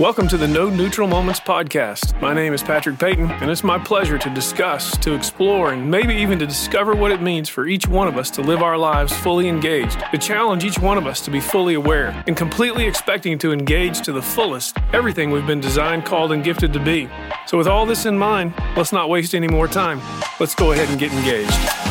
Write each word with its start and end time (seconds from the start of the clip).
Welcome 0.00 0.26
to 0.26 0.36
the 0.36 0.48
No 0.48 0.68
Neutral 0.68 1.06
Moments 1.06 1.38
podcast. 1.38 2.20
My 2.20 2.34
name 2.34 2.52
is 2.52 2.64
Patrick 2.64 2.98
Payton, 2.98 3.30
and 3.30 3.48
it's 3.48 3.62
my 3.62 3.78
pleasure 3.78 4.18
to 4.18 4.30
discuss, 4.30 4.96
to 4.96 5.14
explore, 5.14 5.72
and 5.72 5.88
maybe 5.88 6.14
even 6.14 6.36
to 6.40 6.46
discover 6.48 6.96
what 6.96 7.12
it 7.12 7.22
means 7.22 7.48
for 7.48 7.68
each 7.68 7.86
one 7.86 8.08
of 8.08 8.16
us 8.16 8.28
to 8.30 8.42
live 8.42 8.60
our 8.60 8.76
lives 8.76 9.12
fully 9.12 9.46
engaged, 9.46 10.00
to 10.10 10.18
challenge 10.18 10.64
each 10.64 10.80
one 10.80 10.98
of 10.98 11.06
us 11.06 11.20
to 11.20 11.30
be 11.30 11.38
fully 11.38 11.74
aware, 11.74 12.24
and 12.26 12.36
completely 12.36 12.86
expecting 12.86 13.38
to 13.38 13.52
engage 13.52 14.02
to 14.02 14.10
the 14.10 14.20
fullest 14.20 14.76
everything 14.92 15.30
we've 15.30 15.46
been 15.46 15.60
designed, 15.60 16.04
called, 16.04 16.32
and 16.32 16.42
gifted 16.42 16.72
to 16.72 16.80
be. 16.80 17.08
So, 17.46 17.56
with 17.56 17.68
all 17.68 17.86
this 17.86 18.04
in 18.04 18.18
mind, 18.18 18.52
let's 18.76 18.92
not 18.92 19.08
waste 19.08 19.32
any 19.32 19.46
more 19.46 19.68
time. 19.68 20.00
Let's 20.40 20.56
go 20.56 20.72
ahead 20.72 20.88
and 20.88 20.98
get 20.98 21.12
engaged. 21.12 21.83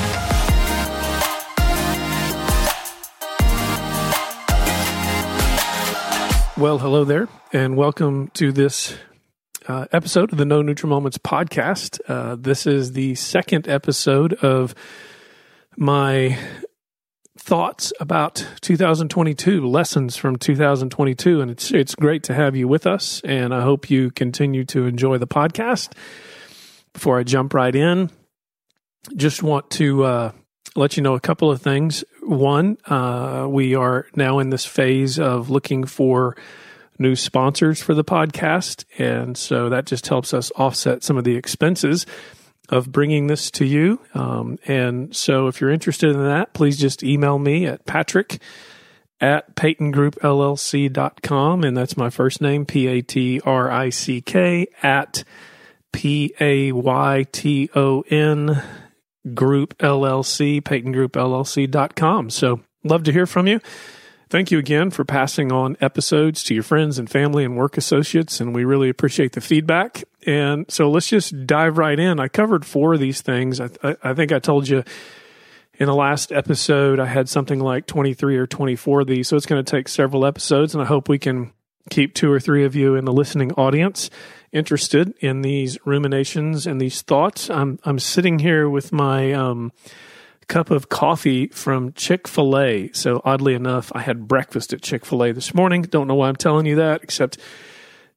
Well, 6.64 6.80
hello 6.80 7.04
there, 7.04 7.28
and 7.52 7.76
welcome 7.76 8.30
to 8.36 8.54
this 8.54 8.96
uh, 9.68 9.88
episode 9.92 10.32
of 10.32 10.38
the 10.38 10.46
No 10.46 10.62
Neutral 10.62 10.90
Moments 10.90 11.18
podcast. 11.18 12.00
Uh, 12.08 12.38
this 12.40 12.66
is 12.66 12.94
the 12.94 13.16
second 13.16 13.68
episode 13.68 14.34
of 14.36 14.74
my 15.76 16.40
thoughts 17.38 17.92
about 18.00 18.48
2022, 18.62 19.68
lessons 19.68 20.16
from 20.16 20.38
2022, 20.38 21.42
and 21.42 21.52
it's 21.52 21.70
it's 21.72 21.96
great 21.96 22.24
to 22.24 22.34
have 22.34 22.56
you 22.56 22.70
with 22.70 22.88
us, 22.88 23.20
and 23.26 23.54
I 23.54 23.60
hope 23.60 23.90
you 23.90 24.10
continue 24.10 24.64
to 24.64 24.86
enjoy 24.86 25.18
the 25.18 25.28
podcast. 25.28 25.92
Before 26.94 27.20
I 27.20 27.24
jump 27.24 27.54
right 27.54 27.76
in, 27.76 28.10
just 29.18 29.44
want 29.44 29.70
to 29.72 30.06
uh, 30.06 30.32
let 30.78 30.96
you 30.96 31.04
know 31.04 31.16
a 31.16 31.20
couple 31.20 31.52
of 31.52 31.62
things. 31.62 32.06
One, 32.26 32.78
uh, 32.86 33.48
we 33.50 33.76
are 33.76 34.08
now 34.16 34.40
in 34.40 34.50
this 34.50 34.66
phase 34.66 35.20
of 35.20 35.50
looking 35.50 35.84
for 35.84 36.38
new 37.00 37.16
sponsors 37.16 37.82
for 37.82 37.94
the 37.94 38.04
podcast. 38.04 38.84
And 38.98 39.38
so 39.38 39.70
that 39.70 39.86
just 39.86 40.08
helps 40.08 40.34
us 40.34 40.52
offset 40.56 41.04
some 41.04 41.16
of 41.18 41.24
the 41.24 41.36
expenses 41.36 42.06
of 42.70 42.92
bringing 42.92 43.28
this 43.28 43.50
to 43.52 43.64
you. 43.66 44.02
Um, 44.14 44.58
and 44.66 45.16
so 45.16 45.48
if 45.48 45.62
you're 45.62 45.70
interested 45.70 46.10
in 46.12 46.24
that, 46.24 46.54
please 46.54 46.78
just 46.78 47.04
email 47.04 47.40
me 47.40 47.66
at 47.66 47.86
patrick 47.86 48.40
at 49.20 49.56
paytongroupllc.com. 49.56 51.64
And 51.64 51.78
that's 51.78 51.98
my 51.98 52.10
first 52.10 52.42
name, 52.42 52.66
P 52.66 52.88
A 52.88 53.02
T 53.02 53.40
R 53.46 53.70
I 53.72 53.90
C 53.90 54.22
K, 54.22 54.68
at 54.82 55.24
P 55.92 56.34
A 56.40 56.72
Y 56.72 57.26
T 57.32 57.70
O 57.76 58.02
N 58.10 58.64
Group 59.34 59.78
LLC, 59.78 60.62
PaytonGroupLLC.com. 60.62 62.30
So 62.30 62.62
love 62.84 63.04
to 63.04 63.12
hear 63.12 63.26
from 63.26 63.48
you. 63.48 63.60
Thank 64.30 64.50
you 64.50 64.58
again 64.58 64.90
for 64.90 65.06
passing 65.06 65.52
on 65.52 65.78
episodes 65.80 66.44
to 66.46 66.56
your 66.56 66.64
friends 66.64 66.98
and 66.98 67.08
family 67.08 67.44
and 67.44 67.56
work 67.56 67.78
associates, 67.78 68.42
and 68.42 68.56
we 68.56 68.66
really 68.66 68.90
appreciate 68.90 69.34
the 69.34 69.42
feedback. 69.42 70.06
And 70.26 70.66
so 70.72 70.90
let's 70.90 71.08
just 71.08 71.46
dive 71.46 71.78
right 71.78 72.00
in. 72.00 72.20
I 72.20 72.30
covered 72.30 72.66
four 72.66 72.96
of 72.96 73.00
these 73.00 73.22
things. 73.22 73.62
I, 73.62 73.70
I, 73.84 73.96
I 74.04 74.14
think 74.16 74.32
I 74.32 74.40
told 74.40 74.68
you 74.68 74.84
in 75.76 75.86
the 75.86 75.94
last 75.94 76.32
episode 76.32 77.00
I 77.00 77.06
had 77.06 77.30
something 77.30 77.60
like 77.60 77.86
23 77.86 78.38
or 78.38 78.48
24 78.48 79.02
of 79.02 79.08
these, 79.08 79.28
so 79.28 79.38
it's 79.38 79.46
going 79.46 79.64
to 79.64 79.72
take 79.72 79.88
several 79.88 80.26
episodes, 80.26 80.74
and 80.74 80.82
I 80.82 80.88
hope 80.88 81.10
we 81.10 81.20
can 81.20 81.52
keep 81.90 82.14
two 82.14 82.32
or 82.32 82.40
three 82.40 82.66
of 82.66 82.76
you 82.76 82.96
in 82.96 83.06
the 83.06 83.14
listening 83.14 83.52
audience 83.54 84.10
interested 84.52 85.14
in 85.20 85.42
these 85.42 85.78
ruminations 85.86 86.68
and 86.68 86.80
these 86.80 87.02
thoughts. 87.02 87.50
I'm 87.50 87.80
I'm 87.84 88.00
sitting 88.00 88.40
here 88.40 88.70
with 88.70 88.92
my 88.92 89.34
um, 89.34 89.72
cup 90.48 90.70
of 90.70 90.90
coffee 90.90 91.48
from 91.48 91.92
Chick 91.94 92.28
Fil 92.28 92.58
A. 92.58 92.92
So 92.94 93.22
oddly 93.26 93.56
enough, 93.56 93.92
I 93.94 94.02
had 94.02 94.28
breakfast 94.28 94.72
at 94.72 94.82
Chick 94.82 95.06
Fil 95.06 95.24
A 95.24 95.32
this 95.34 95.54
morning. 95.54 95.82
Don't 95.82 96.08
know 96.08 96.16
why 96.16 96.30
I'm 96.30 96.36
telling 96.36 96.66
you 96.66 96.76
that, 96.76 97.04
except 97.04 97.38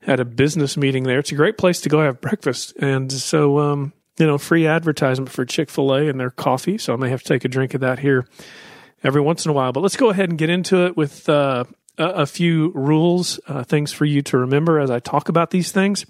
had 0.00 0.20
a 0.20 0.24
business 0.24 0.76
meeting 0.76 1.04
there. 1.04 1.18
It's 1.18 1.32
a 1.32 1.36
great 1.36 1.58
place 1.58 1.80
to 1.80 1.88
go 1.88 2.00
have 2.00 2.20
breakfast, 2.20 2.74
and 2.78 3.10
so 3.10 3.58
um, 3.58 3.92
you 4.18 4.26
know, 4.26 4.38
free 4.38 4.66
advertisement 4.66 5.30
for 5.30 5.44
Chick 5.44 5.70
Fil 5.70 5.94
A 5.94 6.08
and 6.08 6.20
their 6.20 6.30
coffee. 6.30 6.78
So 6.78 6.92
I 6.92 6.96
may 6.96 7.08
have 7.08 7.22
to 7.22 7.28
take 7.28 7.44
a 7.44 7.48
drink 7.48 7.74
of 7.74 7.80
that 7.80 7.98
here 7.98 8.26
every 9.02 9.20
once 9.20 9.44
in 9.44 9.50
a 9.50 9.54
while. 9.54 9.72
But 9.72 9.80
let's 9.80 9.96
go 9.96 10.10
ahead 10.10 10.28
and 10.28 10.38
get 10.38 10.50
into 10.50 10.86
it 10.86 10.96
with. 10.96 11.28
Uh, 11.28 11.64
a, 11.98 12.04
a 12.04 12.26
few 12.26 12.70
rules, 12.72 13.40
uh, 13.46 13.64
things 13.64 13.92
for 13.92 14.04
you 14.04 14.22
to 14.22 14.38
remember 14.38 14.80
as 14.80 14.90
I 14.90 14.98
talk 14.98 15.28
about 15.28 15.50
these 15.50 15.72
things. 15.72 16.06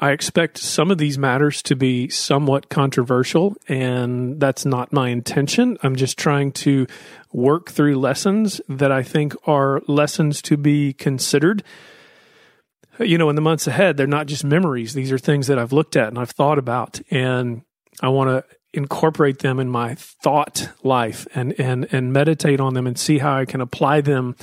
I 0.00 0.10
expect 0.10 0.58
some 0.58 0.90
of 0.90 0.98
these 0.98 1.16
matters 1.18 1.62
to 1.62 1.76
be 1.76 2.08
somewhat 2.08 2.68
controversial, 2.68 3.54
and 3.68 4.40
that's 4.40 4.66
not 4.66 4.92
my 4.92 5.10
intention. 5.10 5.78
I'm 5.82 5.94
just 5.94 6.18
trying 6.18 6.52
to 6.52 6.86
work 7.32 7.70
through 7.70 7.98
lessons 7.98 8.60
that 8.68 8.90
I 8.90 9.02
think 9.04 9.34
are 9.46 9.80
lessons 9.86 10.42
to 10.42 10.56
be 10.56 10.92
considered. 10.92 11.62
You 12.98 13.18
know, 13.18 13.30
in 13.30 13.36
the 13.36 13.42
months 13.42 13.66
ahead, 13.66 13.96
they're 13.96 14.06
not 14.06 14.26
just 14.26 14.44
memories. 14.44 14.94
These 14.94 15.12
are 15.12 15.18
things 15.18 15.46
that 15.46 15.58
I've 15.58 15.72
looked 15.72 15.96
at 15.96 16.08
and 16.08 16.18
I've 16.18 16.30
thought 16.30 16.58
about, 16.58 17.00
and 17.10 17.62
I 18.00 18.08
want 18.08 18.30
to 18.30 18.53
incorporate 18.74 19.38
them 19.38 19.60
in 19.60 19.68
my 19.68 19.94
thought 19.94 20.68
life 20.82 21.26
and, 21.34 21.58
and, 21.58 21.86
and 21.92 22.12
meditate 22.12 22.60
on 22.60 22.74
them 22.74 22.86
and 22.86 22.98
see 22.98 23.18
how 23.18 23.38
I 23.38 23.44
can 23.44 23.60
apply 23.60 24.00
them 24.00 24.36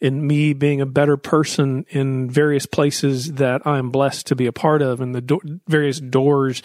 in 0.00 0.26
me 0.26 0.52
being 0.52 0.80
a 0.80 0.86
better 0.86 1.16
person 1.16 1.86
in 1.90 2.28
various 2.28 2.66
places 2.66 3.34
that 3.34 3.66
I'm 3.66 3.90
blessed 3.90 4.26
to 4.28 4.36
be 4.36 4.46
a 4.46 4.52
part 4.52 4.82
of 4.82 5.00
and 5.00 5.14
the 5.14 5.20
do- 5.20 5.60
various 5.68 6.00
doors 6.00 6.62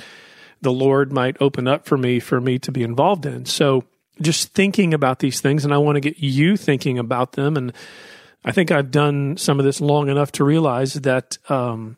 the 0.62 0.72
Lord 0.72 1.14
might 1.14 1.38
open 1.40 1.68
up 1.68 1.86
for 1.86 1.98
me 1.98 2.20
for 2.20 2.42
me 2.42 2.60
to 2.60 2.72
be 2.72 2.84
involved 2.84 3.26
in. 3.26 3.46
So 3.46 3.86
just 4.22 4.54
thinking 4.54 4.94
about 4.94 5.20
these 5.20 5.40
things 5.40 5.64
and 5.64 5.74
I 5.74 5.78
want 5.78 5.96
to 5.96 6.02
get 6.02 6.20
you 6.20 6.58
thinking 6.58 6.98
about 7.00 7.34
them 7.34 7.56
and 7.56 7.74
I 8.44 8.52
think 8.52 8.72
I've 8.72 8.92
done 8.92 9.38
some 9.38 9.60
of 9.60 9.66
this 9.66 9.82
long 9.82 10.10
enough 10.10 10.32
to 10.34 10.44
realize 10.44 10.94
that 10.94 11.38
um, 11.50 11.98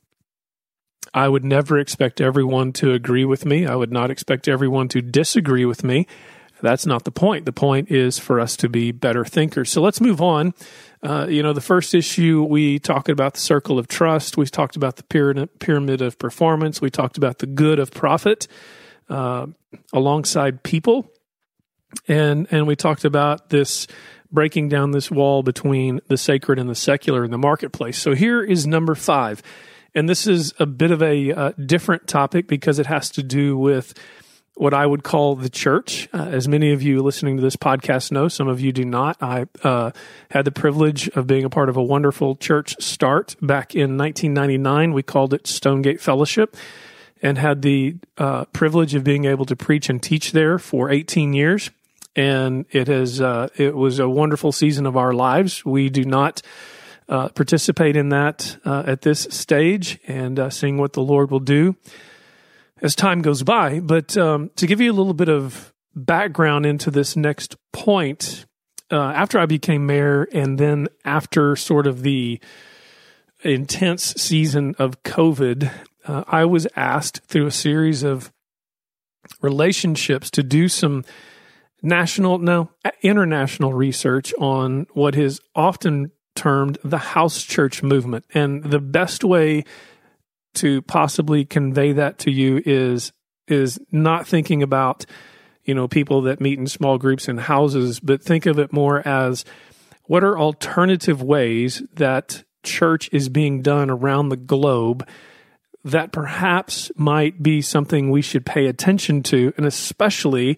I 1.14 1.28
would 1.28 1.44
never 1.44 1.78
expect 1.78 2.22
everyone 2.22 2.74
to 2.74 2.94
agree 2.94 3.26
with 3.26 3.46
me. 3.46 3.66
I 3.66 3.76
would 3.76 3.92
not 3.92 4.10
expect 4.10 4.48
everyone 4.48 4.88
to 4.90 5.02
disagree 5.02 5.66
with 5.66 5.84
me. 5.84 6.08
That's 6.62 6.86
not 6.86 7.06
the 7.06 7.12
point. 7.12 7.46
The 7.46 7.52
point 7.52 7.90
is 7.90 8.20
for 8.20 8.40
us 8.40 8.56
to 8.58 8.70
be 8.70 8.92
better 8.92 9.26
thinkers. 9.26 9.72
So 9.72 9.82
let's 9.82 10.00
move 10.00 10.22
on 10.22 10.54
uh, 11.04 11.26
you 11.28 11.42
know, 11.42 11.54
the 11.54 11.62
first 11.62 11.96
issue, 11.96 12.44
we 12.44 12.78
talked 12.78 13.10
about 13.10 13.34
the 13.34 13.40
circle 13.40 13.80
of 13.80 13.88
trust. 13.88 14.38
We 14.38 14.46
talked 14.46 14.76
about 14.76 14.98
the 14.98 15.48
pyramid, 15.60 16.02
of 16.02 16.20
performance. 16.20 16.80
We 16.80 16.92
talked 16.92 17.18
about 17.18 17.40
the 17.40 17.48
good 17.48 17.80
of 17.80 17.92
profit 17.92 18.48
uh, 19.10 19.48
alongside 19.92 20.62
people. 20.62 21.12
And, 22.08 22.48
and 22.52 22.68
we 22.68 22.76
talked 22.76 23.04
about 23.04 23.50
this 23.50 23.88
breaking 24.32 24.70
down 24.70 24.92
this 24.92 25.10
wall 25.10 25.42
between 25.44 26.02
the 26.08 26.18
sacred 26.18 26.60
and 26.60 26.70
the 26.70 26.76
secular 26.76 27.26
in 27.26 27.32
the 27.32 27.38
marketplace. 27.38 27.98
So 27.98 28.14
here 28.14 28.44
is 28.44 28.68
number 28.68 28.94
five. 28.94 29.42
And 29.94 30.08
this 30.08 30.28
is 30.28 30.54
a 30.60 30.66
bit 30.66 30.92
of 30.92 31.02
a 31.02 31.32
uh, 31.32 31.52
different 31.64 32.08
topic 32.08 32.48
because 32.48 32.80
it 32.80 32.86
has 32.86 33.10
to 33.12 33.24
do 33.24 33.58
with 33.58 33.94
what 34.56 34.74
I 34.74 34.86
would 34.86 35.04
call 35.04 35.36
the 35.36 35.50
church. 35.50 36.08
Uh, 36.14 36.26
as 36.26 36.48
many 36.48 36.72
of 36.72 36.82
you 36.82 37.02
listening 37.02 37.38
to 37.38 37.42
this 37.42 37.56
podcast 37.56 38.12
know, 38.12 38.28
some 38.28 38.48
of 38.48 38.60
you 38.62 38.72
do 38.72 38.86
not. 38.86 39.18
I 39.22 39.46
uh, 39.64 39.92
had 40.30 40.46
the 40.46 40.52
privilege 40.52 41.08
of 41.10 41.28
being 41.28 41.44
a 41.44 41.50
part 41.50 41.70
of 41.70 41.78
a 41.78 41.84
wonderful 41.84 42.36
church 42.36 42.76
start 42.82 43.36
back 43.42 43.76
in 43.76 43.98
1999. 43.98 44.94
We 44.94 45.04
called 45.04 45.34
it 45.34 45.48
Stonegate 45.48 46.00
Fellowship 46.00 46.56
and 47.22 47.38
had 47.38 47.62
the 47.62 47.96
uh, 48.18 48.46
privilege 48.46 48.96
of 48.96 49.04
being 49.04 49.26
able 49.26 49.46
to 49.46 49.56
preach 49.56 49.90
and 49.90 50.02
teach 50.02 50.32
there 50.32 50.58
for 50.58 50.90
18 50.90 51.34
years. 51.34 51.70
And 52.16 52.66
it 52.72 52.88
has 52.88 53.22
uh, 53.22 53.50
it 53.56 53.76
was 53.76 54.00
a 54.00 54.10
wonderful 54.10 54.52
season 54.52 54.86
of 54.86 54.98
our 54.98 55.14
lives. 55.14 55.64
We 55.64 55.90
do 55.90 56.04
not 56.04 56.42
uh, 57.12 57.30
participate 57.30 57.96
in 57.96 58.10
that 58.10 58.58
uh, 58.66 58.84
at 58.88 59.02
this 59.02 59.28
stage, 59.30 60.00
and 60.08 60.52
seeing 60.52 60.78
what 60.78 60.94
the 60.94 61.04
Lord 61.04 61.30
will 61.30 61.40
do 61.40 61.76
as 62.82 62.96
time 62.96 63.22
goes 63.22 63.44
by. 63.44 63.80
But 63.80 64.18
um, 64.18 64.50
to 64.56 64.66
give 64.66 64.82
you 64.82 64.92
a 64.92 64.96
little 64.96 65.14
bit 65.14 65.30
of 65.30 65.74
background 65.94 66.66
into 66.66 66.90
this 66.90 67.16
next 67.16 67.56
point, 67.74 68.46
uh, 68.92 68.96
after 68.96 69.38
I 69.38 69.46
became 69.46 69.86
mayor, 69.86 70.28
and 70.34 70.58
then 70.58 70.88
after 71.06 71.56
sort 71.56 71.86
of 71.86 72.02
the 72.02 72.40
intense 73.44 74.14
season 74.16 74.76
of 74.80 75.04
COVID, 75.04 75.72
uh, 76.06 76.24
I 76.28 76.46
was 76.46 76.68
asked 76.76 77.22
through 77.28 77.48
a 77.48 77.52
series 77.52 78.04
of 78.04 78.32
relationships 79.42 80.30
to 80.32 80.44
do 80.44 80.68
some 80.68 81.04
national, 81.82 82.38
no, 82.38 82.70
international 83.02 83.74
research 83.74 84.34
on 84.40 84.88
what 84.94 85.16
is 85.16 85.40
often 85.56 86.12
termed 86.36 86.78
the 86.84 86.98
house 86.98 87.44
church 87.44 87.84
movement. 87.84 88.26
And 88.34 88.64
the 88.64 88.80
best 88.80 89.24
way 89.24 89.64
to 90.56 90.82
possibly 90.84 91.46
convey 91.46 91.94
that 91.94 92.20
to 92.20 92.32
you 92.32 92.62
is 92.66 93.14
is 93.48 93.80
not 93.92 94.28
thinking 94.28 94.64
about 94.64 95.06
you 95.64 95.74
know 95.74 95.88
people 95.88 96.22
that 96.24 96.42
meet 96.42 96.60
in 96.60 96.68
small 96.68 96.98
groups 96.98 97.28
in 97.28 97.38
houses 97.38 98.00
but 98.00 98.22
think 98.22 98.46
of 98.46 98.60
it 98.60 98.74
more 98.74 99.06
as 99.08 99.46
what 100.04 100.24
are 100.24 100.38
alternative 100.38 101.22
ways 101.22 101.82
that 101.94 102.44
church 102.64 103.10
is 103.12 103.30
being 103.30 103.62
done 103.62 103.90
around 103.90 104.30
the 104.30 104.38
globe 104.38 105.08
that 105.84 106.12
perhaps 106.12 106.92
might 106.96 107.42
be 107.42 107.62
something 107.62 108.10
we 108.10 108.22
should 108.22 108.46
pay 108.46 108.68
attention 108.68 109.24
to 109.24 109.54
and 109.58 109.66
especially 109.66 110.58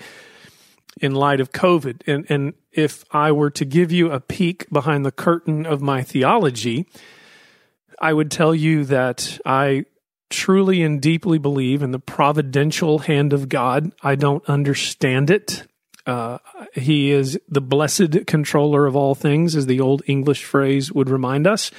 in 1.02 1.14
light 1.14 1.40
of 1.40 1.52
covid 1.52 2.02
and 2.08 2.26
and 2.30 2.54
if 2.72 3.04
i 3.12 3.32
were 3.32 3.50
to 3.50 3.66
give 3.66 3.92
you 3.92 4.12
a 4.12 4.20
peek 4.20 4.70
behind 4.70 5.06
the 5.06 5.12
curtain 5.12 5.66
of 5.66 5.82
my 5.82 6.02
theology 6.02 6.88
I 8.04 8.12
would 8.12 8.32
tell 8.32 8.54
you 8.54 8.84
that 8.86 9.40
I 9.46 9.86
truly 10.30 10.82
and 10.82 11.02
deeply 11.02 11.38
believe 11.38 11.82
in 11.82 11.92
the 11.92 12.00
providential 12.00 13.00
hand 13.00 13.32
of 13.32 13.48
God. 13.48 13.94
I 14.02 14.16
don't 14.16 14.44
understand 14.50 15.30
it. 15.30 15.66
Uh, 16.06 16.40
he 16.74 17.12
is 17.12 17.40
the 17.48 17.62
blessed 17.62 18.28
controller 18.28 18.88
of 18.88 18.96
all 18.98 19.16
things, 19.16 19.56
as 19.56 19.68
the 19.68 19.80
old 19.80 20.02
English 20.06 20.44
phrase 20.44 20.92
would 20.92 21.10
remind 21.10 21.48
us. 21.48 21.72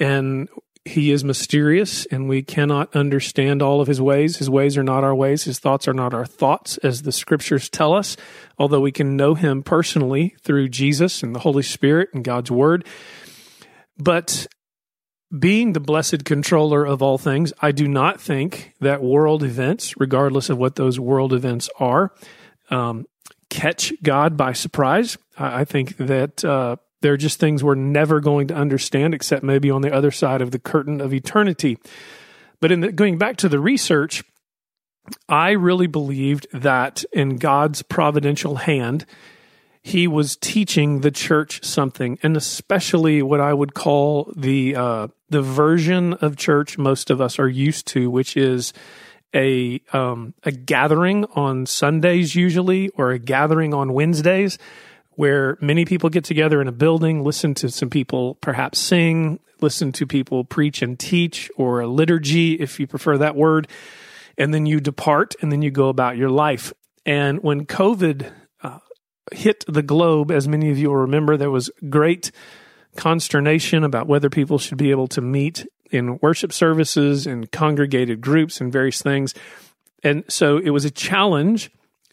And 0.00 0.48
he 0.84 1.12
is 1.12 1.22
mysterious 1.22 2.06
and 2.06 2.28
we 2.28 2.42
cannot 2.42 2.94
understand 2.96 3.62
all 3.62 3.80
of 3.80 3.86
his 3.86 4.00
ways. 4.00 4.38
His 4.38 4.50
ways 4.50 4.76
are 4.76 4.82
not 4.82 5.04
our 5.04 5.14
ways. 5.14 5.44
His 5.44 5.58
thoughts 5.58 5.86
are 5.86 5.94
not 5.94 6.12
our 6.12 6.26
thoughts, 6.26 6.76
as 6.78 7.02
the 7.02 7.12
scriptures 7.12 7.68
tell 7.68 7.94
us. 7.94 8.16
Although 8.58 8.80
we 8.80 8.92
can 8.92 9.16
know 9.16 9.34
him 9.34 9.62
personally 9.62 10.34
through 10.42 10.68
Jesus 10.70 11.22
and 11.22 11.34
the 11.34 11.40
Holy 11.40 11.62
Spirit 11.62 12.08
and 12.12 12.24
God's 12.24 12.50
word. 12.50 12.84
But 13.96 14.48
being 15.38 15.72
the 15.72 15.80
blessed 15.80 16.24
controller 16.24 16.84
of 16.84 17.00
all 17.00 17.16
things, 17.16 17.52
I 17.60 17.72
do 17.72 17.86
not 17.86 18.20
think 18.20 18.74
that 18.80 19.02
world 19.02 19.44
events, 19.44 19.94
regardless 19.98 20.50
of 20.50 20.58
what 20.58 20.74
those 20.74 20.98
world 20.98 21.32
events 21.32 21.70
are, 21.78 22.12
um, 22.70 23.06
catch 23.48 23.92
God 24.02 24.36
by 24.36 24.52
surprise. 24.52 25.16
I 25.38 25.64
think 25.64 25.96
that 25.98 26.44
uh, 26.44 26.76
they're 27.02 27.16
just 27.16 27.38
things 27.38 27.62
we're 27.62 27.74
never 27.74 28.20
going 28.20 28.46
to 28.48 28.54
understand, 28.54 29.14
except 29.14 29.42
maybe 29.42 29.70
on 29.70 29.82
the 29.82 29.92
other 29.92 30.10
side 30.10 30.40
of 30.40 30.50
the 30.50 30.58
curtain 30.58 31.00
of 31.00 31.12
eternity. 31.12 31.78
But 32.60 32.72
in 32.72 32.80
the, 32.80 32.92
going 32.92 33.18
back 33.18 33.36
to 33.38 33.48
the 33.48 33.60
research, 33.60 34.24
I 35.28 35.50
really 35.50 35.88
believed 35.88 36.46
that 36.52 37.04
in 37.12 37.36
God's 37.36 37.82
providential 37.82 38.56
hand, 38.56 39.04
he 39.82 40.06
was 40.06 40.36
teaching 40.36 41.00
the 41.00 41.10
church 41.10 41.64
something, 41.64 42.18
and 42.22 42.36
especially 42.36 43.20
what 43.20 43.40
I 43.40 43.52
would 43.52 43.74
call 43.74 44.32
the 44.36 44.76
uh, 44.76 45.08
the 45.28 45.42
version 45.42 46.14
of 46.14 46.36
church 46.36 46.78
most 46.78 47.10
of 47.10 47.20
us 47.20 47.38
are 47.40 47.48
used 47.48 47.88
to, 47.88 48.08
which 48.08 48.36
is 48.36 48.72
a 49.34 49.80
um, 49.92 50.34
a 50.44 50.52
gathering 50.52 51.24
on 51.34 51.66
Sundays 51.66 52.36
usually, 52.36 52.90
or 52.90 53.10
a 53.10 53.18
gathering 53.18 53.74
on 53.74 53.92
Wednesdays, 53.92 54.56
where 55.14 55.58
many 55.60 55.84
people 55.84 56.08
get 56.10 56.24
together 56.24 56.60
in 56.60 56.68
a 56.68 56.72
building, 56.72 57.22
listen 57.22 57.54
to 57.54 57.70
some 57.70 57.90
people 57.90 58.36
perhaps 58.36 58.78
sing, 58.78 59.38
listen 59.60 59.92
to 59.92 60.06
people 60.06 60.44
preach 60.44 60.82
and 60.82 60.98
teach, 60.98 61.50
or 61.56 61.80
a 61.80 61.86
liturgy 61.86 62.54
if 62.54 62.80
you 62.80 62.86
prefer 62.86 63.18
that 63.18 63.36
word, 63.36 63.68
and 64.38 64.52
then 64.52 64.66
you 64.66 64.80
depart 64.80 65.34
and 65.40 65.52
then 65.52 65.62
you 65.62 65.70
go 65.70 65.88
about 65.88 66.16
your 66.16 66.30
life. 66.30 66.72
And 67.04 67.42
when 67.42 67.66
COVID 67.66 68.32
uh, 68.62 68.78
hit 69.32 69.64
the 69.68 69.82
globe, 69.82 70.30
as 70.30 70.48
many 70.48 70.70
of 70.70 70.78
you 70.78 70.88
will 70.88 70.96
remember, 70.96 71.36
there 71.36 71.50
was 71.50 71.70
great 71.88 72.30
consternation 72.96 73.84
about 73.84 74.06
whether 74.06 74.30
people 74.30 74.58
should 74.58 74.78
be 74.78 74.90
able 74.90 75.08
to 75.08 75.20
meet 75.20 75.66
in 75.90 76.18
worship 76.22 76.52
services 76.52 77.26
and 77.26 77.50
congregated 77.52 78.20
groups 78.20 78.60
and 78.60 78.72
various 78.72 79.02
things. 79.02 79.34
And 80.02 80.24
so 80.28 80.58
it 80.58 80.70
was 80.70 80.84
a 80.84 80.90
challenge 80.90 81.70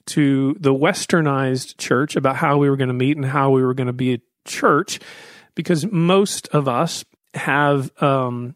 to 0.09 0.55
the 0.59 0.73
westernized 0.73 1.77
church 1.77 2.15
about 2.15 2.35
how 2.35 2.57
we 2.57 2.69
were 2.69 2.77
going 2.77 2.89
to 2.89 2.93
meet 2.93 3.17
and 3.17 3.25
how 3.25 3.51
we 3.51 3.63
were 3.63 3.73
going 3.73 3.87
to 3.87 3.93
be 3.93 4.13
a 4.13 4.21
church 4.45 4.99
because 5.55 5.85
most 5.91 6.47
of 6.49 6.67
us 6.67 7.05
have 7.33 7.91
um, 8.01 8.55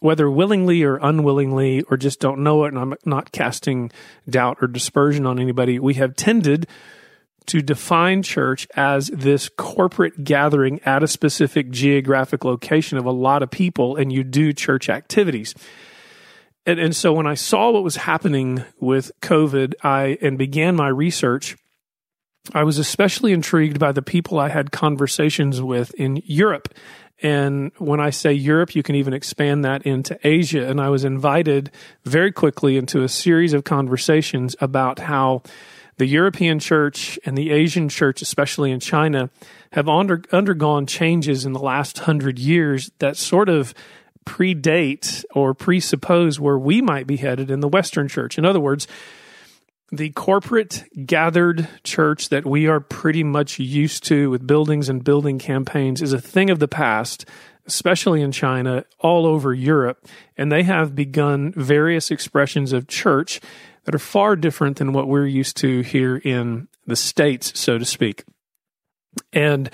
whether 0.00 0.30
willingly 0.30 0.82
or 0.82 0.96
unwillingly 0.96 1.82
or 1.82 1.96
just 1.96 2.20
don't 2.20 2.42
know 2.42 2.64
it 2.64 2.68
and 2.68 2.78
I'm 2.78 2.94
not 3.04 3.32
casting 3.32 3.90
doubt 4.28 4.58
or 4.60 4.68
dispersion 4.68 5.26
on 5.26 5.38
anybody 5.38 5.78
we 5.78 5.94
have 5.94 6.16
tended 6.16 6.66
to 7.46 7.62
define 7.62 8.22
church 8.22 8.68
as 8.76 9.08
this 9.08 9.48
corporate 9.48 10.24
gathering 10.24 10.80
at 10.84 11.02
a 11.02 11.08
specific 11.08 11.70
geographic 11.70 12.44
location 12.44 12.98
of 12.98 13.06
a 13.06 13.10
lot 13.10 13.42
of 13.42 13.50
people 13.50 13.96
and 13.96 14.12
you 14.12 14.22
do 14.22 14.52
church 14.52 14.88
activities. 14.88 15.54
And, 16.66 16.78
and 16.78 16.94
so 16.94 17.12
when 17.12 17.26
I 17.26 17.34
saw 17.34 17.70
what 17.70 17.82
was 17.82 17.96
happening 17.96 18.64
with 18.78 19.12
COVID, 19.22 19.74
I 19.82 20.18
and 20.20 20.36
began 20.36 20.76
my 20.76 20.88
research, 20.88 21.56
I 22.54 22.64
was 22.64 22.78
especially 22.78 23.32
intrigued 23.32 23.78
by 23.78 23.92
the 23.92 24.02
people 24.02 24.38
I 24.38 24.48
had 24.48 24.72
conversations 24.72 25.60
with 25.60 25.94
in 25.94 26.22
Europe. 26.24 26.74
And 27.22 27.70
when 27.78 28.00
I 28.00 28.10
say 28.10 28.32
Europe, 28.32 28.74
you 28.74 28.82
can 28.82 28.94
even 28.94 29.12
expand 29.12 29.64
that 29.64 29.82
into 29.82 30.18
Asia. 30.26 30.66
And 30.66 30.80
I 30.80 30.88
was 30.88 31.04
invited 31.04 31.70
very 32.04 32.32
quickly 32.32 32.78
into 32.78 33.02
a 33.02 33.08
series 33.08 33.52
of 33.52 33.64
conversations 33.64 34.56
about 34.60 35.00
how 35.00 35.42
the 35.98 36.06
European 36.06 36.58
church 36.58 37.18
and 37.26 37.36
the 37.36 37.50
Asian 37.50 37.90
church, 37.90 38.22
especially 38.22 38.70
in 38.70 38.80
China, 38.80 39.28
have 39.72 39.86
under, 39.86 40.22
undergone 40.32 40.86
changes 40.86 41.44
in 41.44 41.52
the 41.52 41.60
last 41.60 41.98
hundred 41.98 42.38
years 42.38 42.90
that 43.00 43.18
sort 43.18 43.50
of 43.50 43.74
predate 44.30 45.24
or 45.34 45.54
presuppose 45.54 46.38
where 46.38 46.58
we 46.58 46.80
might 46.80 47.04
be 47.04 47.16
headed 47.16 47.50
in 47.50 47.58
the 47.58 47.68
Western 47.68 48.06
church. 48.06 48.38
In 48.38 48.44
other 48.44 48.60
words, 48.60 48.86
the 49.90 50.10
corporate 50.10 50.84
gathered 51.04 51.66
church 51.82 52.28
that 52.28 52.46
we 52.46 52.68
are 52.68 52.78
pretty 52.78 53.24
much 53.24 53.58
used 53.58 54.04
to 54.04 54.30
with 54.30 54.46
buildings 54.46 54.88
and 54.88 55.02
building 55.02 55.40
campaigns 55.40 56.00
is 56.00 56.12
a 56.12 56.20
thing 56.20 56.48
of 56.48 56.60
the 56.60 56.68
past, 56.68 57.24
especially 57.66 58.22
in 58.22 58.30
China, 58.30 58.84
all 59.00 59.26
over 59.26 59.52
Europe. 59.52 60.06
And 60.36 60.52
they 60.52 60.62
have 60.62 60.94
begun 60.94 61.52
various 61.56 62.12
expressions 62.12 62.72
of 62.72 62.86
church 62.86 63.40
that 63.84 63.96
are 63.96 63.98
far 63.98 64.36
different 64.36 64.76
than 64.76 64.92
what 64.92 65.08
we're 65.08 65.26
used 65.26 65.56
to 65.56 65.80
here 65.80 66.18
in 66.18 66.68
the 66.86 66.94
States, 66.94 67.58
so 67.58 67.78
to 67.78 67.84
speak. 67.84 68.22
And 69.32 69.70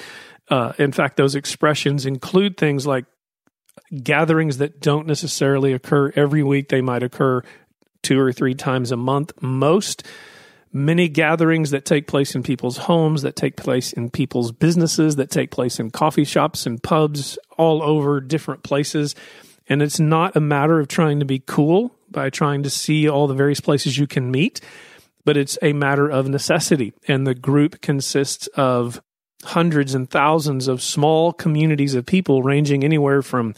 uh, 0.49 0.73
in 0.79 0.93
fact, 0.93 1.19
those 1.19 1.35
expressions 1.35 2.07
include 2.07 2.57
things 2.57 2.87
like 2.87 3.05
gatherings 4.03 4.59
that 4.59 4.81
don't 4.81 5.07
necessarily 5.07 5.73
occur 5.73 6.13
every 6.17 6.43
week, 6.43 6.69
they 6.69 6.81
might 6.81 7.03
occur 7.03 7.43
two 8.03 8.21
or 8.21 8.33
three 8.33 8.55
times 8.55 8.93
a 8.93 8.97
month. 8.97 9.33
Most 9.41 10.03
many 10.73 11.09
gatherings 11.09 11.71
that 11.71 11.85
take 11.85 12.07
place 12.07 12.35
in 12.35 12.43
people's 12.43 12.77
homes, 12.77 13.23
that 13.23 13.37
take 13.37 13.57
place 13.57 13.93
in 13.93 14.11
people's 14.11 14.53
businesses, 14.53 15.17
that 15.17 15.31
take 15.31 15.51
place 15.51 15.81
in 15.81 15.91
coffee 15.91 16.25
shops 16.25 16.67
and 16.67 16.83
pubs 16.83 17.39
all 17.57 17.83
over 17.83 18.21
different 18.21 18.63
places. 18.63 19.15
And 19.69 19.83
it's 19.83 19.99
not 19.99 20.37
a 20.37 20.41
matter 20.41 20.79
of 20.79 20.89
trying 20.89 21.19
to 21.21 21.25
be 21.25 21.43
cool 21.45 21.95
by 22.11 22.31
trying 22.31 22.63
to 22.63 22.71
see 22.71 23.09
all 23.09 23.27
the 23.27 23.35
various 23.35 23.61
places 23.61 23.99
you 23.99 24.07
can 24.07 24.31
meet, 24.31 24.61
but 25.25 25.37
it's 25.37 25.59
a 25.63 25.73
matter 25.73 26.09
of 26.09 26.29
necessity. 26.29 26.93
And 27.09 27.27
the 27.27 27.35
group 27.35 27.81
consists 27.81 28.47
of 28.49 29.01
hundreds 29.45 29.95
and 29.95 30.09
thousands 30.09 30.69
of 30.69 30.83
small 30.83 31.33
communities 31.33 31.95
of 31.95 32.07
people 32.07 32.43
ranging 32.43 32.85
anywhere 32.85 33.23
from 33.23 33.55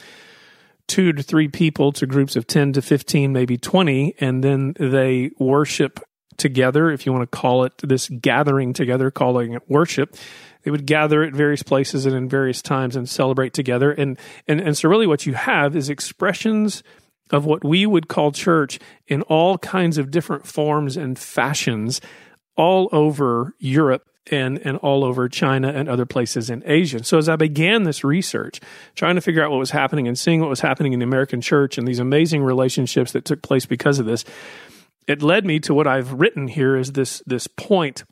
two 0.87 1.13
to 1.13 1.23
three 1.23 1.49
people 1.49 1.93
to 1.93 2.07
groups 2.07 2.35
of 2.35 2.47
10 2.47 2.73
to 2.73 2.83
15, 2.83 3.33
maybe 3.33 3.57
20. 3.57 4.15
And 4.19 4.43
then 4.43 4.75
they 4.79 5.31
worship 5.39 6.01
together, 6.39 6.91
if 6.91 7.05
you 7.05 7.13
want 7.13 7.31
to 7.31 7.37
call 7.37 7.65
it 7.65 7.75
this 7.79 8.09
gathering 8.09 8.73
together, 8.73 9.11
calling 9.11 9.53
it 9.53 9.63
worship. 9.69 10.17
They 10.63 10.71
would 10.71 10.87
gather 10.87 11.23
at 11.23 11.33
various 11.33 11.63
places 11.63 12.07
and 12.07 12.15
in 12.15 12.29
various 12.29 12.63
times 12.63 12.97
and 12.97 13.09
celebrate 13.09 13.53
together. 13.53 13.93
And, 13.93 14.19
and, 14.47 14.61
and 14.61 14.77
so 14.77 14.89
really 14.89 15.07
what 15.07 15.27
you 15.27 15.35
have 15.35 15.77
is 15.77 15.89
expressions 15.89 16.83
of 17.31 17.45
what 17.45 17.65
we 17.65 17.85
would 17.85 18.09
call 18.09 18.33
church 18.33 18.79
in 19.07 19.23
all 19.23 19.59
kinds 19.59 19.99
of 19.99 20.11
different 20.11 20.47
forms 20.47 20.97
and 20.97 21.19
fashions 21.19 22.01
all 22.57 22.89
over 22.91 23.55
Europe 23.59 24.09
and, 24.31 24.59
and 24.59 24.77
all 24.79 25.05
over 25.05 25.29
China 25.29 25.69
and 25.69 25.89
other 25.89 26.07
places 26.07 26.51
in 26.51 26.63
Asia. 26.67 27.05
So 27.05 27.19
as 27.19 27.29
I 27.29 27.37
began 27.37 27.85
this 27.85 28.05
research, 28.05 28.61
trying 28.95 29.15
to 29.15 29.21
figure 29.21 29.45
out 29.45 29.51
what 29.51 29.59
was 29.59 29.71
happening 29.71 30.09
and 30.09 30.19
seeing 30.19 30.41
what 30.41 30.51
was 30.51 30.61
happening 30.61 30.93
in 30.93 30.99
the 30.99 31.05
American 31.05 31.41
church 31.41 31.79
and 31.79 31.87
these 31.87 31.99
amazing 31.99 32.43
relationships 32.43 33.13
that 33.13 33.25
took 33.25 33.43
place 33.43 33.67
because 33.67 33.99
of 33.99 34.07
this, 34.07 34.25
it 35.07 35.23
led 35.23 35.45
me 35.45 35.59
to 35.61 35.75
what 35.75 35.87
I've 35.87 36.13
written 36.13 36.49
here 36.49 36.77
is 36.77 36.93
this 36.93 37.23
this 37.27 37.47
point. 37.47 38.05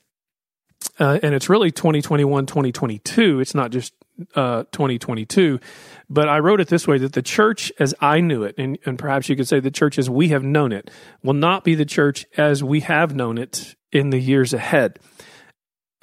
Uh, 0.98 1.18
and 1.22 1.34
it's 1.34 1.48
really 1.48 1.70
2021, 1.70 2.46
2022. 2.46 3.40
It's 3.40 3.54
not 3.54 3.70
just 3.70 3.92
uh, 4.34 4.64
2022. 4.72 5.60
But 6.08 6.28
I 6.28 6.38
wrote 6.38 6.60
it 6.60 6.68
this 6.68 6.86
way 6.86 6.98
that 6.98 7.12
the 7.12 7.22
church 7.22 7.72
as 7.78 7.94
I 8.00 8.20
knew 8.20 8.44
it, 8.44 8.54
and, 8.56 8.78
and 8.86 8.98
perhaps 8.98 9.28
you 9.28 9.36
could 9.36 9.48
say 9.48 9.60
the 9.60 9.70
church 9.70 9.98
as 9.98 10.08
we 10.08 10.28
have 10.28 10.42
known 10.42 10.72
it, 10.72 10.90
will 11.22 11.34
not 11.34 11.64
be 11.64 11.74
the 11.74 11.84
church 11.84 12.24
as 12.36 12.64
we 12.64 12.80
have 12.80 13.14
known 13.14 13.36
it 13.38 13.74
in 13.92 14.10
the 14.10 14.18
years 14.18 14.54
ahead. 14.54 14.98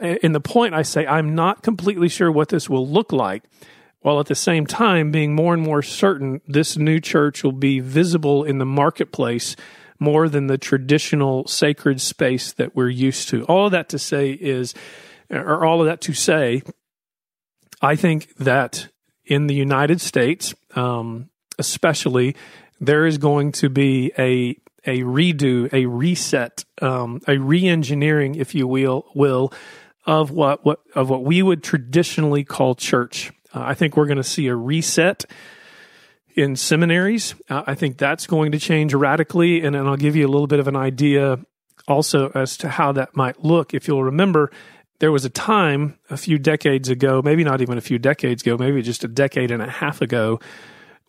In 0.01 0.31
the 0.31 0.41
point 0.41 0.73
I 0.73 0.81
say, 0.81 1.05
I'm 1.05 1.35
not 1.35 1.62
completely 1.62 2.09
sure 2.09 2.31
what 2.31 2.50
this 2.50 2.69
will 2.69 2.88
look 2.88 3.12
like, 3.12 3.43
while 4.01 4.19
at 4.19 4.25
the 4.25 4.35
same 4.35 4.65
time 4.65 5.12
being 5.12 5.35
more 5.35 5.53
and 5.53 5.62
more 5.62 5.81
certain 5.81 6.41
this 6.47 6.77
new 6.77 7.00
church 7.00 7.43
will 7.43 7.51
be 7.51 7.79
visible 7.79 8.43
in 8.43 8.57
the 8.57 8.65
marketplace 8.65 9.55
more 10.00 10.27
than 10.27 10.47
the 10.47 10.57
traditional 10.57 11.47
sacred 11.47 12.01
space 12.01 12.51
that 12.53 12.75
we're 12.75 12.89
used 12.89 13.29
to. 13.29 13.43
All 13.45 13.67
of 13.67 13.71
that 13.71 13.89
to 13.89 14.00
say 14.00 14.31
is, 14.31 14.73
or 15.29 15.65
all 15.65 15.79
of 15.79 15.85
that 15.85 16.01
to 16.01 16.13
say, 16.13 16.63
I 17.81 17.95
think 17.95 18.35
that 18.38 18.89
in 19.25 19.47
the 19.47 19.55
United 19.55 20.01
States, 20.01 20.53
um, 20.75 21.29
especially, 21.57 22.35
there 22.81 23.05
is 23.05 23.17
going 23.17 23.51
to 23.53 23.69
be 23.69 24.12
a 24.17 24.57
a 24.85 25.00
redo, 25.00 25.71
a 25.71 25.85
reset, 25.85 26.65
um, 26.81 27.21
a 27.25 27.38
re-engineering, 27.38 28.35
if 28.35 28.53
you 28.53 28.67
will, 28.67 29.05
will 29.15 29.53
of 30.05 30.31
what, 30.31 30.65
what 30.65 30.79
of 30.95 31.10
what 31.10 31.24
we 31.24 31.41
would 31.41 31.63
traditionally 31.63 32.43
call 32.43 32.75
church. 32.75 33.31
Uh, 33.53 33.62
I 33.62 33.74
think 33.74 33.95
we're 33.95 34.07
going 34.07 34.17
to 34.17 34.24
see 34.24 34.48
a 34.48 34.55
reset 34.55 35.25
in 36.36 36.55
seminaries. 36.55 37.36
Uh, 37.50 37.63
I 37.67 37.75
think 37.75 37.98
that's 37.98 38.27
going 38.27 38.51
to 38.53 38.60
change 38.60 38.93
radically. 38.93 39.63
And, 39.63 39.75
and 39.75 39.88
I'll 39.88 39.98
give 39.98 40.15
you 40.15 40.25
a 40.25 40.31
little 40.31 40.48
bit 40.48 40.60
of 40.60 40.67
an 40.67 40.75
idea 40.75 41.39
also 41.88 42.29
as 42.29 42.57
to 42.57 42.69
how 42.69 42.91
that 42.93 43.15
might 43.15 43.43
look. 43.43 43.74
If 43.74 43.88
you'll 43.88 44.03
remember, 44.03 44.51
there 45.00 45.12
was 45.12 45.25
a 45.25 45.29
time 45.29 46.00
a 46.10 46.17
few 46.17 46.39
decades 46.39 46.89
ago, 46.89 47.22
maybe 47.24 47.43
not 47.43 47.62
even 47.62 47.77
a 47.77 47.81
few 47.81 48.00
decades 48.00 48.41
ago, 48.41 48.57
maybe 48.57 48.81
just 48.81 49.03
a 49.03 49.07
decade 49.07 49.51
and 49.51 49.62
a 49.62 49.69
half 49.69 50.01
ago, 50.01 50.39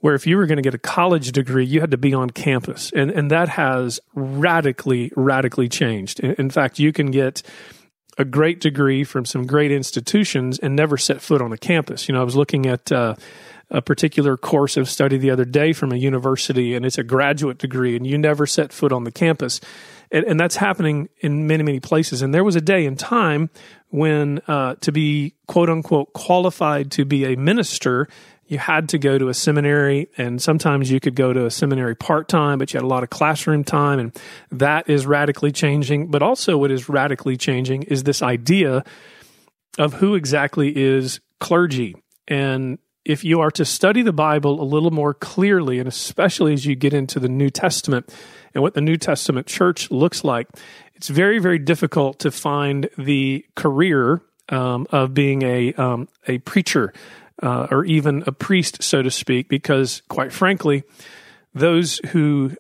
where 0.01 0.15
if 0.15 0.27
you 0.27 0.37
were 0.37 0.47
going 0.47 0.57
to 0.57 0.63
get 0.63 0.75
a 0.75 0.79
college 0.79 1.33
degree, 1.33 1.65
you 1.65 1.81
had 1.81 1.93
to 1.93 1.97
be 1.97 2.13
on 2.13 2.29
campus. 2.29 2.91
And, 2.95 3.11
and 3.11 3.31
that 3.31 3.49
has 3.49 4.01
radically, 4.15 5.13
radically 5.17 5.69
changed. 5.69 6.21
In, 6.21 6.35
in 6.35 6.51
fact, 6.51 6.79
you 6.79 6.93
can 6.93 7.11
get 7.11 7.43
a 8.19 8.25
great 8.25 8.61
degree 8.61 9.05
from 9.05 9.25
some 9.25 9.47
great 9.47 9.73
institutions 9.73 10.59
and 10.59 10.77
never 10.77 10.97
set 10.97 11.21
foot 11.21 11.43
on 11.43 11.53
a 11.53 11.59
campus. 11.59 12.09
You 12.09 12.15
know, 12.15 12.21
I 12.21 12.25
was 12.25 12.37
looking 12.37 12.67
at 12.67 12.93
uh, 12.93 13.15
a 13.71 13.83
particular 13.83 14.37
course 14.37 14.77
of 14.77 14.89
study 14.89 15.19
the 15.19 15.31
other 15.31 15.45
day 15.45 15.73
from 15.73 15.93
a 15.93 15.97
university, 15.97 16.75
and 16.75 16.85
it's 16.85 16.99
a 16.99 17.03
graduate 17.03 17.59
degree, 17.59 17.97
and 17.97 18.07
you 18.07 18.19
never 18.19 18.47
set 18.47 18.73
foot 18.73 18.93
on 18.93 19.05
the 19.05 19.13
campus. 19.13 19.61
And, 20.11 20.25
and 20.27 20.39
that's 20.39 20.57
happening 20.57 21.09
in 21.21 21.47
many, 21.47 21.63
many 21.63 21.81
places. 21.81 22.23
And 22.23 22.33
there 22.33 22.45
was 22.45 22.57
a 22.57 22.61
day 22.61 22.85
in 22.85 22.97
time 22.97 23.51
when 23.91 24.41
uh, 24.47 24.75
to 24.77 24.93
be 24.93 25.35
quote 25.47 25.71
unquote 25.71 26.13
qualified 26.13 26.91
to 26.93 27.05
be 27.05 27.33
a 27.33 27.37
minister, 27.37 28.09
you 28.47 28.59
had 28.59 28.89
to 28.91 28.99
go 28.99 29.19
to 29.19 29.29
a 29.29 29.35
seminary, 29.35 30.09
and 30.17 30.41
sometimes 30.41 30.91
you 30.91 31.01
could 31.01 31.15
go 31.15 31.33
to 31.33 31.47
a 31.47 31.51
seminary 31.51 31.95
part 31.95 32.29
time, 32.29 32.59
but 32.59 32.73
you 32.73 32.79
had 32.79 32.85
a 32.85 32.89
lot 32.89 33.03
of 33.03 33.11
classroom 33.11 33.65
time, 33.65 33.99
and 33.99 34.21
that 34.51 34.89
is 34.89 35.07
radically 35.07 35.53
changing. 35.53 36.11
But 36.11 36.23
also, 36.23 36.59
what 36.59 36.71
is 36.71 36.89
radically 36.89 37.37
changing 37.37 37.85
is 37.85 38.05
this 38.05 38.23
idea 38.23 38.85
of 39.79 39.95
who 39.95 40.15
exactly 40.15 40.73
is 40.77 41.21
clergy. 41.41 41.97
And 42.29 42.79
if 43.05 43.25
you 43.25 43.41
are 43.41 43.51
to 43.53 43.65
study 43.65 44.03
the 44.03 44.13
Bible 44.13 44.61
a 44.61 44.65
little 44.65 44.91
more 44.91 45.15
clearly, 45.15 45.79
and 45.79 45.89
especially 45.89 46.53
as 46.55 46.65
you 46.65 46.75
get 46.75 46.95
into 46.95 47.21
the 47.21 47.29
New 47.29 47.51
Testament 47.51 48.15
and 48.55 48.63
what 48.63 48.75
the 48.75 48.81
New 48.81 48.97
Testament 48.97 49.47
church 49.47 49.91
looks 49.91 50.25
like, 50.25 50.49
it's 50.95 51.09
very, 51.09 51.39
very 51.39 51.59
difficult 51.59 52.21
to 52.21 52.31
find 52.31 52.89
the 52.97 53.45
career 53.57 54.23
um, 54.49 54.87
of 54.91 55.15
being 55.15 55.43
a 55.43 55.73
um, 55.75 56.09
a 56.27 56.39
preacher 56.39 56.93
uh, 57.45 57.69
or 57.71 57.85
even 57.85 58.25
a 58.27 58.33
priest, 58.33 58.83
so 58.83 59.03
to 59.03 59.11
speak, 59.11 59.49
because 59.49 60.03
quite 60.09 60.33
frankly, 60.33 60.83
those 61.53 61.99
who 62.07 62.53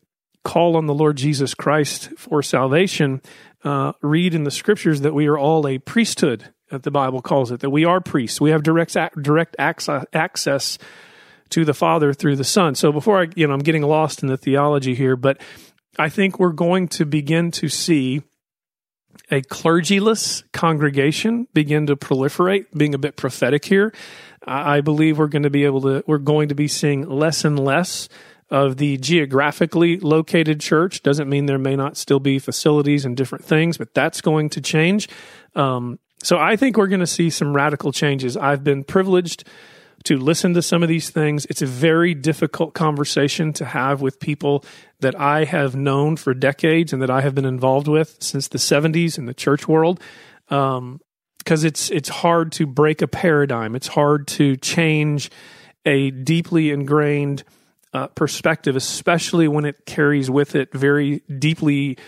call 0.44 0.76
on 0.76 0.86
the 0.86 0.94
Lord 0.94 1.16
Jesus 1.16 1.54
Christ 1.54 2.10
for 2.18 2.42
salvation 2.42 3.22
uh, 3.64 3.92
read 4.02 4.34
in 4.34 4.44
the 4.44 4.50
scriptures 4.50 5.00
that 5.00 5.14
we 5.14 5.26
are 5.26 5.38
all 5.38 5.66
a 5.66 5.78
priesthood, 5.78 6.52
that 6.70 6.82
the 6.82 6.90
Bible 6.90 7.22
calls 7.22 7.50
it, 7.50 7.60
that 7.60 7.70
we 7.70 7.86
are 7.86 8.00
priests. 8.00 8.42
We 8.42 8.50
have 8.50 8.62
direct 8.62 8.94
direct 9.22 9.56
access 9.58 10.78
to 11.48 11.64
the 11.64 11.74
Father 11.74 12.12
through 12.12 12.36
the 12.36 12.44
Son. 12.44 12.74
So 12.74 12.92
before 12.92 13.22
I, 13.22 13.28
you 13.34 13.46
know, 13.46 13.54
I'm 13.54 13.60
getting 13.60 13.82
lost 13.82 14.22
in 14.22 14.28
the 14.28 14.36
theology 14.36 14.94
here, 14.94 15.16
but 15.16 15.40
I 15.98 16.10
think 16.10 16.38
we're 16.38 16.52
going 16.52 16.88
to 16.88 17.06
begin 17.06 17.50
to 17.52 17.70
see 17.70 18.22
a 19.30 19.40
clergyless 19.40 20.42
congregation 20.52 21.48
begin 21.54 21.86
to 21.86 21.96
proliferate, 21.96 22.66
being 22.76 22.94
a 22.94 22.98
bit 22.98 23.16
prophetic 23.16 23.64
here. 23.64 23.94
I 24.44 24.80
believe 24.80 25.18
we're 25.18 25.28
going 25.28 25.44
to 25.44 25.50
be 25.50 25.64
able 25.64 25.80
to, 25.82 26.04
we're 26.06 26.18
going 26.18 26.48
to 26.48 26.54
be 26.54 26.68
seeing 26.68 27.08
less 27.08 27.44
and 27.44 27.58
less 27.58 28.08
of 28.50 28.76
the 28.76 28.98
geographically 28.98 29.98
located 29.98 30.60
church. 30.60 31.02
Doesn't 31.02 31.28
mean 31.28 31.46
there 31.46 31.58
may 31.58 31.76
not 31.76 31.96
still 31.96 32.20
be 32.20 32.38
facilities 32.38 33.04
and 33.04 33.16
different 33.16 33.44
things, 33.44 33.78
but 33.78 33.94
that's 33.94 34.20
going 34.20 34.50
to 34.50 34.60
change. 34.60 35.08
Um, 35.54 35.98
so 36.22 36.38
I 36.38 36.56
think 36.56 36.76
we're 36.76 36.88
going 36.88 37.00
to 37.00 37.06
see 37.06 37.30
some 37.30 37.54
radical 37.54 37.92
changes. 37.92 38.36
I've 38.36 38.62
been 38.62 38.84
privileged 38.84 39.44
to 40.04 40.18
listen 40.18 40.54
to 40.54 40.62
some 40.62 40.82
of 40.82 40.88
these 40.88 41.10
things. 41.10 41.46
It's 41.46 41.62
a 41.62 41.66
very 41.66 42.14
difficult 42.14 42.74
conversation 42.74 43.52
to 43.54 43.64
have 43.64 44.02
with 44.02 44.20
people 44.20 44.64
that 45.00 45.18
I 45.18 45.44
have 45.44 45.74
known 45.74 46.16
for 46.16 46.34
decades 46.34 46.92
and 46.92 47.00
that 47.02 47.10
I 47.10 47.22
have 47.22 47.34
been 47.34 47.46
involved 47.46 47.88
with 47.88 48.16
since 48.20 48.48
the 48.48 48.58
70s 48.58 49.18
in 49.18 49.26
the 49.26 49.34
church 49.34 49.66
world. 49.66 50.00
Um, 50.48 51.00
because 51.44 51.62
it's 51.62 51.90
it's 51.90 52.08
hard 52.08 52.52
to 52.52 52.66
break 52.66 53.02
a 53.02 53.06
paradigm. 53.06 53.76
It's 53.76 53.88
hard 53.88 54.26
to 54.28 54.56
change 54.56 55.30
a 55.84 56.10
deeply 56.10 56.70
ingrained 56.70 57.44
uh, 57.92 58.06
perspective, 58.08 58.74
especially 58.74 59.46
when 59.46 59.66
it 59.66 59.84
carries 59.84 60.30
with 60.30 60.54
it 60.54 60.72
very 60.72 61.20
deeply 61.38 61.98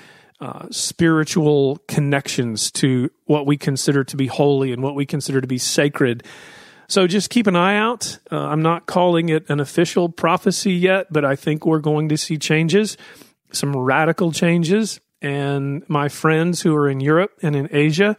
uh, 0.40 0.66
spiritual 0.71 1.78
connections 1.87 2.71
to 2.71 3.11
what 3.26 3.47
we 3.47 3.57
consider 3.57 4.05
to 4.05 4.16
be 4.16 4.26
holy 4.26 4.73
and 4.73 4.83
what 4.83 4.95
we 4.95 5.07
consider 5.07 5.40
to 5.40 5.47
be 5.47 5.59
sacred. 5.59 6.23
So 6.88 7.07
just 7.07 7.31
keep 7.31 7.47
an 7.47 7.57
eye 7.57 7.76
out. 7.76 8.19
Uh, 8.31 8.38
I'm 8.38 8.62
not 8.62 8.87
calling 8.87 9.28
it 9.28 9.49
an 9.50 9.61
official 9.61 10.09
prophecy 10.09 10.73
yet, 10.73 11.07
but 11.11 11.25
I 11.25 11.37
think 11.37 11.66
we're 11.66 11.81
going 11.81 12.09
to 12.11 12.16
see 12.16 12.38
changes, 12.38 12.97
some 13.50 13.76
radical 13.76 14.33
changes. 14.33 15.00
And 15.23 15.83
my 15.88 16.09
friends 16.09 16.62
who 16.62 16.75
are 16.76 16.88
in 16.88 17.00
Europe 17.00 17.33
and 17.43 17.57
in 17.57 17.69
Asia, 17.73 18.16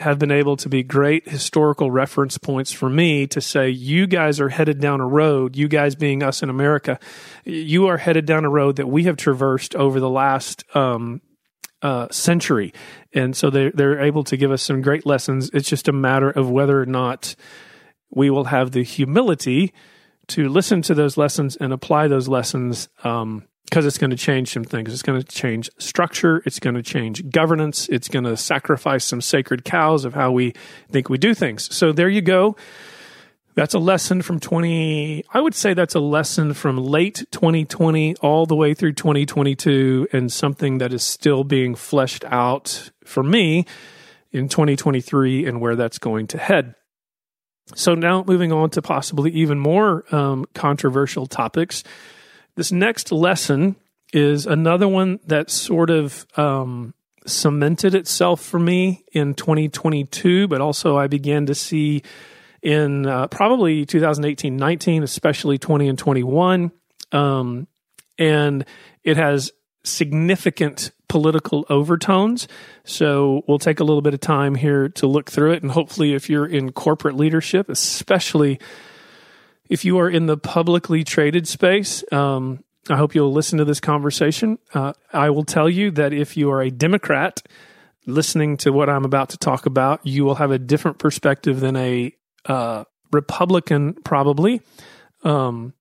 have 0.00 0.18
been 0.18 0.30
able 0.30 0.56
to 0.56 0.68
be 0.68 0.82
great 0.82 1.28
historical 1.28 1.90
reference 1.90 2.38
points 2.38 2.72
for 2.72 2.88
me 2.88 3.26
to 3.26 3.40
say, 3.40 3.68
you 3.68 4.06
guys 4.06 4.40
are 4.40 4.48
headed 4.48 4.80
down 4.80 5.00
a 5.00 5.06
road, 5.06 5.56
you 5.56 5.68
guys 5.68 5.94
being 5.94 6.22
us 6.22 6.42
in 6.42 6.48
America, 6.48 6.98
you 7.44 7.86
are 7.86 7.98
headed 7.98 8.24
down 8.24 8.46
a 8.46 8.50
road 8.50 8.76
that 8.76 8.88
we 8.88 9.04
have 9.04 9.16
traversed 9.16 9.74
over 9.74 10.00
the 10.00 10.08
last 10.08 10.64
um, 10.74 11.20
uh, 11.82 12.08
century. 12.10 12.72
And 13.12 13.36
so 13.36 13.50
they're, 13.50 13.72
they're 13.72 14.00
able 14.00 14.24
to 14.24 14.36
give 14.38 14.50
us 14.50 14.62
some 14.62 14.80
great 14.80 15.04
lessons. 15.04 15.50
It's 15.52 15.68
just 15.68 15.86
a 15.86 15.92
matter 15.92 16.30
of 16.30 16.50
whether 16.50 16.80
or 16.80 16.86
not 16.86 17.36
we 18.10 18.30
will 18.30 18.44
have 18.44 18.70
the 18.70 18.82
humility 18.82 19.74
to 20.28 20.48
listen 20.48 20.80
to 20.82 20.94
those 20.94 21.16
lessons 21.16 21.56
and 21.56 21.72
apply 21.72 22.08
those 22.08 22.26
lessons 22.28 22.88
um, 23.04 23.44
because 23.70 23.86
it's 23.86 23.98
going 23.98 24.10
to 24.10 24.16
change 24.16 24.52
some 24.52 24.64
things. 24.64 24.92
It's 24.92 25.02
going 25.02 25.22
to 25.22 25.26
change 25.26 25.70
structure. 25.78 26.42
It's 26.44 26.58
going 26.58 26.74
to 26.74 26.82
change 26.82 27.30
governance. 27.30 27.88
It's 27.88 28.08
going 28.08 28.24
to 28.24 28.36
sacrifice 28.36 29.04
some 29.04 29.20
sacred 29.20 29.64
cows 29.64 30.04
of 30.04 30.12
how 30.12 30.32
we 30.32 30.54
think 30.90 31.08
we 31.08 31.18
do 31.18 31.34
things. 31.34 31.72
So 31.72 31.92
there 31.92 32.08
you 32.08 32.20
go. 32.20 32.56
That's 33.54 33.74
a 33.74 33.78
lesson 33.78 34.22
from 34.22 34.40
20, 34.40 35.24
I 35.32 35.40
would 35.40 35.54
say 35.54 35.74
that's 35.74 35.94
a 35.94 36.00
lesson 36.00 36.52
from 36.52 36.78
late 36.78 37.24
2020 37.30 38.16
all 38.16 38.44
the 38.44 38.56
way 38.56 38.74
through 38.74 38.94
2022 38.94 40.08
and 40.12 40.32
something 40.32 40.78
that 40.78 40.92
is 40.92 41.04
still 41.04 41.44
being 41.44 41.76
fleshed 41.76 42.24
out 42.24 42.90
for 43.04 43.22
me 43.22 43.66
in 44.32 44.48
2023 44.48 45.46
and 45.46 45.60
where 45.60 45.76
that's 45.76 45.98
going 45.98 46.26
to 46.28 46.38
head. 46.38 46.74
So 47.76 47.94
now 47.94 48.24
moving 48.26 48.50
on 48.50 48.70
to 48.70 48.82
possibly 48.82 49.30
even 49.30 49.60
more 49.60 50.04
um, 50.12 50.46
controversial 50.54 51.26
topics. 51.26 51.84
This 52.60 52.72
next 52.72 53.10
lesson 53.10 53.76
is 54.12 54.44
another 54.44 54.86
one 54.86 55.18
that 55.26 55.48
sort 55.48 55.88
of 55.88 56.26
um, 56.36 56.92
cemented 57.26 57.94
itself 57.94 58.42
for 58.42 58.58
me 58.58 59.02
in 59.12 59.32
2022, 59.32 60.46
but 60.46 60.60
also 60.60 60.98
I 60.98 61.06
began 61.06 61.46
to 61.46 61.54
see 61.54 62.02
in 62.60 63.06
uh, 63.06 63.28
probably 63.28 63.86
2018 63.86 64.58
19, 64.58 65.02
especially 65.02 65.56
20 65.56 65.88
and 65.88 65.98
21. 65.98 66.70
Um, 67.12 67.66
and 68.18 68.66
it 69.04 69.16
has 69.16 69.52
significant 69.82 70.90
political 71.08 71.64
overtones. 71.70 72.46
So 72.84 73.42
we'll 73.48 73.58
take 73.58 73.80
a 73.80 73.84
little 73.84 74.02
bit 74.02 74.12
of 74.12 74.20
time 74.20 74.54
here 74.54 74.90
to 74.90 75.06
look 75.06 75.30
through 75.30 75.52
it. 75.52 75.62
And 75.62 75.72
hopefully, 75.72 76.12
if 76.12 76.28
you're 76.28 76.44
in 76.44 76.72
corporate 76.72 77.16
leadership, 77.16 77.70
especially 77.70 78.60
if 79.70 79.84
you 79.84 79.98
are 80.00 80.10
in 80.10 80.26
the 80.26 80.36
publicly 80.36 81.04
traded 81.04 81.48
space, 81.48 82.04
um, 82.12 82.62
I 82.90 82.96
hope 82.96 83.14
you'll 83.14 83.32
listen 83.32 83.58
to 83.58 83.64
this 83.64 83.80
conversation. 83.80 84.58
Uh, 84.74 84.92
I 85.12 85.30
will 85.30 85.44
tell 85.44 85.68
you 85.68 85.92
that 85.92 86.12
if 86.12 86.36
you 86.36 86.50
are 86.50 86.60
a 86.60 86.70
Democrat 86.70 87.40
listening 88.04 88.56
to 88.58 88.72
what 88.72 88.90
I'm 88.90 89.04
about 89.04 89.30
to 89.30 89.38
talk 89.38 89.66
about, 89.66 90.04
you 90.04 90.24
will 90.24 90.34
have 90.34 90.50
a 90.50 90.58
different 90.58 90.98
perspective 90.98 91.60
than 91.60 91.76
a 91.76 92.12
uh, 92.46 92.84
Republican, 93.12 93.94
probably. 94.04 94.60
Um, 95.22 95.74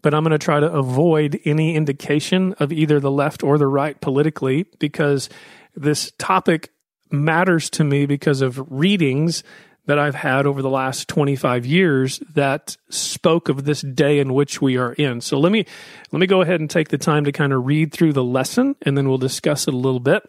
but 0.00 0.14
I'm 0.14 0.22
going 0.22 0.32
to 0.32 0.38
try 0.38 0.60
to 0.60 0.70
avoid 0.72 1.38
any 1.44 1.74
indication 1.74 2.54
of 2.54 2.72
either 2.72 2.98
the 2.98 3.10
left 3.10 3.42
or 3.42 3.58
the 3.58 3.66
right 3.66 4.00
politically 4.00 4.66
because 4.78 5.28
this 5.74 6.12
topic 6.18 6.70
matters 7.10 7.68
to 7.70 7.84
me 7.84 8.06
because 8.06 8.40
of 8.40 8.62
readings 8.70 9.42
that 9.86 9.98
I've 9.98 10.14
had 10.14 10.46
over 10.46 10.62
the 10.62 10.70
last 10.70 11.08
25 11.08 11.66
years 11.66 12.18
that 12.34 12.76
spoke 12.88 13.48
of 13.48 13.64
this 13.64 13.82
day 13.82 14.18
in 14.18 14.32
which 14.32 14.62
we 14.62 14.78
are 14.78 14.94
in. 14.94 15.20
So 15.20 15.38
let 15.38 15.52
me 15.52 15.66
let 16.10 16.20
me 16.20 16.26
go 16.26 16.40
ahead 16.40 16.60
and 16.60 16.70
take 16.70 16.88
the 16.88 16.98
time 16.98 17.24
to 17.24 17.32
kind 17.32 17.52
of 17.52 17.66
read 17.66 17.92
through 17.92 18.14
the 18.14 18.24
lesson 18.24 18.76
and 18.82 18.96
then 18.96 19.08
we'll 19.08 19.18
discuss 19.18 19.68
it 19.68 19.74
a 19.74 19.76
little 19.76 20.00
bit. 20.00 20.22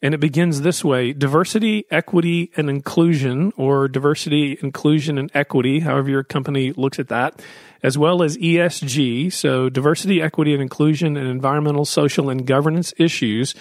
And 0.00 0.14
it 0.14 0.20
begins 0.20 0.60
this 0.60 0.84
way, 0.84 1.12
diversity, 1.12 1.84
equity 1.90 2.50
and 2.56 2.68
inclusion 2.68 3.52
or 3.56 3.88
diversity, 3.88 4.58
inclusion 4.62 5.18
and 5.18 5.30
equity, 5.34 5.80
however 5.80 6.10
your 6.10 6.24
company 6.24 6.72
looks 6.72 6.98
at 6.98 7.08
that, 7.08 7.42
as 7.82 7.96
well 7.98 8.22
as 8.22 8.36
ESG, 8.38 9.32
so 9.32 9.68
diversity, 9.68 10.22
equity 10.22 10.52
and 10.52 10.62
inclusion 10.62 11.16
and 11.16 11.28
environmental, 11.28 11.84
social 11.84 12.30
and 12.30 12.46
governance 12.46 12.92
issues 12.98 13.54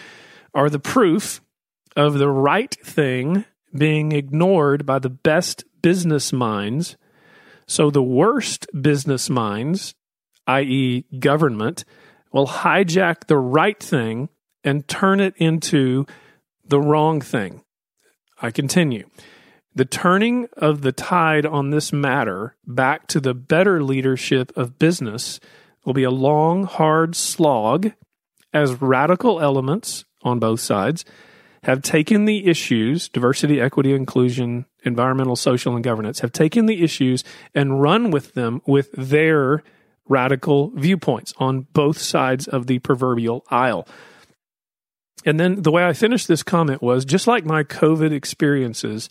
are 0.54 0.70
the 0.70 0.80
proof 0.80 1.42
of 1.96 2.16
the 2.16 2.30
right 2.30 2.76
thing 2.84 3.46
being 3.76 4.12
ignored 4.12 4.86
by 4.86 5.00
the 5.00 5.10
best 5.10 5.64
business 5.82 6.32
minds. 6.32 6.98
So 7.68 7.90
the 7.90 8.04
worst 8.04 8.68
business 8.82 9.30
minds 9.30 9.96
i.e., 10.48 11.06
government, 11.20 11.86
will 12.32 12.48
hijack 12.48 13.28
the 13.28 13.38
right 13.38 13.82
thing 13.82 14.30
and 14.64 14.88
turn 14.88 15.20
it 15.20 15.34
into 15.38 16.06
the 16.66 16.80
wrong 16.80 17.22
thing. 17.22 17.62
I 18.42 18.52
continue. 18.52 19.08
The 19.76 19.86
turning 19.86 20.48
of 20.58 20.82
the 20.82 20.92
tide 20.92 21.46
on 21.46 21.72
this 21.72 21.92
matter 21.92 22.56
back 22.66 23.08
to 23.08 23.20
the 23.20 23.34
better 23.34 23.84
leadership 23.84 24.52
of 24.56 24.80
business 24.80 25.40
will 25.86 25.94
be 25.94 26.04
a 26.04 26.12
long, 26.12 26.64
hard 26.64 27.16
slog 27.16 27.92
as 28.54 28.82
radical 28.82 29.40
elements 29.40 30.06
on 30.22 30.40
both 30.40 30.60
sides 30.60 31.04
have 31.64 31.82
taken 31.82 32.26
the 32.26 32.48
issues 32.48 33.10
diversity, 33.10 33.60
equity, 33.60 33.94
inclusion, 33.94 34.66
environmental, 34.84 35.36
social, 35.36 35.76
and 35.76 35.84
governance 35.84 36.20
have 36.20 36.32
taken 36.32 36.66
the 36.66 36.84
issues 36.84 37.24
and 37.56 37.82
run 37.82 38.12
with 38.12 38.34
them 38.34 38.62
with 38.66 38.92
their 38.94 39.64
radical 40.08 40.72
viewpoints 40.76 41.34
on 41.38 41.68
both 41.74 41.98
sides 41.98 42.48
of 42.48 42.68
the 42.68 42.80
proverbial 42.80 43.46
aisle. 43.50 43.88
And 45.26 45.40
then 45.40 45.62
the 45.62 45.72
way 45.72 45.86
I 45.86 45.94
finished 45.94 46.28
this 46.28 46.44
comment 46.44 46.82
was 46.82 47.06
just 47.06 47.28
like 47.28 47.46
my 47.46 47.64
COVID 47.64 48.12
experiences, 48.12 49.10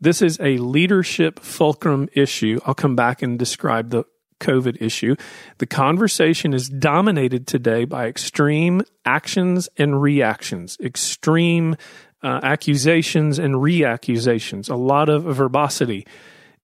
this 0.00 0.20
is 0.20 0.38
a 0.40 0.58
leadership 0.58 1.38
fulcrum 1.38 2.08
issue. 2.12 2.58
I'll 2.66 2.74
come 2.74 2.96
back 2.96 3.22
and 3.22 3.38
describe 3.38 3.90
the 3.90 4.04
COVID 4.40 4.80
issue. 4.80 5.16
The 5.58 5.66
conversation 5.66 6.52
is 6.52 6.68
dominated 6.68 7.46
today 7.46 7.84
by 7.84 8.06
extreme 8.06 8.82
actions 9.04 9.68
and 9.76 10.00
reactions, 10.00 10.76
extreme 10.80 11.76
uh, 12.22 12.40
accusations 12.42 13.38
and 13.38 13.62
reaccusations, 13.62 14.68
a 14.68 14.76
lot 14.76 15.08
of 15.08 15.24
verbosity. 15.24 16.06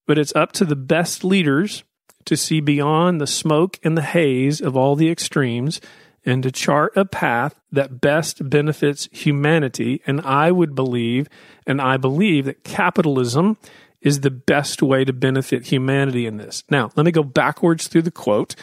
But 0.07 0.19
it's 0.19 0.35
up 0.35 0.53
to 0.53 0.65
the 0.65 0.77
best 0.77 1.23
leaders 1.23 1.85
to 2.25 2.37
see 2.37 2.61
beyond 2.61 3.21
the 3.21 3.27
smoke 3.27 3.79
and 3.83 3.97
the 3.97 4.03
haze 4.03 4.61
of 4.61 4.77
all 4.77 4.97
the 4.97 5.11
extremes 5.11 5.81
and 6.25 6.43
to 6.43 6.50
chart 6.50 6.97
a 6.97 7.05
path 7.05 7.61
that 7.73 8.00
best 8.00 8.49
benefits 8.49 9.09
humanity. 9.12 10.03
And 10.07 10.21
I 10.21 10.50
would 10.50 10.75
believe, 10.75 11.29
and 11.67 11.81
I 11.81 11.97
believe 11.97 12.45
that 12.45 12.65
capitalism 12.65 13.57
is 14.00 14.21
the 14.21 14.30
best 14.30 14.83
way 14.83 15.04
to 15.04 15.12
benefit 15.12 15.66
humanity 15.66 16.26
in 16.26 16.37
this. 16.37 16.64
Now, 16.71 16.90
let 16.97 17.04
me 17.04 17.12
go 17.12 17.23
backwards 17.23 17.87
through 17.87 18.02
the 18.02 18.11
quote 18.11 18.54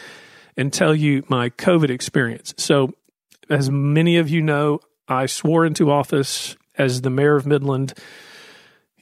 and 0.56 0.72
tell 0.72 0.94
you 0.94 1.24
my 1.28 1.50
COVID 1.50 1.90
experience. 1.90 2.54
So, 2.56 2.92
as 3.48 3.70
many 3.70 4.16
of 4.16 4.28
you 4.28 4.42
know, 4.42 4.80
I 5.06 5.26
swore 5.26 5.64
into 5.64 5.90
office 5.90 6.56
as 6.76 7.00
the 7.00 7.10
mayor 7.10 7.36
of 7.36 7.46
Midland 7.46 7.94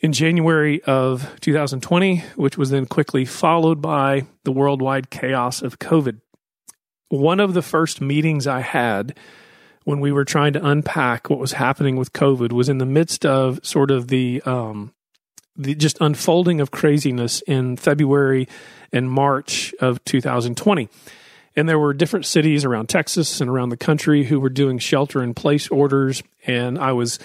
in 0.00 0.12
January 0.12 0.82
of 0.84 1.34
2020, 1.40 2.18
which 2.36 2.58
was 2.58 2.70
then 2.70 2.86
quickly 2.86 3.24
followed 3.24 3.80
by 3.80 4.26
the 4.44 4.52
worldwide 4.52 5.10
chaos 5.10 5.62
of 5.62 5.78
COVID. 5.78 6.20
One 7.08 7.40
of 7.40 7.54
the 7.54 7.62
first 7.62 8.00
meetings 8.00 8.46
I 8.46 8.60
had 8.60 9.16
when 9.84 10.00
we 10.00 10.12
were 10.12 10.24
trying 10.24 10.52
to 10.52 10.66
unpack 10.66 11.30
what 11.30 11.38
was 11.38 11.52
happening 11.52 11.96
with 11.96 12.12
COVID 12.12 12.52
was 12.52 12.68
in 12.68 12.78
the 12.78 12.86
midst 12.86 13.24
of 13.24 13.64
sort 13.64 13.90
of 13.90 14.08
the 14.08 14.42
um, 14.44 14.92
the 15.56 15.75
just 15.75 15.98
unfolding 16.00 16.60
of 16.60 16.70
craziness 16.70 17.42
in 17.42 17.76
February 17.76 18.48
and 18.92 19.10
March 19.10 19.75
of 19.80 20.04
2020. 20.04 20.88
And 21.56 21.68
there 21.68 21.78
were 21.78 21.94
different 21.94 22.26
cities 22.26 22.64
around 22.64 22.88
Texas 22.88 23.40
and 23.40 23.48
around 23.48 23.70
the 23.70 23.76
country 23.76 24.25
who 24.25 24.38
were 24.38 24.50
doing 24.50 24.78
shelter 24.78 25.22
in 25.22 25.32
place 25.32 25.68
orders. 25.68 26.22
And 26.46 26.78
I 26.78 26.92
was 26.92 27.18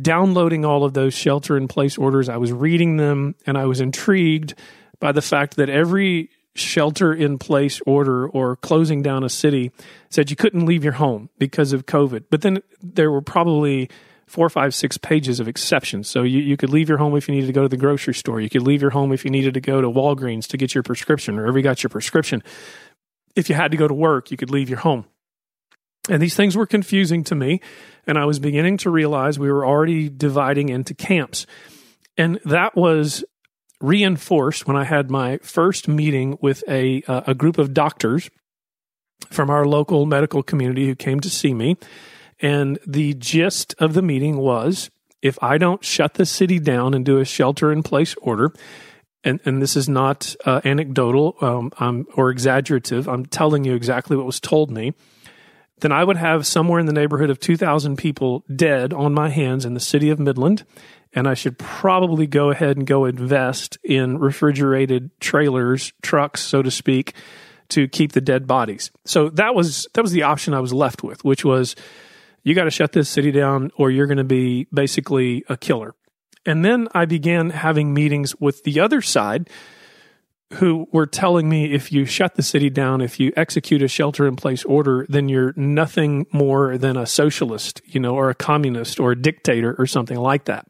downloading 0.00 0.64
all 0.64 0.84
of 0.84 0.94
those 0.94 1.14
shelter 1.14 1.56
in 1.56 1.68
place 1.68 1.96
orders. 1.96 2.28
I 2.28 2.38
was 2.38 2.52
reading 2.52 2.96
them 2.96 3.34
and 3.46 3.56
I 3.56 3.66
was 3.66 3.80
intrigued 3.80 4.54
by 4.98 5.12
the 5.12 5.22
fact 5.22 5.56
that 5.56 5.68
every 5.68 6.30
shelter 6.54 7.14
in 7.14 7.38
place 7.38 7.80
order 7.86 8.28
or 8.28 8.56
closing 8.56 9.02
down 9.02 9.24
a 9.24 9.28
city 9.28 9.72
said 10.10 10.30
you 10.30 10.36
couldn't 10.36 10.66
leave 10.66 10.84
your 10.84 10.94
home 10.94 11.30
because 11.38 11.72
of 11.72 11.86
COVID. 11.86 12.24
But 12.30 12.42
then 12.42 12.62
there 12.82 13.10
were 13.10 13.22
probably 13.22 13.88
four, 14.32 14.48
five, 14.48 14.74
six 14.74 14.96
pages 14.96 15.40
of 15.40 15.46
exceptions. 15.46 16.08
So 16.08 16.22
you, 16.22 16.40
you 16.40 16.56
could 16.56 16.70
leave 16.70 16.88
your 16.88 16.96
home 16.96 17.14
if 17.16 17.28
you 17.28 17.34
needed 17.34 17.48
to 17.48 17.52
go 17.52 17.62
to 17.64 17.68
the 17.68 17.76
grocery 17.76 18.14
store. 18.14 18.40
You 18.40 18.48
could 18.48 18.62
leave 18.62 18.80
your 18.80 18.90
home 18.90 19.12
if 19.12 19.26
you 19.26 19.30
needed 19.30 19.52
to 19.54 19.60
go 19.60 19.82
to 19.82 19.88
Walgreens 19.88 20.46
to 20.48 20.56
get 20.56 20.74
your 20.74 20.82
prescription 20.82 21.38
or 21.38 21.42
wherever 21.42 21.58
you 21.58 21.62
got 21.62 21.82
your 21.82 21.90
prescription. 21.90 22.42
If 23.36 23.50
you 23.50 23.54
had 23.54 23.72
to 23.72 23.76
go 23.76 23.86
to 23.86 23.92
work, 23.92 24.30
you 24.30 24.38
could 24.38 24.50
leave 24.50 24.70
your 24.70 24.78
home. 24.78 25.04
And 26.08 26.22
these 26.22 26.34
things 26.34 26.56
were 26.56 26.66
confusing 26.66 27.24
to 27.24 27.34
me. 27.34 27.60
And 28.06 28.16
I 28.16 28.24
was 28.24 28.38
beginning 28.38 28.78
to 28.78 28.90
realize 28.90 29.38
we 29.38 29.52
were 29.52 29.66
already 29.66 30.08
dividing 30.08 30.70
into 30.70 30.94
camps. 30.94 31.46
And 32.16 32.40
that 32.46 32.74
was 32.74 33.24
reinforced 33.82 34.66
when 34.66 34.76
I 34.78 34.84
had 34.84 35.10
my 35.10 35.40
first 35.42 35.88
meeting 35.88 36.38
with 36.40 36.64
a, 36.66 37.02
uh, 37.06 37.20
a 37.26 37.34
group 37.34 37.58
of 37.58 37.74
doctors 37.74 38.30
from 39.30 39.50
our 39.50 39.66
local 39.66 40.06
medical 40.06 40.42
community 40.42 40.86
who 40.86 40.94
came 40.94 41.20
to 41.20 41.28
see 41.28 41.52
me. 41.52 41.76
And 42.42 42.78
the 42.86 43.14
gist 43.14 43.74
of 43.78 43.94
the 43.94 44.02
meeting 44.02 44.36
was 44.36 44.90
if 45.22 45.38
I 45.40 45.56
don't 45.56 45.84
shut 45.84 46.14
the 46.14 46.26
city 46.26 46.58
down 46.58 46.92
and 46.92 47.04
do 47.04 47.18
a 47.18 47.24
shelter 47.24 47.72
in 47.72 47.84
place 47.84 48.14
order, 48.20 48.52
and, 49.24 49.40
and 49.44 49.62
this 49.62 49.76
is 49.76 49.88
not 49.88 50.34
uh, 50.44 50.60
anecdotal 50.64 51.36
um, 51.40 52.06
or 52.16 52.30
exaggerative, 52.30 53.08
I'm 53.08 53.24
telling 53.24 53.64
you 53.64 53.74
exactly 53.74 54.16
what 54.16 54.26
was 54.26 54.40
told 54.40 54.72
me, 54.72 54.94
then 55.78 55.92
I 55.92 56.02
would 56.02 56.16
have 56.16 56.44
somewhere 56.44 56.80
in 56.80 56.86
the 56.86 56.92
neighborhood 56.92 57.30
of 57.30 57.38
2,000 57.38 57.96
people 57.96 58.44
dead 58.54 58.92
on 58.92 59.14
my 59.14 59.28
hands 59.28 59.64
in 59.64 59.74
the 59.74 59.80
city 59.80 60.10
of 60.10 60.18
Midland. 60.18 60.64
And 61.12 61.28
I 61.28 61.34
should 61.34 61.58
probably 61.58 62.26
go 62.26 62.50
ahead 62.50 62.76
and 62.76 62.86
go 62.86 63.04
invest 63.04 63.78
in 63.84 64.18
refrigerated 64.18 65.10
trailers, 65.20 65.92
trucks, 66.02 66.40
so 66.40 66.62
to 66.62 66.70
speak, 66.70 67.14
to 67.68 67.86
keep 67.86 68.12
the 68.12 68.20
dead 68.20 68.46
bodies. 68.46 68.90
So 69.04 69.28
that 69.30 69.54
was 69.54 69.86
that 69.94 70.02
was 70.02 70.12
the 70.12 70.22
option 70.22 70.54
I 70.54 70.60
was 70.60 70.72
left 70.72 71.02
with, 71.02 71.22
which 71.24 71.44
was 71.44 71.76
you 72.42 72.54
got 72.54 72.64
to 72.64 72.70
shut 72.70 72.92
this 72.92 73.08
city 73.08 73.30
down 73.30 73.70
or 73.76 73.90
you're 73.90 74.06
going 74.06 74.18
to 74.18 74.24
be 74.24 74.66
basically 74.72 75.44
a 75.48 75.56
killer. 75.56 75.94
And 76.44 76.64
then 76.64 76.88
I 76.92 77.04
began 77.04 77.50
having 77.50 77.94
meetings 77.94 78.34
with 78.40 78.64
the 78.64 78.80
other 78.80 79.00
side 79.00 79.48
who 80.54 80.86
were 80.92 81.06
telling 81.06 81.48
me 81.48 81.72
if 81.72 81.92
you 81.92 82.04
shut 82.04 82.34
the 82.34 82.42
city 82.42 82.68
down, 82.68 83.00
if 83.00 83.18
you 83.18 83.32
execute 83.36 83.82
a 83.82 83.88
shelter 83.88 84.26
in 84.26 84.36
place 84.36 84.64
order, 84.64 85.06
then 85.08 85.28
you're 85.28 85.54
nothing 85.56 86.26
more 86.32 86.76
than 86.76 86.96
a 86.96 87.06
socialist, 87.06 87.80
you 87.86 87.98
know, 87.98 88.14
or 88.14 88.28
a 88.28 88.34
communist 88.34 89.00
or 89.00 89.12
a 89.12 89.20
dictator 89.20 89.74
or 89.78 89.86
something 89.86 90.18
like 90.18 90.44
that. 90.44 90.66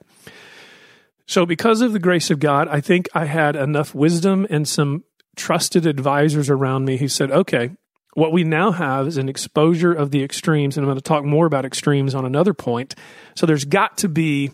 So, 1.26 1.46
because 1.46 1.80
of 1.80 1.92
the 1.92 1.98
grace 1.98 2.30
of 2.30 2.40
God, 2.40 2.68
I 2.68 2.80
think 2.80 3.08
I 3.14 3.24
had 3.24 3.56
enough 3.56 3.94
wisdom 3.94 4.46
and 4.50 4.68
some 4.68 5.04
trusted 5.36 5.86
advisors 5.86 6.50
around 6.50 6.84
me 6.84 6.98
who 6.98 7.08
said, 7.08 7.30
okay, 7.30 7.70
what 8.14 8.32
we 8.32 8.44
now 8.44 8.72
have 8.72 9.06
is 9.06 9.16
an 9.16 9.28
exposure 9.28 9.92
of 9.92 10.10
the 10.10 10.22
extremes, 10.22 10.76
and 10.76 10.84
I'm 10.84 10.88
going 10.88 10.96
to 10.96 11.02
talk 11.02 11.24
more 11.24 11.46
about 11.46 11.64
extremes 11.64 12.14
on 12.14 12.24
another 12.24 12.54
point. 12.54 12.94
So 13.36 13.46
there's 13.46 13.64
got 13.64 13.98
to 13.98 14.08
be 14.08 14.50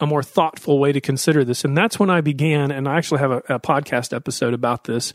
a 0.00 0.06
more 0.06 0.22
thoughtful 0.22 0.78
way 0.78 0.92
to 0.92 1.00
consider 1.00 1.44
this. 1.44 1.64
And 1.64 1.76
that's 1.76 1.98
when 1.98 2.10
I 2.10 2.20
began, 2.20 2.70
and 2.70 2.88
I 2.88 2.96
actually 2.96 3.20
have 3.20 3.30
a, 3.30 3.42
a 3.48 3.60
podcast 3.60 4.14
episode 4.14 4.54
about 4.54 4.84
this. 4.84 5.12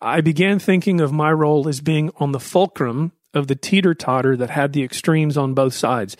I 0.00 0.20
began 0.20 0.58
thinking 0.58 1.00
of 1.00 1.12
my 1.12 1.32
role 1.32 1.68
as 1.68 1.80
being 1.80 2.10
on 2.16 2.32
the 2.32 2.40
fulcrum 2.40 3.12
of 3.34 3.46
the 3.46 3.54
teeter 3.54 3.94
totter 3.94 4.36
that 4.36 4.50
had 4.50 4.72
the 4.72 4.82
extremes 4.82 5.36
on 5.36 5.54
both 5.54 5.74
sides. 5.74 6.16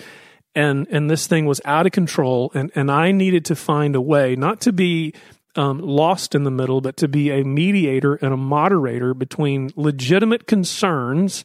And, 0.54 0.86
and 0.90 1.10
this 1.10 1.26
thing 1.26 1.46
was 1.46 1.60
out 1.64 1.86
of 1.86 1.92
control, 1.92 2.52
and, 2.54 2.70
and 2.74 2.90
I 2.90 3.10
needed 3.10 3.44
to 3.46 3.56
find 3.56 3.96
a 3.96 4.00
way 4.00 4.36
not 4.36 4.60
to 4.62 4.72
be 4.72 5.14
um, 5.56 5.80
lost 5.80 6.34
in 6.34 6.44
the 6.44 6.50
middle, 6.50 6.80
but 6.80 6.96
to 6.98 7.08
be 7.08 7.30
a 7.30 7.44
mediator 7.44 8.14
and 8.14 8.32
a 8.32 8.36
moderator 8.36 9.14
between 9.14 9.70
legitimate 9.76 10.46
concerns 10.46 11.44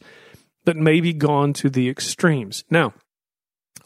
that 0.64 0.76
may 0.76 1.00
be 1.00 1.12
gone 1.12 1.52
to 1.54 1.70
the 1.70 1.88
extremes. 1.88 2.64
Now, 2.70 2.94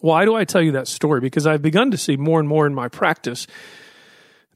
why 0.00 0.24
do 0.24 0.34
I 0.34 0.44
tell 0.44 0.62
you 0.62 0.72
that 0.72 0.88
story? 0.88 1.20
Because 1.20 1.46
I've 1.46 1.62
begun 1.62 1.90
to 1.92 1.96
see 1.96 2.16
more 2.16 2.40
and 2.40 2.48
more 2.48 2.66
in 2.66 2.74
my 2.74 2.88
practice 2.88 3.46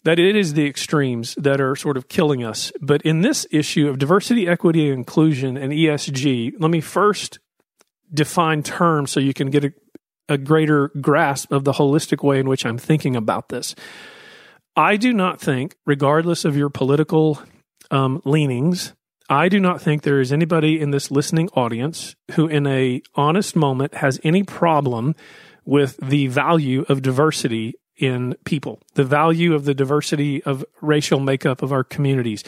that 0.02 0.18
it 0.20 0.36
is 0.36 0.54
the 0.54 0.66
extremes 0.66 1.34
that 1.36 1.60
are 1.60 1.74
sort 1.74 1.96
of 1.96 2.08
killing 2.08 2.44
us. 2.44 2.72
But 2.80 3.02
in 3.02 3.22
this 3.22 3.46
issue 3.50 3.88
of 3.88 3.98
diversity, 3.98 4.46
equity, 4.46 4.88
inclusion, 4.88 5.56
and 5.56 5.72
ESG, 5.72 6.54
let 6.60 6.70
me 6.70 6.80
first 6.80 7.40
define 8.12 8.62
terms 8.62 9.10
so 9.10 9.18
you 9.18 9.34
can 9.34 9.50
get 9.50 9.64
a, 9.64 9.72
a 10.28 10.38
greater 10.38 10.92
grasp 11.00 11.50
of 11.50 11.64
the 11.64 11.72
holistic 11.72 12.22
way 12.22 12.38
in 12.38 12.48
which 12.48 12.64
I'm 12.64 12.78
thinking 12.78 13.16
about 13.16 13.48
this. 13.48 13.74
I 14.76 14.96
do 14.96 15.12
not 15.12 15.40
think, 15.40 15.76
regardless 15.86 16.44
of 16.44 16.56
your 16.56 16.68
political 16.68 17.40
um, 17.90 18.20
leanings, 18.24 18.92
I 19.28 19.48
do 19.48 19.58
not 19.58 19.80
think 19.80 20.02
there 20.02 20.20
is 20.20 20.32
anybody 20.32 20.78
in 20.78 20.90
this 20.90 21.10
listening 21.10 21.48
audience 21.54 22.14
who, 22.32 22.46
in 22.46 22.66
a 22.66 23.02
honest 23.14 23.56
moment, 23.56 23.94
has 23.94 24.20
any 24.22 24.44
problem 24.44 25.14
with 25.64 25.96
the 25.96 26.28
value 26.28 26.84
of 26.88 27.02
diversity 27.02 27.74
in 27.96 28.36
people, 28.44 28.80
the 28.94 29.04
value 29.04 29.54
of 29.54 29.64
the 29.64 29.74
diversity 29.74 30.42
of 30.44 30.64
racial 30.82 31.18
makeup 31.18 31.62
of 31.62 31.72
our 31.72 31.82
communities, 31.82 32.44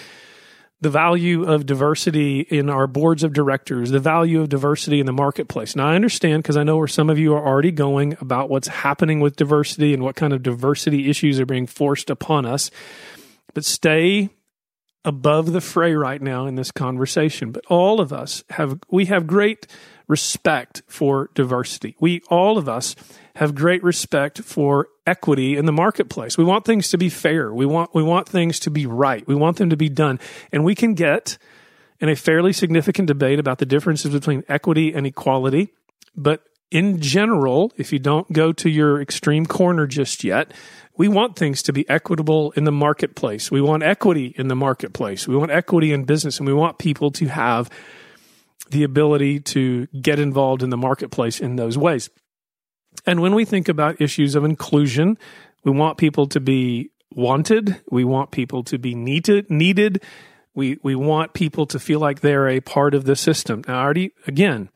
the 0.80 0.90
value 0.90 1.44
of 1.44 1.66
diversity 1.66 2.40
in 2.40 2.70
our 2.70 2.86
boards 2.86 3.24
of 3.24 3.32
directors, 3.32 3.90
the 3.90 3.98
value 3.98 4.40
of 4.40 4.48
diversity 4.48 5.00
in 5.00 5.06
the 5.06 5.12
marketplace. 5.12 5.74
Now, 5.74 5.88
I 5.88 5.96
understand 5.96 6.42
because 6.42 6.56
I 6.56 6.62
know 6.62 6.76
where 6.76 6.86
some 6.86 7.10
of 7.10 7.18
you 7.18 7.34
are 7.34 7.44
already 7.44 7.72
going 7.72 8.16
about 8.20 8.48
what's 8.48 8.68
happening 8.68 9.18
with 9.18 9.36
diversity 9.36 9.92
and 9.92 10.04
what 10.04 10.14
kind 10.14 10.32
of 10.32 10.42
diversity 10.42 11.10
issues 11.10 11.40
are 11.40 11.46
being 11.46 11.66
forced 11.66 12.10
upon 12.10 12.46
us. 12.46 12.70
But 13.54 13.64
stay 13.64 14.30
above 15.04 15.52
the 15.52 15.60
fray 15.60 15.94
right 15.94 16.22
now 16.22 16.46
in 16.46 16.54
this 16.54 16.70
conversation, 16.70 17.50
but 17.50 17.64
all 17.66 18.00
of 18.00 18.12
us 18.12 18.44
have, 18.50 18.78
we 18.90 19.06
have 19.06 19.26
great 19.26 19.66
respect 20.06 20.82
for 20.86 21.30
diversity. 21.34 21.96
We, 21.98 22.22
all 22.30 22.56
of 22.56 22.68
us, 22.68 22.94
have 23.38 23.54
great 23.54 23.84
respect 23.84 24.40
for 24.40 24.88
equity 25.06 25.56
in 25.56 25.64
the 25.64 25.72
marketplace. 25.72 26.36
We 26.36 26.42
want 26.42 26.64
things 26.64 26.88
to 26.88 26.98
be 26.98 27.08
fair. 27.08 27.54
We 27.54 27.66
want, 27.66 27.94
we 27.94 28.02
want 28.02 28.28
things 28.28 28.58
to 28.60 28.70
be 28.70 28.84
right. 28.84 29.24
We 29.28 29.36
want 29.36 29.58
them 29.58 29.70
to 29.70 29.76
be 29.76 29.88
done. 29.88 30.18
And 30.50 30.64
we 30.64 30.74
can 30.74 30.94
get 30.94 31.38
in 32.00 32.08
a 32.08 32.16
fairly 32.16 32.52
significant 32.52 33.06
debate 33.06 33.38
about 33.38 33.58
the 33.58 33.64
differences 33.64 34.12
between 34.12 34.42
equity 34.48 34.92
and 34.92 35.06
equality. 35.06 35.72
But 36.16 36.42
in 36.72 37.00
general, 37.00 37.72
if 37.76 37.92
you 37.92 38.00
don't 38.00 38.32
go 38.32 38.52
to 38.54 38.68
your 38.68 39.00
extreme 39.00 39.46
corner 39.46 39.86
just 39.86 40.24
yet, 40.24 40.52
we 40.96 41.06
want 41.06 41.36
things 41.36 41.62
to 41.62 41.72
be 41.72 41.88
equitable 41.88 42.50
in 42.56 42.64
the 42.64 42.72
marketplace. 42.72 43.52
We 43.52 43.60
want 43.60 43.84
equity 43.84 44.34
in 44.36 44.48
the 44.48 44.56
marketplace. 44.56 45.28
We 45.28 45.36
want 45.36 45.52
equity 45.52 45.92
in 45.92 46.02
business 46.02 46.40
and 46.40 46.48
we 46.48 46.54
want 46.54 46.78
people 46.78 47.12
to 47.12 47.28
have 47.28 47.70
the 48.70 48.82
ability 48.82 49.38
to 49.38 49.86
get 49.86 50.18
involved 50.18 50.64
in 50.64 50.70
the 50.70 50.76
marketplace 50.76 51.38
in 51.38 51.54
those 51.54 51.78
ways. 51.78 52.10
And 53.06 53.20
when 53.20 53.34
we 53.34 53.44
think 53.44 53.68
about 53.68 54.00
issues 54.00 54.34
of 54.34 54.44
inclusion, 54.44 55.18
we 55.64 55.72
want 55.72 55.98
people 55.98 56.26
to 56.28 56.40
be 56.40 56.90
wanted. 57.14 57.80
We 57.90 58.04
want 58.04 58.30
people 58.30 58.62
to 58.64 58.78
be 58.78 58.94
needed, 58.94 59.50
needed. 59.50 60.02
We, 60.54 60.78
we 60.82 60.94
want 60.94 61.34
people 61.34 61.66
to 61.66 61.78
feel 61.78 62.00
like 62.00 62.20
they're 62.20 62.48
a 62.48 62.60
part 62.60 62.94
of 62.94 63.04
the 63.04 63.16
system. 63.16 63.62
Now, 63.66 63.78
I 63.78 63.82
already, 63.82 64.12
again, 64.26 64.70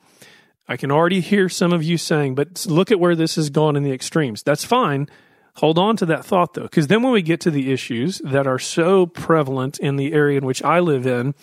I 0.69 0.77
can 0.77 0.91
already 0.91 1.21
hear 1.21 1.49
some 1.49 1.73
of 1.73 1.83
you 1.83 1.99
saying, 1.99 2.35
but 2.35 2.67
look 2.67 2.91
at 2.91 3.01
where 3.01 3.17
this 3.17 3.35
has 3.37 3.51
gone 3.51 3.77
in 3.77 3.83
the 3.83 3.93
extremes. 3.93 4.43
That's 4.43 4.65
fine. 4.65 5.09
Hold 5.57 5.79
on 5.79 5.97
to 5.97 6.07
that 6.07 6.25
thought 6.25 6.55
though, 6.55 6.63
because 6.63 6.87
then 6.87 7.03
when 7.03 7.13
we 7.13 7.21
get 7.21 7.41
to 7.43 7.51
the 7.51 7.73
issues 7.73 8.23
that 8.25 8.47
are 8.47 8.59
so 8.59 9.07
prevalent 9.07 9.79
in 9.79 9.97
the 9.97 10.13
area 10.13 10.39
in 10.39 10.47
which 10.47 10.63
I 10.63 10.81
live 10.81 11.07
in, 11.07 11.35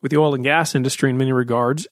with 0.00 0.10
the 0.10 0.16
oil 0.16 0.34
and 0.34 0.42
gas 0.42 0.74
industry 0.74 1.10
in 1.10 1.16
many 1.16 1.32
regards, 1.32 1.86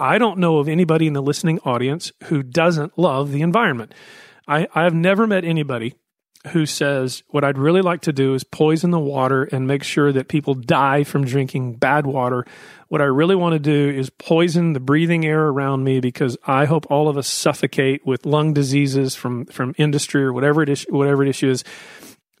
I 0.00 0.16
don't 0.16 0.38
know 0.38 0.58
of 0.58 0.68
anybody 0.68 1.06
in 1.06 1.12
the 1.12 1.20
listening 1.20 1.60
audience 1.60 2.10
who 2.24 2.42
doesn't 2.42 2.98
love 2.98 3.32
the 3.32 3.42
environment. 3.42 3.92
I, 4.48 4.66
I 4.74 4.84
have 4.84 4.94
never 4.94 5.26
met 5.26 5.44
anybody 5.44 5.94
who 6.48 6.64
says, 6.64 7.22
What 7.28 7.44
I'd 7.44 7.58
really 7.58 7.82
like 7.82 8.00
to 8.02 8.12
do 8.12 8.32
is 8.32 8.42
poison 8.42 8.92
the 8.92 8.98
water 8.98 9.44
and 9.44 9.66
make 9.66 9.82
sure 9.82 10.10
that 10.10 10.28
people 10.28 10.54
die 10.54 11.04
from 11.04 11.26
drinking 11.26 11.74
bad 11.74 12.06
water. 12.06 12.46
What 12.88 13.02
I 13.02 13.04
really 13.04 13.36
want 13.36 13.52
to 13.52 13.58
do 13.58 13.90
is 13.90 14.08
poison 14.08 14.72
the 14.72 14.80
breathing 14.80 15.26
air 15.26 15.48
around 15.48 15.84
me 15.84 16.00
because 16.00 16.38
I 16.46 16.64
hope 16.64 16.90
all 16.90 17.08
of 17.08 17.18
us 17.18 17.28
suffocate 17.28 18.06
with 18.06 18.24
lung 18.24 18.54
diseases 18.54 19.14
from, 19.14 19.44
from 19.44 19.74
industry 19.76 20.24
or 20.24 20.32
whatever 20.32 20.62
it 20.62 20.70
is, 20.70 20.86
whatever 20.88 21.24
issue 21.26 21.50
is. 21.50 21.62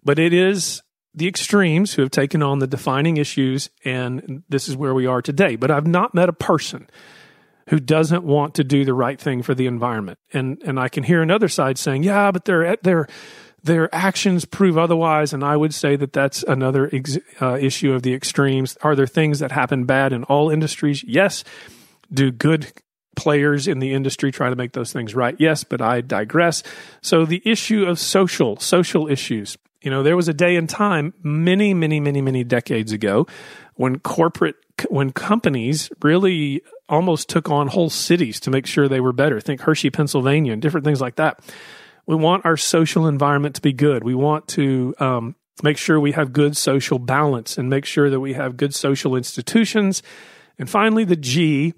But 0.02 0.18
it 0.18 0.32
is 0.32 0.80
the 1.14 1.28
extremes 1.28 1.92
who 1.92 2.00
have 2.00 2.10
taken 2.10 2.42
on 2.42 2.60
the 2.60 2.66
defining 2.66 3.18
issues, 3.18 3.68
and 3.84 4.44
this 4.48 4.66
is 4.66 4.78
where 4.78 4.94
we 4.94 5.04
are 5.04 5.20
today. 5.20 5.56
But 5.56 5.70
I've 5.70 5.86
not 5.86 6.14
met 6.14 6.30
a 6.30 6.32
person 6.32 6.88
who 7.70 7.78
doesn't 7.78 8.24
want 8.24 8.54
to 8.56 8.64
do 8.64 8.84
the 8.84 8.92
right 8.92 9.20
thing 9.20 9.42
for 9.42 9.54
the 9.54 9.66
environment. 9.66 10.18
And 10.32 10.60
and 10.64 10.78
I 10.78 10.88
can 10.88 11.04
hear 11.04 11.22
another 11.22 11.48
side 11.48 11.78
saying, 11.78 12.02
"Yeah, 12.02 12.30
but 12.32 12.44
their 12.44 12.76
their 12.82 13.06
their 13.62 13.94
actions 13.94 14.44
prove 14.44 14.76
otherwise." 14.76 15.32
And 15.32 15.44
I 15.44 15.56
would 15.56 15.72
say 15.72 15.94
that 15.96 16.12
that's 16.12 16.42
another 16.42 16.90
ex- 16.92 17.18
uh, 17.40 17.56
issue 17.60 17.92
of 17.92 18.02
the 18.02 18.12
extremes. 18.12 18.76
Are 18.82 18.96
there 18.96 19.06
things 19.06 19.38
that 19.38 19.52
happen 19.52 19.84
bad 19.84 20.12
in 20.12 20.24
all 20.24 20.50
industries? 20.50 21.04
Yes. 21.06 21.44
Do 22.12 22.32
good 22.32 22.72
players 23.14 23.68
in 23.68 23.78
the 23.78 23.92
industry 23.92 24.32
try 24.32 24.50
to 24.50 24.56
make 24.56 24.72
those 24.72 24.92
things 24.92 25.14
right? 25.14 25.36
Yes, 25.38 25.62
but 25.62 25.80
I 25.80 26.00
digress. 26.00 26.64
So 27.02 27.24
the 27.24 27.42
issue 27.44 27.84
of 27.84 27.98
social 28.00 28.58
social 28.58 29.08
issues. 29.08 29.56
You 29.80 29.90
know, 29.90 30.02
there 30.02 30.16
was 30.16 30.28
a 30.28 30.34
day 30.34 30.56
and 30.56 30.68
time 30.68 31.14
many, 31.22 31.72
many, 31.72 32.00
many, 32.00 32.20
many 32.20 32.44
decades 32.44 32.92
ago 32.92 33.26
when 33.76 33.98
corporate 33.98 34.56
when 34.88 35.12
companies 35.12 35.90
really 36.02 36.62
almost 36.88 37.28
took 37.28 37.48
on 37.50 37.68
whole 37.68 37.90
cities 37.90 38.40
to 38.40 38.50
make 38.50 38.66
sure 38.66 38.88
they 38.88 39.00
were 39.00 39.12
better. 39.12 39.40
Think 39.40 39.60
Hershey, 39.60 39.90
Pennsylvania, 39.90 40.52
and 40.52 40.62
different 40.62 40.84
things 40.84 41.00
like 41.00 41.16
that. 41.16 41.40
We 42.06 42.16
want 42.16 42.44
our 42.44 42.56
social 42.56 43.06
environment 43.06 43.54
to 43.56 43.62
be 43.62 43.72
good. 43.72 44.02
We 44.02 44.14
want 44.14 44.48
to 44.48 44.94
um, 44.98 45.36
make 45.62 45.76
sure 45.76 46.00
we 46.00 46.12
have 46.12 46.32
good 46.32 46.56
social 46.56 46.98
balance 46.98 47.58
and 47.58 47.68
make 47.68 47.84
sure 47.84 48.10
that 48.10 48.20
we 48.20 48.32
have 48.32 48.56
good 48.56 48.74
social 48.74 49.14
institutions. 49.14 50.02
And 50.58 50.68
finally, 50.68 51.04
the 51.04 51.16
G, 51.16 51.74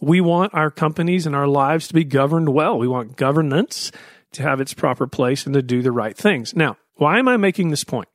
we 0.00 0.20
want 0.20 0.54
our 0.54 0.70
companies 0.70 1.26
and 1.26 1.36
our 1.36 1.46
lives 1.46 1.88
to 1.88 1.94
be 1.94 2.04
governed 2.04 2.48
well. 2.50 2.78
We 2.78 2.88
want 2.88 3.16
governance 3.16 3.92
to 4.32 4.42
have 4.42 4.60
its 4.60 4.74
proper 4.74 5.06
place 5.06 5.46
and 5.46 5.54
to 5.54 5.62
do 5.62 5.82
the 5.82 5.92
right 5.92 6.16
things. 6.16 6.54
Now, 6.54 6.76
why 6.94 7.18
am 7.18 7.28
I 7.28 7.36
making 7.36 7.70
this 7.70 7.84
point? 7.84 8.08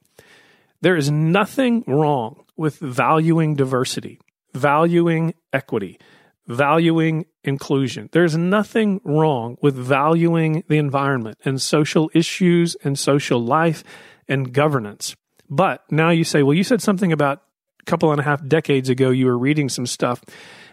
There 0.82 0.98
is 0.98 1.10
nothing 1.10 1.84
wrong 1.88 2.43
with 2.56 2.78
valuing 2.80 3.56
diversity, 3.56 4.20
valuing 4.54 5.34
equity, 5.52 6.00
valuing 6.48 7.26
inclusion. 7.44 8.10
There's 8.12 8.38
nothing 8.38 9.02
wrong 9.04 9.58
with 9.62 9.76
valuing 9.76 10.64
the 10.68 10.78
environment 10.78 11.38
and 11.46 11.62
social 11.62 12.10
issues 12.14 12.76
and 12.84 12.98
social 12.98 13.44
life 13.44 13.84
and 14.28 14.54
governance. 14.54 15.16
But 15.50 15.84
now 15.92 16.10
you 16.10 16.24
say, 16.24 16.44
well, 16.44 16.54
you 16.54 16.64
said 16.64 16.82
something 16.82 17.12
about 17.12 17.42
a 17.82 17.86
couple 17.86 18.12
and 18.12 18.20
a 18.20 18.24
half 18.24 18.46
decades 18.48 18.90
ago, 18.90 19.10
you 19.10 19.26
were 19.26 19.38
reading 19.38 19.70
some 19.70 19.86
stuff. 19.86 20.24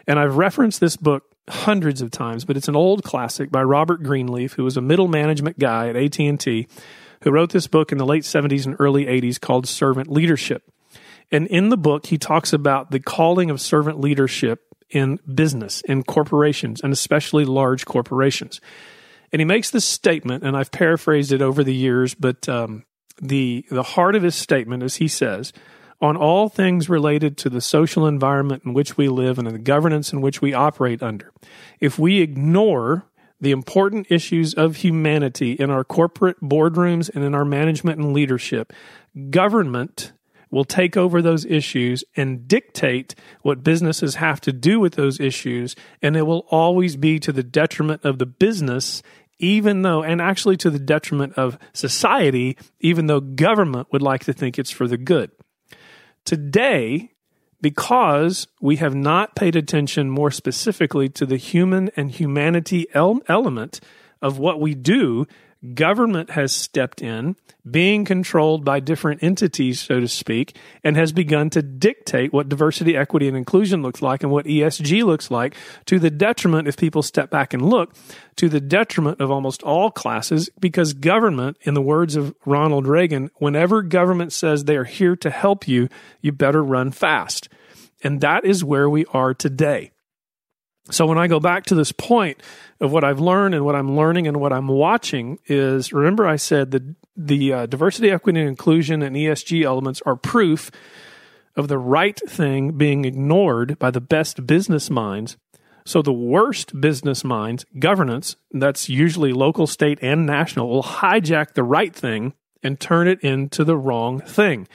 And 0.06 0.18
I've 0.18 0.36
referenced 0.36 0.80
this 0.80 0.96
book 0.96 1.24
hundreds 1.48 2.02
of 2.02 2.10
times, 2.10 2.44
but 2.44 2.56
it's 2.56 2.68
an 2.68 2.76
old 2.76 3.02
classic 3.02 3.50
by 3.50 3.62
Robert 3.62 4.02
Greenleaf, 4.02 4.52
who 4.52 4.64
was 4.64 4.76
a 4.76 4.80
middle 4.80 5.08
management 5.08 5.58
guy 5.58 5.88
at 5.88 5.96
AT&T 5.96 6.68
who 7.22 7.30
wrote 7.30 7.50
this 7.50 7.66
book 7.66 7.92
in 7.92 7.98
the 7.98 8.06
late 8.06 8.22
70s 8.22 8.66
and 8.66 8.76
early 8.78 9.06
80s 9.06 9.40
called 9.40 9.66
Servant 9.66 10.10
Leadership. 10.10 10.70
And 11.32 11.46
in 11.46 11.68
the 11.68 11.76
book, 11.76 12.06
he 12.06 12.18
talks 12.18 12.52
about 12.52 12.90
the 12.90 13.00
calling 13.00 13.50
of 13.50 13.60
servant 13.60 14.00
leadership 14.00 14.62
in 14.90 15.20
business, 15.32 15.80
in 15.82 16.02
corporations, 16.02 16.80
and 16.80 16.92
especially 16.92 17.44
large 17.44 17.84
corporations. 17.84 18.60
And 19.32 19.40
he 19.40 19.44
makes 19.44 19.70
this 19.70 19.84
statement, 19.84 20.42
and 20.42 20.56
I've 20.56 20.72
paraphrased 20.72 21.32
it 21.32 21.40
over 21.40 21.62
the 21.62 21.74
years, 21.74 22.14
but 22.14 22.48
um, 22.48 22.84
the 23.20 23.64
the 23.70 23.82
heart 23.82 24.16
of 24.16 24.22
his 24.22 24.34
statement 24.34 24.82
is 24.82 24.96
he 24.96 25.08
says, 25.08 25.52
on 26.00 26.16
all 26.16 26.48
things 26.48 26.88
related 26.88 27.36
to 27.38 27.50
the 27.50 27.60
social 27.60 28.06
environment 28.06 28.62
in 28.64 28.72
which 28.72 28.96
we 28.96 29.08
live 29.08 29.38
and 29.38 29.46
the 29.46 29.58
governance 29.58 30.12
in 30.12 30.20
which 30.20 30.40
we 30.40 30.54
operate 30.54 31.02
under, 31.02 31.32
if 31.78 31.98
we 31.98 32.20
ignore 32.20 33.04
the 33.40 33.52
important 33.52 34.06
issues 34.10 34.52
of 34.54 34.76
humanity 34.76 35.52
in 35.52 35.70
our 35.70 35.84
corporate 35.84 36.40
boardrooms 36.40 37.10
and 37.14 37.24
in 37.24 37.34
our 37.34 37.44
management 37.44 37.98
and 37.98 38.12
leadership, 38.12 38.72
government 39.30 40.12
will 40.50 40.64
take 40.64 40.96
over 40.96 41.22
those 41.22 41.44
issues 41.44 42.04
and 42.16 42.48
dictate 42.48 43.14
what 43.42 43.62
businesses 43.62 44.16
have 44.16 44.40
to 44.40 44.52
do 44.52 44.80
with 44.80 44.94
those 44.94 45.20
issues. 45.20 45.76
And 46.02 46.16
it 46.16 46.22
will 46.22 46.46
always 46.50 46.96
be 46.96 47.18
to 47.20 47.32
the 47.32 47.42
detriment 47.42 48.04
of 48.04 48.18
the 48.18 48.26
business, 48.26 49.02
even 49.38 49.82
though, 49.82 50.02
and 50.02 50.20
actually 50.20 50.56
to 50.58 50.70
the 50.70 50.78
detriment 50.78 51.34
of 51.34 51.58
society, 51.72 52.56
even 52.80 53.06
though 53.06 53.20
government 53.20 53.88
would 53.92 54.02
like 54.02 54.24
to 54.24 54.32
think 54.32 54.58
it's 54.58 54.70
for 54.70 54.88
the 54.88 54.98
good. 54.98 55.30
Today, 56.24 57.12
because 57.60 58.46
we 58.60 58.76
have 58.76 58.94
not 58.94 59.36
paid 59.36 59.54
attention 59.56 60.10
more 60.10 60.30
specifically 60.30 61.08
to 61.10 61.26
the 61.26 61.36
human 61.36 61.90
and 61.96 62.10
humanity 62.10 62.86
element 62.94 63.80
of 64.22 64.38
what 64.38 64.60
we 64.60 64.74
do, 64.74 65.26
government 65.74 66.30
has 66.30 66.52
stepped 66.52 67.02
in, 67.02 67.36
being 67.70 68.04
controlled 68.04 68.64
by 68.64 68.80
different 68.80 69.22
entities, 69.22 69.80
so 69.80 70.00
to 70.00 70.08
speak, 70.08 70.56
and 70.82 70.96
has 70.96 71.12
begun 71.12 71.50
to 71.50 71.62
dictate 71.62 72.32
what 72.32 72.48
diversity, 72.48 72.96
equity, 72.96 73.28
and 73.28 73.36
inclusion 73.36 73.82
looks 73.82 74.00
like 74.00 74.22
and 74.22 74.32
what 74.32 74.46
ESG 74.46 75.04
looks 75.04 75.30
like 75.30 75.54
to 75.86 75.98
the 75.98 76.10
detriment, 76.10 76.66
if 76.66 76.76
people 76.76 77.02
step 77.02 77.30
back 77.30 77.52
and 77.52 77.68
look, 77.68 77.94
to 78.36 78.48
the 78.48 78.60
detriment 78.60 79.20
of 79.20 79.30
almost 79.30 79.62
all 79.62 79.90
classes, 79.90 80.48
because 80.58 80.94
government, 80.94 81.58
in 81.62 81.74
the 81.74 81.82
words 81.82 82.16
of 82.16 82.34
Ronald 82.46 82.86
Reagan, 82.86 83.30
whenever 83.36 83.82
government 83.82 84.32
says 84.32 84.64
they 84.64 84.76
are 84.76 84.84
here 84.84 85.16
to 85.16 85.30
help 85.30 85.68
you, 85.68 85.88
you 86.22 86.32
better 86.32 86.64
run 86.64 86.90
fast. 86.90 87.48
And 88.02 88.22
that 88.22 88.46
is 88.46 88.64
where 88.64 88.88
we 88.88 89.04
are 89.06 89.34
today. 89.34 89.92
So 90.90 91.06
when 91.06 91.18
I 91.18 91.26
go 91.26 91.40
back 91.40 91.66
to 91.66 91.74
this 91.74 91.92
point 91.92 92.42
of 92.80 92.92
what 92.92 93.04
I've 93.04 93.20
learned 93.20 93.54
and 93.54 93.64
what 93.64 93.76
I'm 93.76 93.96
learning 93.96 94.26
and 94.26 94.38
what 94.38 94.52
I'm 94.52 94.68
watching 94.68 95.38
is 95.46 95.92
remember 95.92 96.26
I 96.26 96.36
said 96.36 96.72
that 96.72 96.82
the 97.16 97.52
uh, 97.52 97.66
diversity, 97.66 98.10
equity, 98.10 98.40
and 98.40 98.48
inclusion 98.48 99.02
and 99.02 99.14
ESG 99.14 99.64
elements 99.64 100.02
are 100.06 100.16
proof 100.16 100.70
of 101.56 101.68
the 101.68 101.78
right 101.78 102.18
thing 102.28 102.72
being 102.72 103.04
ignored 103.04 103.78
by 103.78 103.90
the 103.90 104.00
best 104.00 104.46
business 104.46 104.90
minds. 104.90 105.36
So 105.84 106.02
the 106.02 106.12
worst 106.12 106.80
business 106.80 107.24
minds, 107.24 107.64
governance, 107.78 108.36
that's 108.52 108.88
usually 108.88 109.32
local, 109.32 109.66
state, 109.66 109.98
and 110.02 110.26
national, 110.26 110.68
will 110.68 110.82
hijack 110.82 111.54
the 111.54 111.64
right 111.64 111.94
thing 111.94 112.34
and 112.62 112.78
turn 112.78 113.08
it 113.08 113.20
into 113.20 113.64
the 113.64 113.76
wrong 113.76 114.20
thing. 114.20 114.68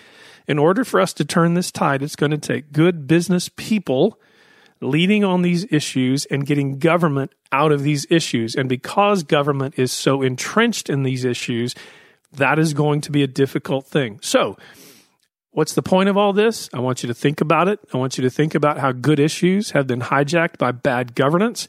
In 0.47 0.59
order 0.59 0.83
for 0.83 0.99
us 0.99 1.13
to 1.13 1.25
turn 1.25 1.53
this 1.53 1.71
tide, 1.71 2.03
it's 2.03 2.15
going 2.15 2.31
to 2.31 2.37
take 2.37 2.71
good 2.71 3.07
business 3.07 3.49
people 3.49 4.19
leading 4.81 5.23
on 5.23 5.41
these 5.41 5.65
issues 5.71 6.25
and 6.25 6.45
getting 6.45 6.79
government 6.79 7.31
out 7.51 7.71
of 7.71 7.83
these 7.83 8.05
issues. 8.09 8.55
And 8.55 8.67
because 8.67 9.23
government 9.23 9.77
is 9.77 9.91
so 9.91 10.21
entrenched 10.21 10.89
in 10.89 11.03
these 11.03 11.23
issues, 11.25 11.75
that 12.33 12.59
is 12.59 12.73
going 12.73 13.01
to 13.01 13.11
be 13.11 13.23
a 13.23 13.27
difficult 13.27 13.87
thing. 13.87 14.19
So, 14.21 14.57
What's 15.55 15.73
the 15.73 15.81
point 15.81 16.09
of 16.09 16.17
all 16.17 16.33
this? 16.33 16.69
I 16.73 16.79
want 16.79 17.01
you 17.01 17.07
to 17.07 17.13
think 17.13 17.39
about 17.39 17.69
it. 17.69 17.79
I 17.93 17.97
want 17.97 18.17
you 18.17 18.23
to 18.23 18.29
think 18.29 18.55
about 18.55 18.77
how 18.77 18.91
good 18.91 19.21
issues 19.21 19.71
have 19.71 19.87
been 19.87 20.01
hijacked 20.01 20.57
by 20.57 20.73
bad 20.73 21.15
governance. 21.15 21.65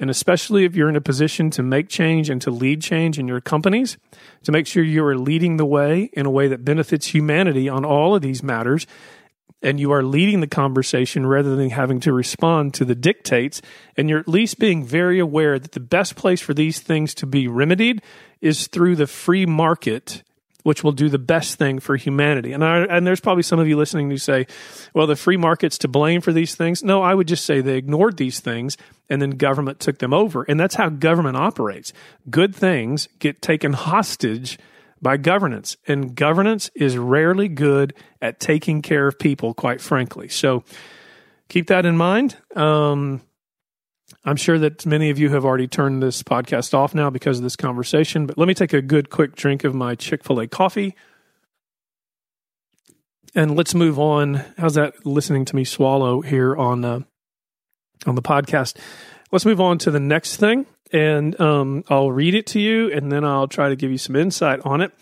And 0.00 0.10
especially 0.10 0.64
if 0.64 0.74
you're 0.74 0.88
in 0.88 0.96
a 0.96 1.00
position 1.00 1.48
to 1.50 1.62
make 1.62 1.88
change 1.88 2.30
and 2.30 2.42
to 2.42 2.50
lead 2.50 2.82
change 2.82 3.16
in 3.16 3.28
your 3.28 3.40
companies, 3.40 3.96
to 4.42 4.50
make 4.50 4.66
sure 4.66 4.82
you 4.82 5.04
are 5.04 5.16
leading 5.16 5.56
the 5.56 5.64
way 5.64 6.10
in 6.14 6.26
a 6.26 6.30
way 6.30 6.48
that 6.48 6.64
benefits 6.64 7.06
humanity 7.06 7.68
on 7.68 7.84
all 7.84 8.16
of 8.16 8.22
these 8.22 8.42
matters. 8.42 8.88
And 9.60 9.80
you 9.80 9.90
are 9.92 10.04
leading 10.04 10.40
the 10.40 10.46
conversation 10.46 11.26
rather 11.26 11.56
than 11.56 11.70
having 11.70 11.98
to 12.00 12.12
respond 12.12 12.74
to 12.74 12.84
the 12.84 12.94
dictates. 12.94 13.60
And 13.96 14.08
you're 14.08 14.20
at 14.20 14.28
least 14.28 14.58
being 14.58 14.84
very 14.84 15.18
aware 15.18 15.58
that 15.58 15.72
the 15.72 15.80
best 15.80 16.14
place 16.14 16.40
for 16.40 16.54
these 16.54 16.78
things 16.78 17.12
to 17.14 17.26
be 17.26 17.48
remedied 17.48 18.02
is 18.40 18.68
through 18.68 18.96
the 18.96 19.08
free 19.08 19.46
market 19.46 20.22
which 20.68 20.84
will 20.84 20.92
do 20.92 21.08
the 21.08 21.18
best 21.18 21.58
thing 21.58 21.78
for 21.78 21.96
humanity. 21.96 22.52
And 22.52 22.62
I, 22.62 22.80
and 22.80 23.06
there's 23.06 23.20
probably 23.20 23.42
some 23.42 23.58
of 23.58 23.66
you 23.68 23.76
listening 23.76 24.10
who 24.10 24.18
say, 24.18 24.46
well, 24.92 25.06
the 25.06 25.16
free 25.16 25.38
market's 25.38 25.78
to 25.78 25.88
blame 25.88 26.20
for 26.20 26.30
these 26.30 26.54
things. 26.56 26.82
No, 26.82 27.00
I 27.02 27.14
would 27.14 27.26
just 27.26 27.46
say 27.46 27.62
they 27.62 27.78
ignored 27.78 28.18
these 28.18 28.40
things 28.40 28.76
and 29.08 29.22
then 29.22 29.30
government 29.30 29.80
took 29.80 29.98
them 29.98 30.12
over. 30.12 30.42
And 30.42 30.60
that's 30.60 30.74
how 30.74 30.90
government 30.90 31.38
operates. 31.38 31.94
Good 32.28 32.54
things 32.54 33.08
get 33.18 33.40
taken 33.40 33.72
hostage 33.72 34.58
by 35.00 35.16
governance. 35.16 35.76
And 35.86 36.14
governance 36.14 36.70
is 36.74 36.96
rarely 36.96 37.48
good 37.48 37.94
at 38.20 38.40
taking 38.40 38.82
care 38.82 39.06
of 39.06 39.18
people, 39.18 39.54
quite 39.54 39.80
frankly. 39.80 40.28
So 40.28 40.64
keep 41.48 41.68
that 41.68 41.86
in 41.86 41.96
mind. 41.96 42.36
Um, 42.56 43.22
I'm 44.24 44.36
sure 44.36 44.58
that 44.58 44.84
many 44.86 45.10
of 45.10 45.18
you 45.18 45.30
have 45.30 45.44
already 45.44 45.68
turned 45.68 46.02
this 46.02 46.22
podcast 46.22 46.74
off 46.74 46.94
now 46.94 47.10
because 47.10 47.38
of 47.38 47.42
this 47.42 47.56
conversation, 47.56 48.26
but 48.26 48.38
let 48.38 48.48
me 48.48 48.54
take 48.54 48.72
a 48.72 48.82
good 48.82 49.10
quick 49.10 49.34
drink 49.36 49.64
of 49.64 49.74
my 49.74 49.94
Chick 49.94 50.24
fil 50.24 50.40
A 50.40 50.46
coffee. 50.46 50.94
And 53.34 53.56
let's 53.56 53.74
move 53.74 53.98
on. 53.98 54.42
How's 54.56 54.74
that 54.74 55.06
listening 55.06 55.44
to 55.46 55.56
me 55.56 55.64
swallow 55.64 56.22
here 56.22 56.56
on 56.56 56.84
uh, 56.84 57.00
on 58.06 58.14
the 58.14 58.22
podcast? 58.22 58.78
Let's 59.30 59.44
move 59.44 59.60
on 59.60 59.76
to 59.78 59.90
the 59.90 60.00
next 60.00 60.36
thing, 60.36 60.66
and 60.92 61.38
um, 61.40 61.84
I'll 61.88 62.10
read 62.10 62.34
it 62.34 62.46
to 62.48 62.60
you, 62.60 62.92
and 62.92 63.10
then 63.10 63.24
I'll 63.24 63.48
try 63.48 63.68
to 63.68 63.76
give 63.76 63.90
you 63.90 63.98
some 63.98 64.16
insight 64.16 64.60
on 64.64 64.80
it. 64.80 64.92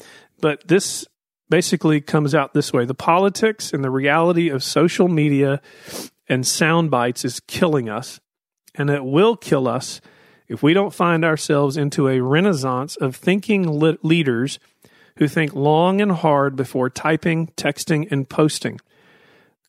But 0.40 0.66
this 0.68 1.07
basically 1.49 2.01
comes 2.01 2.35
out 2.35 2.55
this 2.55 2.72
way: 2.72 2.85
the 2.85 2.94
politics 2.94 3.72
and 3.72 3.85
the 3.85 3.90
reality 3.90 4.49
of 4.49 4.62
social 4.62 5.09
media 5.09 5.61
and 6.29 6.46
sound 6.46 6.90
bites 6.90 7.25
is 7.25 7.40
killing 7.40 7.88
us 7.88 8.20
and 8.77 8.90
it 8.90 9.05
will 9.05 9.37
kill 9.37 9.66
us 9.66 10.01
if 10.49 10.62
we 10.62 10.72
don't 10.72 10.94
find 10.94 11.25
ourselves 11.25 11.77
into 11.77 12.09
a 12.09 12.20
renaissance 12.20 12.96
of 12.96 13.16
thinking 13.16 13.68
le- 13.79 13.99
leaders 14.03 14.59
who 15.16 15.27
think 15.27 15.55
long 15.55 16.01
and 16.01 16.12
hard 16.12 16.55
before 16.55 16.90
typing, 16.90 17.49
texting, 17.57 18.11
and 18.12 18.29
posting. 18.29 18.79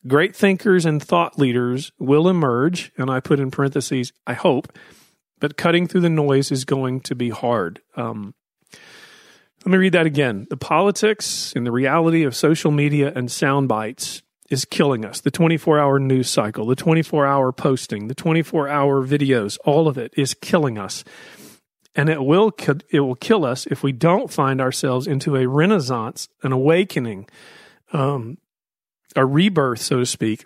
Great 0.06 0.36
thinkers 0.36 0.84
and 0.84 1.02
thought 1.02 1.38
leaders 1.38 1.90
will 1.98 2.28
emerge, 2.28 2.92
and 2.96 3.10
I 3.10 3.20
put 3.20 3.40
in 3.40 3.50
parentheses, 3.50 4.12
I 4.26 4.34
hope, 4.34 4.72
but 5.40 5.56
cutting 5.56 5.86
through 5.86 6.02
the 6.02 6.10
noise 6.10 6.50
is 6.50 6.64
going 6.64 7.00
to 7.02 7.14
be 7.14 7.30
hard. 7.30 7.80
Um, 7.96 8.34
let 9.64 9.72
me 9.72 9.78
read 9.78 9.92
that 9.92 10.06
again. 10.06 10.46
The 10.50 10.56
politics 10.56 11.52
and 11.56 11.66
the 11.66 11.72
reality 11.72 12.24
of 12.24 12.34
social 12.34 12.70
media 12.70 13.12
and 13.14 13.30
sound 13.30 13.68
bites 13.68 14.22
is 14.50 14.64
killing 14.64 15.04
us. 15.04 15.20
The 15.20 15.30
24 15.30 15.78
hour 15.78 15.98
news 15.98 16.30
cycle, 16.30 16.66
the 16.66 16.76
24 16.76 17.26
hour 17.26 17.52
posting, 17.52 18.08
the 18.08 18.14
24 18.14 18.68
hour 18.68 19.06
videos, 19.06 19.58
all 19.64 19.88
of 19.88 19.98
it 19.98 20.14
is 20.16 20.34
killing 20.34 20.78
us. 20.78 21.04
And 21.94 22.08
it 22.08 22.22
will, 22.22 22.52
it 22.90 23.00
will 23.00 23.16
kill 23.16 23.44
us 23.44 23.66
if 23.66 23.82
we 23.82 23.92
don't 23.92 24.30
find 24.30 24.60
ourselves 24.60 25.06
into 25.06 25.36
a 25.36 25.48
renaissance, 25.48 26.28
an 26.42 26.52
awakening, 26.52 27.28
um, 27.92 28.38
a 29.16 29.26
rebirth, 29.26 29.80
so 29.80 29.98
to 29.98 30.06
speak, 30.06 30.44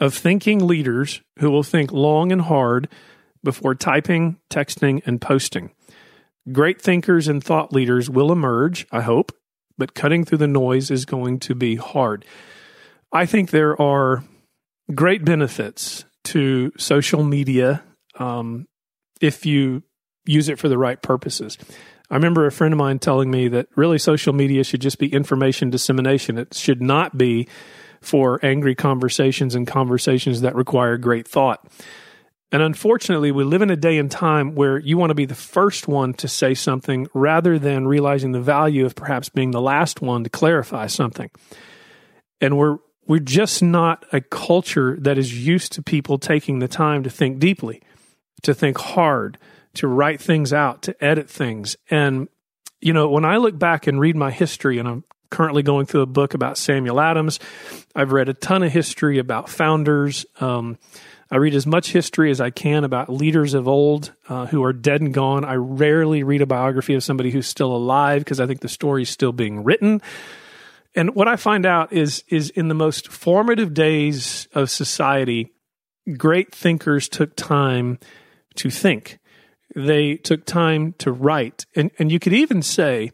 of 0.00 0.12
thinking 0.12 0.66
leaders 0.66 1.22
who 1.38 1.50
will 1.50 1.62
think 1.62 1.92
long 1.92 2.30
and 2.30 2.42
hard 2.42 2.88
before 3.44 3.74
typing, 3.74 4.38
texting, 4.50 5.02
and 5.06 5.20
posting. 5.20 5.70
Great 6.52 6.80
thinkers 6.80 7.28
and 7.28 7.42
thought 7.42 7.72
leaders 7.72 8.10
will 8.10 8.32
emerge, 8.32 8.86
I 8.90 9.02
hope, 9.02 9.32
but 9.78 9.94
cutting 9.94 10.24
through 10.24 10.38
the 10.38 10.46
noise 10.46 10.90
is 10.90 11.04
going 11.04 11.40
to 11.40 11.54
be 11.54 11.76
hard. 11.76 12.24
I 13.12 13.26
think 13.26 13.50
there 13.50 13.80
are 13.80 14.24
great 14.94 15.24
benefits 15.24 16.04
to 16.24 16.72
social 16.76 17.22
media 17.22 17.82
um, 18.18 18.66
if 19.20 19.46
you 19.46 19.82
use 20.26 20.48
it 20.48 20.58
for 20.58 20.68
the 20.68 20.78
right 20.78 21.00
purposes. 21.00 21.58
I 22.10 22.14
remember 22.14 22.46
a 22.46 22.52
friend 22.52 22.72
of 22.72 22.78
mine 22.78 22.98
telling 22.98 23.30
me 23.30 23.48
that 23.48 23.68
really 23.76 23.98
social 23.98 24.32
media 24.32 24.64
should 24.64 24.80
just 24.80 24.98
be 24.98 25.12
information 25.12 25.70
dissemination. 25.70 26.38
It 26.38 26.54
should 26.54 26.82
not 26.82 27.16
be 27.16 27.48
for 28.02 28.38
angry 28.44 28.74
conversations 28.74 29.54
and 29.54 29.66
conversations 29.66 30.42
that 30.42 30.54
require 30.54 30.98
great 30.98 31.26
thought. 31.26 31.66
And 32.52 32.62
unfortunately, 32.62 33.32
we 33.32 33.42
live 33.42 33.62
in 33.62 33.70
a 33.70 33.76
day 33.76 33.98
and 33.98 34.10
time 34.10 34.54
where 34.54 34.78
you 34.78 34.96
want 34.96 35.10
to 35.10 35.14
be 35.14 35.26
the 35.26 35.34
first 35.34 35.88
one 35.88 36.14
to 36.14 36.28
say 36.28 36.54
something 36.54 37.08
rather 37.12 37.58
than 37.58 37.88
realizing 37.88 38.32
the 38.32 38.40
value 38.40 38.86
of 38.86 38.94
perhaps 38.94 39.28
being 39.28 39.50
the 39.50 39.60
last 39.60 40.00
one 40.00 40.22
to 40.22 40.30
clarify 40.30 40.86
something. 40.86 41.30
And 42.40 42.56
we're 42.56 42.78
we're 43.06 43.18
just 43.18 43.62
not 43.62 44.04
a 44.12 44.20
culture 44.20 44.96
that 45.00 45.18
is 45.18 45.46
used 45.46 45.72
to 45.72 45.82
people 45.82 46.18
taking 46.18 46.58
the 46.58 46.68
time 46.68 47.02
to 47.02 47.10
think 47.10 47.38
deeply, 47.38 47.82
to 48.42 48.54
think 48.54 48.78
hard, 48.78 49.38
to 49.74 49.88
write 49.88 50.20
things 50.20 50.52
out, 50.52 50.82
to 50.82 51.04
edit 51.04 51.28
things. 51.28 51.76
And, 51.90 52.28
you 52.80 52.92
know, 52.92 53.08
when 53.08 53.24
I 53.24 53.36
look 53.36 53.58
back 53.58 53.86
and 53.86 54.00
read 54.00 54.16
my 54.16 54.30
history, 54.30 54.78
and 54.78 54.88
I'm 54.88 55.04
currently 55.30 55.62
going 55.62 55.86
through 55.86 56.02
a 56.02 56.06
book 56.06 56.34
about 56.34 56.56
Samuel 56.56 57.00
Adams, 57.00 57.40
I've 57.94 58.12
read 58.12 58.28
a 58.28 58.34
ton 58.34 58.62
of 58.62 58.72
history 58.72 59.18
about 59.18 59.48
founders. 59.48 60.24
Um, 60.40 60.78
I 61.30 61.36
read 61.36 61.54
as 61.54 61.66
much 61.66 61.92
history 61.92 62.30
as 62.30 62.40
I 62.40 62.50
can 62.50 62.84
about 62.84 63.08
leaders 63.08 63.54
of 63.54 63.66
old 63.66 64.12
uh, 64.28 64.46
who 64.46 64.62
are 64.62 64.72
dead 64.72 65.00
and 65.00 65.12
gone. 65.12 65.44
I 65.44 65.54
rarely 65.54 66.22
read 66.22 66.42
a 66.42 66.46
biography 66.46 66.94
of 66.94 67.02
somebody 67.02 67.30
who's 67.30 67.46
still 67.46 67.74
alive 67.74 68.22
because 68.22 68.40
I 68.40 68.46
think 68.46 68.60
the 68.60 68.68
story's 68.68 69.10
still 69.10 69.32
being 69.32 69.64
written. 69.64 70.02
And 70.94 71.14
what 71.14 71.28
I 71.28 71.36
find 71.36 71.66
out 71.66 71.92
is 71.92 72.22
is 72.28 72.50
in 72.50 72.68
the 72.68 72.74
most 72.74 73.08
formative 73.08 73.74
days 73.74 74.48
of 74.54 74.70
society, 74.70 75.52
great 76.16 76.54
thinkers 76.54 77.08
took 77.08 77.34
time 77.34 77.98
to 78.56 78.70
think. 78.70 79.18
They 79.74 80.16
took 80.16 80.44
time 80.44 80.94
to 80.98 81.10
write. 81.10 81.66
And 81.74 81.90
and 81.98 82.12
you 82.12 82.20
could 82.20 82.32
even 82.32 82.62
say 82.62 83.10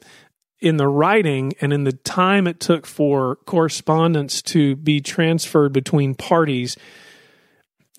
in 0.61 0.77
the 0.77 0.89
writing 0.89 1.55
and 1.61 1.73
in 1.73 1.85
the 1.85 1.93
time 1.93 2.47
it 2.47 2.61
took 2.61 2.87
for 2.87 3.37
correspondence 3.47 4.43
to 4.43 4.77
be 4.77 5.01
transferred 5.01 5.73
between 5.73 6.15
parties, 6.15 6.77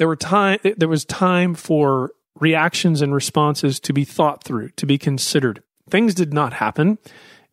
there 0.01 0.07
were 0.07 0.15
time 0.15 0.57
there 0.77 0.89
was 0.89 1.05
time 1.05 1.53
for 1.53 2.09
reactions 2.39 3.03
and 3.03 3.13
responses 3.13 3.79
to 3.81 3.93
be 3.93 4.03
thought 4.03 4.43
through, 4.43 4.69
to 4.69 4.87
be 4.87 4.97
considered. 4.97 5.61
Things 5.91 6.15
did 6.15 6.33
not 6.33 6.53
happen 6.53 6.97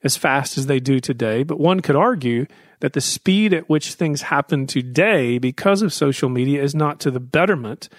as 0.03 0.17
fast 0.17 0.57
as 0.57 0.65
they 0.65 0.81
do 0.81 0.99
today. 0.99 1.43
But 1.43 1.61
one 1.61 1.81
could 1.81 1.95
argue 1.95 2.47
that 2.81 2.95
the 2.95 3.03
speed 3.03 3.53
at 3.53 3.69
which 3.69 3.93
things 3.93 4.23
happen 4.23 4.67
today 4.67 5.37
because 5.37 5.83
of 5.83 5.93
social 5.93 6.31
media 6.31 6.63
is 6.63 6.75
not 6.75 7.01
to 7.01 7.11
the 7.11 7.21
betterment 7.21 7.91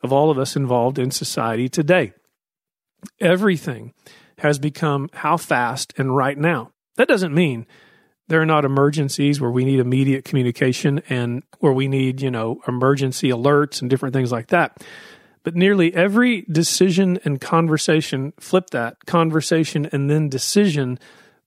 of 0.00 0.12
all 0.12 0.30
of 0.30 0.38
us 0.38 0.54
involved 0.54 1.00
in 1.00 1.10
society 1.10 1.68
today. 1.68 2.12
Everything 3.18 3.94
has 4.38 4.60
become 4.60 5.10
how 5.12 5.36
fast 5.36 5.92
and 5.98 6.14
right 6.14 6.38
now. 6.38 6.70
That 6.94 7.08
doesn't 7.08 7.34
mean 7.34 7.66
there 8.28 8.40
are 8.40 8.46
not 8.46 8.64
emergencies 8.64 9.40
where 9.40 9.50
we 9.50 9.64
need 9.64 9.80
immediate 9.80 10.24
communication 10.24 11.02
and 11.08 11.42
where 11.58 11.72
we 11.72 11.88
need, 11.88 12.20
you 12.20 12.30
know, 12.30 12.60
emergency 12.68 13.30
alerts 13.30 13.80
and 13.80 13.90
different 13.90 14.12
things 14.12 14.30
like 14.30 14.48
that. 14.48 14.84
But 15.42 15.56
nearly 15.56 15.94
every 15.94 16.42
decision 16.42 17.18
and 17.24 17.40
conversation, 17.40 18.34
flip 18.38 18.70
that 18.70 19.06
conversation 19.06 19.88
and 19.92 20.10
then 20.10 20.28
decision 20.28 20.98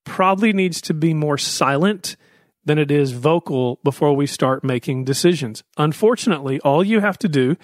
probably 0.03 0.53
needs 0.53 0.81
to 0.81 0.93
be 0.93 1.13
more 1.13 1.37
silent 1.37 2.15
than 2.65 2.77
it 2.77 2.91
is 2.91 3.11
vocal 3.11 3.79
before 3.83 4.15
we 4.15 4.25
start 4.25 4.63
making 4.63 5.03
decisions. 5.03 5.63
Unfortunately, 5.77 6.59
all 6.61 6.83
you 6.83 6.99
have 6.99 7.17
to 7.19 7.29
do 7.29 7.55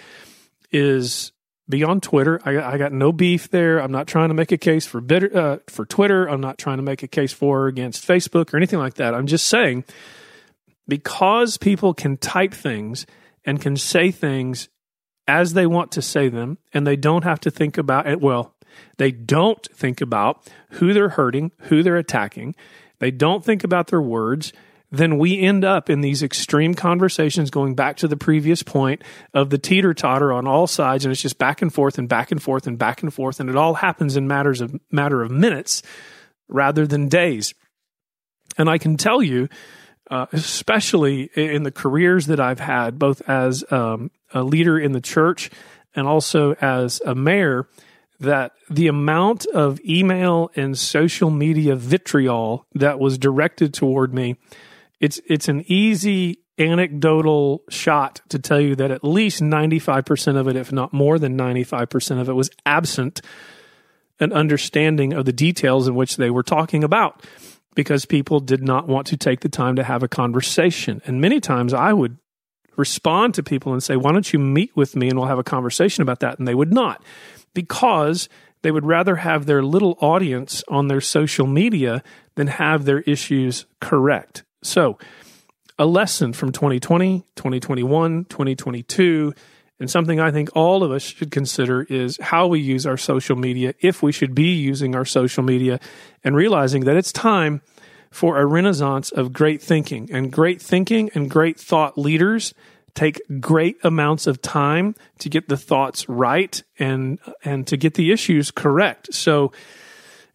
is 0.72 1.32
be 1.70 1.84
on 1.84 2.02
Twitter. 2.02 2.40
I, 2.46 2.58
I 2.60 2.78
got 2.78 2.92
no 2.92 3.12
beef 3.12 3.50
there. 3.50 3.80
I'm 3.80 3.92
not 3.92 4.08
trying 4.08 4.30
to 4.30 4.34
make 4.34 4.52
a 4.52 4.58
case 4.58 4.86
for 4.86 5.02
bitter, 5.02 5.38
uh, 5.38 5.58
for 5.68 5.86
Twitter. 5.86 6.28
I'm 6.28 6.42
not 6.42 6.58
trying 6.58 6.78
to 6.78 6.84
make 6.84 7.04
a 7.04 7.08
case 7.08 7.34
for 7.34 7.64
or 7.64 7.68
against 7.68 8.08
Facebook 8.08 8.54
or 8.54 8.58
anything 8.58 8.80
like 8.80 8.96
that. 8.96 9.14
I'm 9.14 9.28
just 9.28 9.48
saying 9.48 9.84
because 10.88 11.58
people 11.58 11.94
can 11.94 12.18
type 12.18 12.54
things 12.54 13.06
and 13.46 13.62
can 13.62 13.76
say 13.76 14.12
things 14.12 14.70
as 15.28 15.54
they 15.54 15.68
want 15.68 15.92
to 15.92 16.02
say 16.02 16.30
them, 16.30 16.58
and 16.74 16.88
they 16.88 16.96
don't 16.96 17.24
have 17.24 17.40
to 17.42 17.52
think 17.52 17.78
about 17.78 18.08
it. 18.08 18.22
Well, 18.22 18.56
they 18.98 19.12
don't 19.12 19.66
think 19.76 20.00
about 20.00 20.50
who 20.72 20.94
they're 20.94 21.10
hurting, 21.10 21.52
who 21.64 21.84
they're 21.84 21.98
attacking. 21.98 22.56
They 23.00 23.12
don't 23.12 23.44
think 23.44 23.64
about 23.64 23.88
their 23.88 24.02
words. 24.02 24.54
Then 24.90 25.18
we 25.18 25.40
end 25.40 25.66
up 25.66 25.90
in 25.90 26.02
these 26.02 26.24
extreme 26.24 26.74
conversations 26.74 27.50
going 27.50 27.76
back 27.76 27.98
to 27.98 28.08
the 28.08 28.16
previous 28.16 28.64
point 28.64 29.04
of 29.34 29.50
the 29.50 29.58
teeter 29.58 29.94
totter 29.94 30.32
on 30.32 30.48
all 30.48 30.68
sides, 30.68 31.04
and 31.04 31.12
it's 31.12 31.22
just 31.22 31.38
back 31.38 31.62
and 31.62 31.74
forth 31.74 31.98
and 31.98 32.08
back 32.08 32.32
and 32.32 32.42
forth 32.42 32.68
and 32.68 32.78
back 32.78 33.04
and 33.04 33.14
forth, 33.14 33.40
and 33.40 33.50
it 33.50 33.56
all 33.56 33.76
happens 33.76 34.16
in 34.16 34.28
matters 34.28 34.62
of 34.62 34.80
matter 34.92 35.22
of 35.22 35.32
minutes 35.32 35.84
rather 36.48 36.88
than 36.88 37.10
days. 37.10 37.54
And 38.58 38.70
I 38.70 38.78
can 38.78 38.96
tell 38.96 39.22
you 39.22 39.50
uh, 40.10 40.26
especially 40.32 41.30
in 41.36 41.64
the 41.64 41.72
careers 41.72 42.28
that 42.28 42.40
I've 42.40 42.60
had, 42.60 42.98
both 42.98 43.22
as 43.28 43.64
um, 43.72 44.12
a 44.34 44.44
leader 44.44 44.80
in 44.80 44.94
the 44.94 45.02
church 45.02 45.50
and 45.96 46.08
also 46.08 46.54
as 46.62 47.02
a 47.06 47.16
mayor, 47.16 47.68
that 48.20 48.54
the 48.70 48.88
amount 48.88 49.46
of 49.48 49.80
email 49.82 50.50
and 50.56 50.78
social 50.78 51.30
media 51.30 51.76
vitriol 51.76 52.66
that 52.74 53.00
was 53.00 53.18
directed 53.18 53.74
toward 53.74 54.14
me, 54.14 54.38
it's 55.00 55.20
it's 55.28 55.48
an 55.48 55.64
easy 55.68 56.40
anecdotal 56.60 57.64
shot 57.70 58.22
to 58.30 58.40
tell 58.40 58.60
you 58.60 58.76
that 58.76 58.90
at 58.90 59.04
least 59.04 59.42
95% 59.42 60.38
of 60.38 60.48
it, 60.48 60.56
if 60.56 60.72
not 60.72 60.92
more 60.92 61.20
than 61.20 61.38
95% 61.38 62.20
of 62.20 62.30
it, 62.30 62.34
was 62.34 62.50
absent 62.66 63.22
an 64.20 64.34
understanding 64.34 65.14
of 65.14 65.26
the 65.26 65.34
details 65.34 65.88
in 65.88 65.96
which 65.96 66.18
they 66.18 66.32
were 66.32 66.44
talking 66.44 66.84
about 66.84 67.24
because 67.76 68.06
people 68.06 68.40
did 68.40 68.64
not 68.64 68.88
want 68.88 69.06
to 69.08 69.18
take 69.18 69.42
the 69.42 69.50
time 69.50 69.76
to 69.76 69.84
have 69.84 70.02
a 70.02 70.08
conversation. 70.08 71.00
And 71.06 71.22
many 71.22 71.40
times 71.40 71.74
I 71.76 71.94
would 71.94 72.18
respond 72.76 73.36
to 73.36 73.44
people 73.44 73.74
and 73.74 73.84
say, 73.84 73.96
Why 73.96 74.12
don't 74.12 74.34
you 74.34 74.40
meet 74.40 74.76
with 74.76 74.96
me 74.96 75.10
and 75.10 75.20
we'll 75.20 75.28
have 75.28 75.38
a 75.38 75.44
conversation 75.44 76.02
about 76.02 76.22
that? 76.22 76.40
And 76.40 76.48
they 76.48 76.56
would 76.56 76.74
not 76.74 77.04
because 77.54 78.30
they 78.64 78.72
would 78.72 78.86
rather 78.86 79.18
have 79.18 79.46
their 79.46 79.62
little 79.62 79.98
audience 80.02 80.64
on 80.68 80.88
their 80.88 81.02
social 81.02 81.46
media 81.46 82.02
than 82.36 82.48
have 82.48 82.86
their 82.86 83.02
issues 83.02 83.66
correct. 83.80 84.44
So, 84.68 84.98
a 85.80 85.86
lesson 85.86 86.34
from 86.34 86.52
2020, 86.52 87.24
2021, 87.36 88.26
2022 88.26 89.34
and 89.80 89.90
something 89.90 90.20
I 90.20 90.32
think 90.32 90.50
all 90.56 90.84
of 90.84 90.92
us 90.92 91.04
should 91.04 91.32
consider 91.32 91.84
is 91.84 92.18
how 92.20 92.48
we 92.48 92.60
use 92.60 92.86
our 92.86 92.98
social 92.98 93.36
media, 93.36 93.76
if 93.80 94.02
we 94.02 94.12
should 94.12 94.34
be 94.34 94.56
using 94.56 94.96
our 94.96 95.06
social 95.06 95.44
media, 95.44 95.80
and 96.24 96.36
realizing 96.36 96.86
that 96.86 96.96
it's 96.98 97.12
time 97.12 97.62
for 98.10 98.40
a 98.40 98.46
renaissance 98.46 99.12
of 99.12 99.34
great 99.34 99.62
thinking. 99.62 100.10
And 100.12 100.32
great 100.32 100.62
thinking 100.62 101.12
and 101.14 101.30
great 101.30 101.60
thought 101.60 101.98
leaders 101.98 102.54
take 102.96 103.22
great 103.40 103.78
amounts 103.84 104.26
of 104.26 104.42
time 104.42 104.96
to 105.20 105.30
get 105.30 105.48
the 105.48 105.58
thoughts 105.58 106.10
right 106.10 106.64
and 106.80 107.20
and 107.44 107.68
to 107.68 107.78
get 107.78 107.94
the 107.94 108.12
issues 108.12 108.50
correct. 108.50 109.14
So 109.14 109.52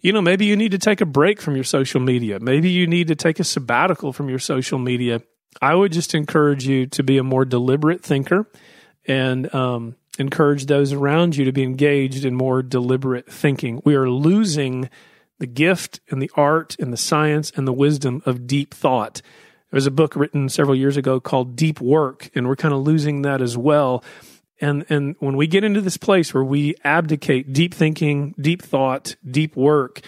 you 0.02 0.12
know, 0.12 0.20
maybe 0.20 0.44
you 0.44 0.56
need 0.56 0.72
to 0.72 0.78
take 0.78 1.00
a 1.00 1.06
break 1.06 1.40
from 1.40 1.54
your 1.54 1.64
social 1.64 2.00
media. 2.00 2.40
Maybe 2.40 2.70
you 2.70 2.86
need 2.86 3.08
to 3.08 3.14
take 3.14 3.38
a 3.38 3.44
sabbatical 3.44 4.12
from 4.12 4.28
your 4.28 4.40
social 4.40 4.78
media. 4.78 5.22
I 5.60 5.74
would 5.74 5.92
just 5.92 6.14
encourage 6.14 6.66
you 6.66 6.86
to 6.88 7.02
be 7.02 7.18
a 7.18 7.22
more 7.22 7.44
deliberate 7.44 8.02
thinker 8.02 8.50
and 9.06 9.52
um, 9.54 9.96
encourage 10.18 10.66
those 10.66 10.92
around 10.92 11.36
you 11.36 11.44
to 11.44 11.52
be 11.52 11.62
engaged 11.62 12.24
in 12.24 12.34
more 12.34 12.62
deliberate 12.62 13.30
thinking. 13.30 13.80
We 13.84 13.94
are 13.94 14.10
losing 14.10 14.90
the 15.38 15.46
gift 15.46 16.00
and 16.10 16.20
the 16.20 16.30
art 16.34 16.76
and 16.80 16.92
the 16.92 16.96
science 16.96 17.52
and 17.54 17.66
the 17.66 17.72
wisdom 17.72 18.22
of 18.26 18.46
deep 18.46 18.74
thought. 18.74 19.22
There 19.70 19.76
was 19.76 19.86
a 19.86 19.92
book 19.92 20.16
written 20.16 20.48
several 20.48 20.76
years 20.76 20.96
ago 20.96 21.20
called 21.20 21.56
Deep 21.56 21.80
Work, 21.80 22.30
and 22.34 22.46
we're 22.46 22.56
kind 22.56 22.74
of 22.74 22.82
losing 22.82 23.22
that 23.22 23.40
as 23.40 23.56
well. 23.56 24.04
And 24.62 24.86
and 24.88 25.16
when 25.18 25.36
we 25.36 25.48
get 25.48 25.64
into 25.64 25.80
this 25.80 25.96
place 25.96 26.32
where 26.32 26.44
we 26.44 26.76
abdicate 26.84 27.52
deep 27.52 27.74
thinking, 27.74 28.34
deep 28.40 28.62
thought, 28.62 29.16
deep 29.28 29.56
work, 29.56 30.00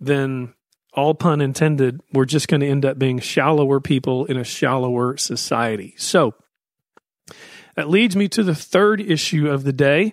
then 0.00 0.52
all 0.92 1.14
pun 1.14 1.40
intended, 1.40 2.00
we're 2.12 2.24
just 2.24 2.48
going 2.48 2.60
to 2.60 2.66
end 2.66 2.84
up 2.84 2.98
being 2.98 3.20
shallower 3.20 3.80
people 3.80 4.24
in 4.26 4.36
a 4.36 4.42
shallower 4.42 5.16
society. 5.16 5.94
So 5.96 6.34
that 7.76 7.88
leads 7.88 8.16
me 8.16 8.28
to 8.30 8.42
the 8.42 8.54
third 8.54 9.00
issue 9.00 9.48
of 9.48 9.62
the 9.62 9.72
day. 9.72 10.12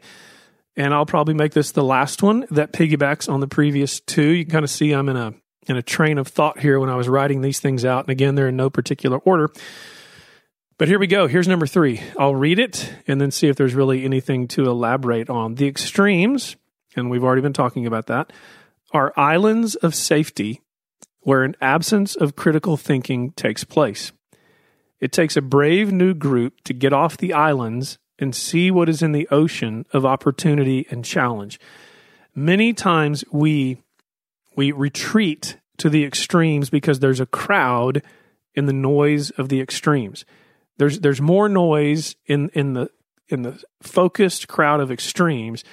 And 0.75 0.93
I'll 0.93 1.07
probably 1.07 1.33
make 1.33 1.53
this 1.53 1.71
the 1.71 1.83
last 1.83 2.21
one 2.21 2.45
that 2.51 2.71
piggybacks 2.71 3.27
on 3.27 3.39
the 3.39 3.47
previous 3.47 3.99
two. 3.99 4.29
You 4.29 4.45
can 4.45 4.51
kind 4.51 4.63
of 4.63 4.69
see 4.69 4.91
I'm 4.91 5.09
in 5.09 5.17
a 5.17 5.33
in 5.65 5.75
a 5.75 5.81
train 5.81 6.19
of 6.19 6.27
thought 6.27 6.59
here 6.59 6.79
when 6.79 6.89
I 6.89 6.95
was 6.95 7.09
writing 7.09 7.41
these 7.41 7.59
things 7.59 7.83
out. 7.83 8.05
And 8.05 8.11
again, 8.11 8.35
they're 8.35 8.47
in 8.49 8.55
no 8.55 8.69
particular 8.69 9.17
order. 9.17 9.49
But 10.77 10.87
here 10.87 10.99
we 10.99 11.07
go. 11.07 11.25
Here's 11.25 11.47
number 11.47 11.65
three. 11.65 12.01
I'll 12.19 12.35
read 12.35 12.59
it 12.59 12.93
and 13.07 13.19
then 13.19 13.31
see 13.31 13.47
if 13.47 13.55
there's 13.55 13.73
really 13.73 14.05
anything 14.05 14.47
to 14.49 14.65
elaborate 14.65 15.27
on. 15.27 15.55
The 15.55 15.67
extremes, 15.67 16.55
and 16.95 17.09
we've 17.09 17.23
already 17.23 17.41
been 17.41 17.53
talking 17.53 17.87
about 17.87 18.05
that, 18.07 18.31
are 18.91 19.11
islands 19.17 19.73
of 19.73 19.95
safety 19.95 20.61
where 21.21 21.43
an 21.43 21.55
absence 21.61 22.15
of 22.15 22.35
critical 22.35 22.77
thinking 22.77 23.31
takes 23.31 23.63
place. 23.63 24.11
It 24.99 25.11
takes 25.11 25.35
a 25.35 25.41
brave 25.41 25.91
new 25.91 26.13
group 26.13 26.61
to 26.65 26.73
get 26.73 26.93
off 26.93 27.17
the 27.17 27.33
islands 27.33 27.97
and 28.19 28.35
see 28.35 28.69
what 28.69 28.87
is 28.87 29.01
in 29.01 29.13
the 29.13 29.27
ocean 29.31 29.85
of 29.93 30.05
opportunity 30.05 30.85
and 30.91 31.03
challenge. 31.03 31.59
Many 32.35 32.73
times 32.73 33.25
we 33.31 33.81
we 34.55 34.71
retreat 34.71 35.57
to 35.77 35.89
the 35.89 36.03
extremes 36.03 36.69
because 36.69 36.99
there's 36.99 37.19
a 37.19 37.25
crowd 37.25 38.03
in 38.53 38.67
the 38.67 38.73
noise 38.73 39.31
of 39.31 39.49
the 39.49 39.59
extremes. 39.59 40.23
There's 40.77 40.99
there's 40.99 41.21
more 41.21 41.49
noise 41.49 42.15
in 42.25 42.49
in 42.49 42.73
the 42.73 42.89
in 43.29 43.41
the 43.41 43.61
focused 43.81 44.47
crowd 44.47 44.79
of 44.79 44.91
extremes 44.91 45.63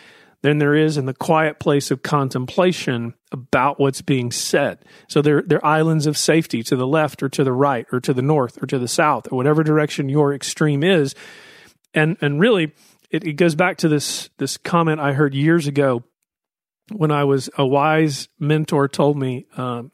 than 0.45 0.59
there 0.59 0.75
is 0.75 0.99
in 0.99 1.07
the 1.07 1.14
quiet 1.14 1.59
place 1.59 1.90
of 1.90 2.03
contemplation 2.03 3.14
about 3.33 3.81
what's 3.81 4.03
being 4.03 4.31
said. 4.31 4.85
So 5.09 5.23
they're, 5.23 5.40
they're 5.40 5.64
islands 5.64 6.07
of 6.07 6.19
safety 6.19 6.62
to 6.64 6.77
the 6.77 6.87
left 6.87 7.23
or 7.23 7.31
to 7.31 7.45
the 7.45 7.53
right 7.53 7.87
or 7.90 7.99
to 8.01 8.12
the 8.12 8.21
north 8.21 8.62
or 8.62 8.67
to 8.67 8.79
the 8.79 8.87
south 8.87 9.33
or 9.33 9.37
whatever 9.37 9.62
direction 9.62 10.11
your 10.11 10.35
extreme 10.35 10.83
is. 10.83 11.14
And, 11.95 12.19
and 12.21 12.38
really, 12.38 12.75
it, 13.11 13.25
it 13.25 13.33
goes 13.35 13.55
back 13.55 13.79
to 13.79 13.88
this, 13.88 14.29
this 14.37 14.59
comment 14.59 15.01
I 15.01 15.14
heard 15.14 15.35
years 15.35 15.67
ago 15.67 16.05
when 16.93 17.11
I 17.11 17.25
was 17.25 17.49
a 17.57 17.67
wise 17.67 18.29
mentor 18.38 18.87
told 18.87 19.17
me, 19.17 19.47
um, 19.57 19.93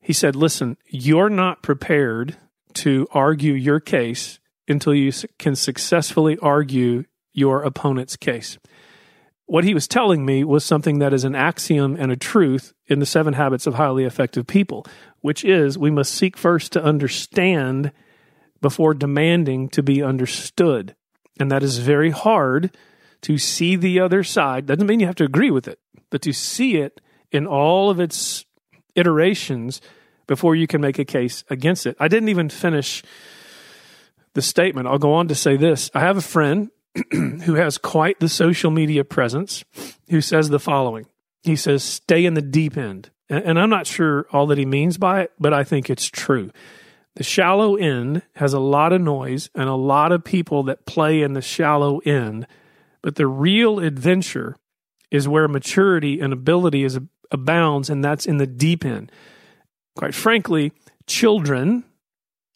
he 0.00 0.12
said, 0.12 0.34
listen, 0.34 0.78
you're 0.88 1.30
not 1.30 1.62
prepared 1.62 2.36
to 2.74 3.06
argue 3.12 3.52
your 3.52 3.80
case 3.80 4.38
until 4.68 4.94
you 4.94 5.12
can 5.38 5.56
successfully 5.56 6.38
argue 6.38 7.04
your 7.32 7.62
opponent's 7.62 8.16
case 8.16 8.58
what 9.50 9.64
he 9.64 9.74
was 9.74 9.88
telling 9.88 10.24
me 10.24 10.44
was 10.44 10.64
something 10.64 11.00
that 11.00 11.12
is 11.12 11.24
an 11.24 11.34
axiom 11.34 11.96
and 11.98 12.12
a 12.12 12.16
truth 12.16 12.72
in 12.86 13.00
the 13.00 13.06
seven 13.06 13.34
habits 13.34 13.66
of 13.66 13.74
highly 13.74 14.04
effective 14.04 14.46
people, 14.46 14.86
which 15.22 15.44
is 15.44 15.76
we 15.76 15.90
must 15.90 16.14
seek 16.14 16.36
first 16.36 16.70
to 16.70 16.82
understand 16.82 17.90
before 18.60 18.94
demanding 18.94 19.68
to 19.70 19.82
be 19.82 20.04
understood. 20.04 20.94
And 21.40 21.50
that 21.50 21.64
is 21.64 21.78
very 21.78 22.10
hard 22.10 22.76
to 23.22 23.38
see 23.38 23.74
the 23.74 23.98
other 23.98 24.22
side. 24.22 24.66
Doesn't 24.66 24.86
mean 24.86 25.00
you 25.00 25.06
have 25.06 25.16
to 25.16 25.24
agree 25.24 25.50
with 25.50 25.66
it, 25.66 25.80
but 26.10 26.22
to 26.22 26.32
see 26.32 26.76
it 26.76 27.00
in 27.32 27.44
all 27.44 27.90
of 27.90 27.98
its 27.98 28.44
iterations 28.94 29.80
before 30.30 30.54
you 30.54 30.68
can 30.68 30.80
make 30.80 31.00
a 31.00 31.04
case 31.04 31.42
against 31.50 31.86
it. 31.86 31.96
I 31.98 32.06
didn't 32.06 32.28
even 32.28 32.48
finish 32.48 33.02
the 34.34 34.40
statement. 34.40 34.86
I'll 34.86 34.96
go 34.96 35.12
on 35.12 35.26
to 35.26 35.34
say 35.34 35.56
this. 35.56 35.90
I 35.92 35.98
have 35.98 36.16
a 36.16 36.20
friend 36.20 36.70
who 37.10 37.54
has 37.54 37.78
quite 37.78 38.20
the 38.20 38.28
social 38.28 38.70
media 38.70 39.02
presence, 39.02 39.64
who 40.08 40.20
says 40.20 40.48
the 40.48 40.60
following. 40.60 41.06
He 41.42 41.56
says, 41.56 41.82
stay 41.82 42.24
in 42.24 42.34
the 42.34 42.42
deep 42.42 42.76
end. 42.76 43.10
And 43.28 43.58
I'm 43.58 43.70
not 43.70 43.88
sure 43.88 44.28
all 44.30 44.46
that 44.46 44.58
he 44.58 44.64
means 44.64 44.98
by 44.98 45.22
it, 45.22 45.32
but 45.40 45.52
I 45.52 45.64
think 45.64 45.90
it's 45.90 46.06
true. 46.06 46.52
The 47.16 47.24
shallow 47.24 47.74
end 47.74 48.22
has 48.36 48.52
a 48.52 48.60
lot 48.60 48.92
of 48.92 49.00
noise 49.00 49.50
and 49.56 49.68
a 49.68 49.74
lot 49.74 50.12
of 50.12 50.22
people 50.22 50.62
that 50.64 50.86
play 50.86 51.22
in 51.22 51.32
the 51.32 51.42
shallow 51.42 51.98
end, 52.06 52.46
but 53.02 53.16
the 53.16 53.26
real 53.26 53.80
adventure 53.80 54.54
is 55.10 55.26
where 55.26 55.48
maturity 55.48 56.20
and 56.20 56.32
ability 56.32 56.84
is 56.84 57.00
abounds, 57.32 57.90
and 57.90 58.04
that's 58.04 58.26
in 58.26 58.36
the 58.36 58.46
deep 58.46 58.84
end. 58.84 59.10
Quite 60.00 60.14
frankly, 60.14 60.72
children, 61.06 61.84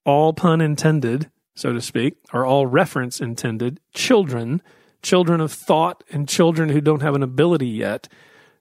all 0.06 0.32
pun 0.32 0.62
intended, 0.62 1.30
so 1.54 1.74
to 1.74 1.80
speak, 1.82 2.14
are 2.32 2.46
all 2.46 2.66
reference 2.66 3.20
intended. 3.20 3.80
Children, 3.92 4.62
children 5.02 5.42
of 5.42 5.52
thought, 5.52 6.02
and 6.10 6.26
children 6.26 6.70
who 6.70 6.80
don't 6.80 7.02
have 7.02 7.14
an 7.14 7.22
ability 7.22 7.68
yet 7.68 8.08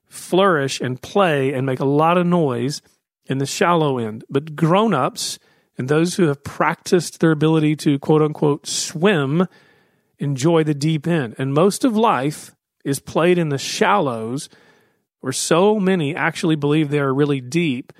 flourish 0.06 0.82
and 0.82 1.02
play 1.02 1.54
and 1.54 1.66
make 1.66 1.80
a 1.80 1.86
lot 1.86 2.18
of 2.18 2.28
noise 2.28 2.82
in 3.26 3.38
the 3.38 3.46
shallow 3.46 4.00
end. 4.00 4.26
But 4.30 4.54
grown 4.54 4.94
ups 4.94 5.40
and 5.78 5.88
those 5.88 6.16
who 6.16 6.28
have 6.28 6.44
practiced 6.44 7.22
their 7.22 7.32
ability 7.32 7.78
to 7.78 7.98
quote 8.00 8.22
unquote 8.22 8.68
swim 8.68 9.48
enjoy 10.20 10.66
the 10.66 10.74
deep 10.74 11.08
end. 11.08 11.36
And 11.38 11.54
most 11.54 11.86
of 11.86 11.96
life 11.96 12.54
is 12.84 13.00
played 13.00 13.38
in 13.38 13.48
the 13.48 13.58
shallows 13.58 14.50
where 15.22 15.32
so 15.32 15.80
many 15.80 16.14
actually 16.14 16.58
believe 16.58 16.90
they 16.90 17.00
are 17.00 17.14
really 17.14 17.40
deep 17.40 17.94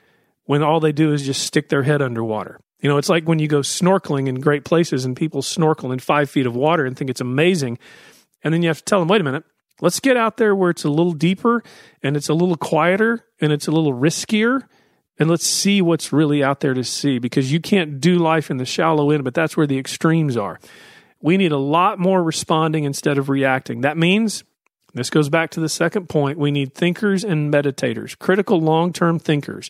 when 0.46 0.64
all 0.64 0.80
they 0.80 0.92
do 0.92 1.14
is 1.14 1.26
just 1.26 1.46
stick 1.46 1.70
their 1.70 1.84
head 1.84 2.02
underwater. 2.02 2.60
You 2.80 2.90
know, 2.90 2.98
it's 2.98 3.10
like 3.10 3.26
when 3.26 3.40
you 3.40 3.48
go 3.48 3.60
snorkeling 3.60 4.28
in 4.28 4.42
great 4.42 4.66
places 4.66 5.06
and 5.06 5.16
people 5.16 5.42
snorkel 5.42 5.92
in 5.92 6.00
five 6.00 6.30
feet 6.30 6.46
of 6.46 6.56
water 6.56 6.86
and 6.86 6.98
think 6.98 7.10
it's 7.10 7.22
amazing. 7.22 7.80
And 8.44 8.54
then 8.54 8.62
you 8.62 8.68
have 8.68 8.80
to 8.80 8.84
tell 8.84 9.00
them, 9.00 9.08
wait 9.08 9.22
a 9.22 9.24
minute, 9.24 9.46
let's 9.80 10.02
get 10.02 10.18
out 10.18 10.36
there 10.36 10.54
where 10.54 10.70
it's 10.70 10.84
a 10.84 10.90
little 10.90 11.14
deeper 11.14 11.64
and 12.02 12.18
it's 12.18 12.28
a 12.28 12.34
little 12.34 12.58
quieter 12.58 13.26
and 13.40 13.54
it's 13.54 13.68
a 13.68 13.72
little 13.72 13.94
riskier. 13.94 14.64
And 15.18 15.30
let's 15.30 15.48
see 15.48 15.82
what's 15.82 16.12
really 16.12 16.44
out 16.44 16.60
there 16.60 16.74
to 16.74 16.84
see 16.84 17.20
because 17.20 17.52
you 17.54 17.62
can't 17.62 18.02
do 18.02 18.18
life 18.18 18.52
in 18.52 18.58
the 18.58 18.66
shallow 18.66 19.12
end, 19.12 19.24
but 19.24 19.34
that's 19.34 19.56
where 19.56 19.68
the 19.68 19.78
extremes 19.78 20.36
are. 20.36 20.60
We 21.22 21.38
need 21.38 21.54
a 21.54 21.58
lot 21.58 22.00
more 22.00 22.22
responding 22.22 22.84
instead 22.84 23.18
of 23.18 23.30
reacting. 23.30 23.82
That 23.82 23.96
means 23.96 24.44
this 24.94 25.10
goes 25.10 25.30
back 25.30 25.52
to 25.52 25.62
the 25.62 25.70
second 25.70 26.10
point. 26.10 26.38
We 26.38 26.52
need 26.52 26.74
thinkers 26.74 27.24
and 27.24 27.54
meditators, 27.54 28.18
critical 28.18 28.60
long 28.60 28.92
term 28.92 29.20
thinkers 29.20 29.70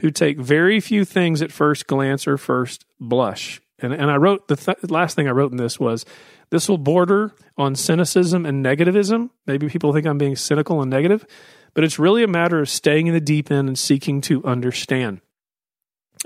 who 0.00 0.10
take 0.10 0.38
very 0.38 0.80
few 0.80 1.04
things 1.04 1.42
at 1.42 1.52
first 1.52 1.86
glance 1.86 2.26
or 2.26 2.36
first 2.36 2.84
blush. 3.00 3.60
And, 3.78 3.92
and 3.92 4.10
I 4.10 4.16
wrote 4.16 4.48
the 4.48 4.56
th- 4.56 4.90
last 4.90 5.16
thing 5.16 5.28
I 5.28 5.32
wrote 5.32 5.50
in 5.50 5.58
this 5.58 5.78
was 5.78 6.04
this 6.50 6.68
will 6.68 6.78
border 6.78 7.34
on 7.56 7.74
cynicism 7.74 8.46
and 8.46 8.64
negativism. 8.64 9.30
Maybe 9.46 9.68
people 9.68 9.92
think 9.92 10.06
I'm 10.06 10.18
being 10.18 10.36
cynical 10.36 10.80
and 10.80 10.90
negative, 10.90 11.26
but 11.74 11.82
it's 11.82 11.98
really 11.98 12.22
a 12.22 12.28
matter 12.28 12.60
of 12.60 12.68
staying 12.68 13.06
in 13.06 13.14
the 13.14 13.20
deep 13.20 13.50
end 13.50 13.68
and 13.68 13.78
seeking 13.78 14.20
to 14.22 14.44
understand. 14.44 15.20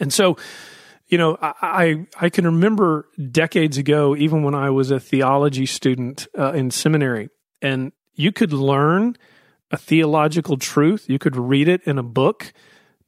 And 0.00 0.12
so, 0.12 0.36
you 1.06 1.16
know, 1.16 1.38
I 1.40 2.06
I 2.20 2.28
can 2.28 2.44
remember 2.44 3.08
decades 3.30 3.78
ago, 3.78 4.16
even 4.16 4.42
when 4.42 4.54
I 4.54 4.70
was 4.70 4.90
a 4.90 5.00
theology 5.00 5.64
student 5.64 6.26
uh, 6.36 6.52
in 6.52 6.70
seminary, 6.70 7.30
and 7.62 7.92
you 8.14 8.32
could 8.32 8.52
learn 8.52 9.16
a 9.70 9.76
theological 9.76 10.56
truth, 10.56 11.08
you 11.08 11.18
could 11.18 11.36
read 11.36 11.68
it 11.68 11.82
in 11.84 11.98
a 11.98 12.02
book, 12.02 12.52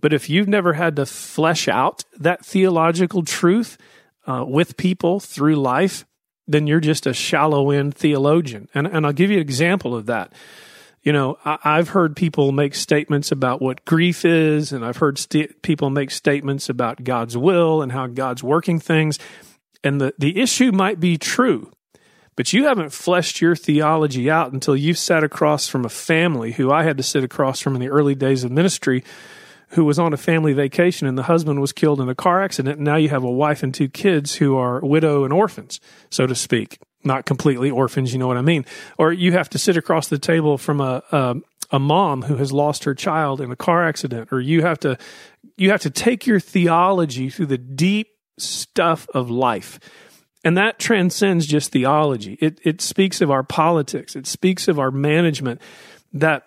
but 0.00 0.12
if 0.12 0.28
you've 0.30 0.48
never 0.48 0.74
had 0.74 0.96
to 0.96 1.06
flesh 1.06 1.68
out 1.68 2.04
that 2.18 2.44
theological 2.44 3.22
truth 3.22 3.78
uh, 4.26 4.44
with 4.46 4.76
people 4.76 5.20
through 5.20 5.56
life, 5.56 6.04
then 6.46 6.66
you're 6.66 6.80
just 6.80 7.06
a 7.06 7.12
shallow 7.12 7.70
end 7.70 7.94
theologian. 7.94 8.68
And 8.74 8.86
and 8.86 9.06
I'll 9.06 9.12
give 9.12 9.30
you 9.30 9.36
an 9.36 9.42
example 9.42 9.94
of 9.94 10.06
that 10.06 10.32
you 11.02 11.12
know, 11.12 11.38
I, 11.44 11.76
have 11.76 11.90
heard 11.90 12.16
people 12.16 12.52
make 12.52 12.74
statements 12.74 13.30
about 13.30 13.62
what 13.62 13.84
grief 13.84 14.24
is, 14.24 14.72
and 14.72 14.84
I've 14.84 14.96
heard 14.96 15.18
st- 15.18 15.62
people 15.62 15.90
make 15.90 16.10
statements 16.10 16.68
about 16.68 17.04
God's 17.04 17.36
will 17.36 17.82
and 17.82 17.92
how 17.92 18.08
God's 18.08 18.42
working 18.42 18.80
things. 18.80 19.18
And 19.84 20.00
the, 20.00 20.12
the 20.18 20.40
issue 20.40 20.72
might 20.72 20.98
be 20.98 21.16
true, 21.16 21.70
but 22.36 22.52
you 22.52 22.64
haven't 22.64 22.92
fleshed 22.92 23.40
your 23.40 23.54
theology 23.54 24.28
out 24.28 24.52
until 24.52 24.76
you've 24.76 24.98
sat 24.98 25.22
across 25.22 25.68
from 25.68 25.84
a 25.84 25.88
family 25.88 26.52
who 26.52 26.70
I 26.70 26.82
had 26.82 26.96
to 26.96 27.02
sit 27.02 27.22
across 27.22 27.60
from 27.60 27.74
in 27.74 27.80
the 27.80 27.88
early 27.88 28.14
days 28.14 28.42
of 28.42 28.50
ministry 28.50 29.04
who 29.70 29.84
was 29.84 29.98
on 29.98 30.12
a 30.12 30.16
family 30.16 30.52
vacation 30.52 31.06
and 31.06 31.18
the 31.18 31.24
husband 31.24 31.60
was 31.60 31.72
killed 31.72 32.00
in 32.00 32.08
a 32.08 32.14
car 32.14 32.42
accident. 32.42 32.76
And 32.76 32.84
now 32.84 32.96
you 32.96 33.08
have 33.10 33.24
a 33.24 33.30
wife 33.30 33.62
and 33.62 33.74
two 33.74 33.88
kids 33.88 34.36
who 34.36 34.56
are 34.56 34.80
widow 34.80 35.24
and 35.24 35.32
orphans, 35.32 35.80
so 36.10 36.26
to 36.26 36.34
speak 36.34 36.78
not 37.04 37.26
completely 37.26 37.70
orphans, 37.70 38.12
you 38.12 38.18
know 38.18 38.26
what 38.26 38.36
I 38.36 38.42
mean? 38.42 38.64
Or 38.96 39.12
you 39.12 39.32
have 39.32 39.48
to 39.50 39.58
sit 39.58 39.76
across 39.76 40.08
the 40.08 40.18
table 40.18 40.58
from 40.58 40.80
a, 40.80 41.02
a, 41.12 41.36
a 41.70 41.78
mom 41.78 42.22
who 42.22 42.36
has 42.36 42.52
lost 42.52 42.84
her 42.84 42.94
child 42.94 43.40
in 43.40 43.50
a 43.50 43.56
car 43.56 43.86
accident, 43.86 44.28
or 44.32 44.40
you 44.40 44.62
have 44.62 44.78
to 44.80 44.98
you 45.56 45.70
have 45.70 45.80
to 45.80 45.90
take 45.90 46.26
your 46.26 46.38
theology 46.38 47.30
through 47.30 47.46
the 47.46 47.58
deep 47.58 48.08
stuff 48.38 49.08
of 49.12 49.28
life. 49.28 49.80
And 50.44 50.56
that 50.56 50.78
transcends 50.78 51.46
just 51.46 51.72
theology. 51.72 52.38
It 52.40 52.60
it 52.64 52.80
speaks 52.80 53.20
of 53.20 53.30
our 53.30 53.42
politics. 53.42 54.16
It 54.16 54.26
speaks 54.26 54.68
of 54.68 54.78
our 54.78 54.90
management 54.90 55.60
that 56.12 56.44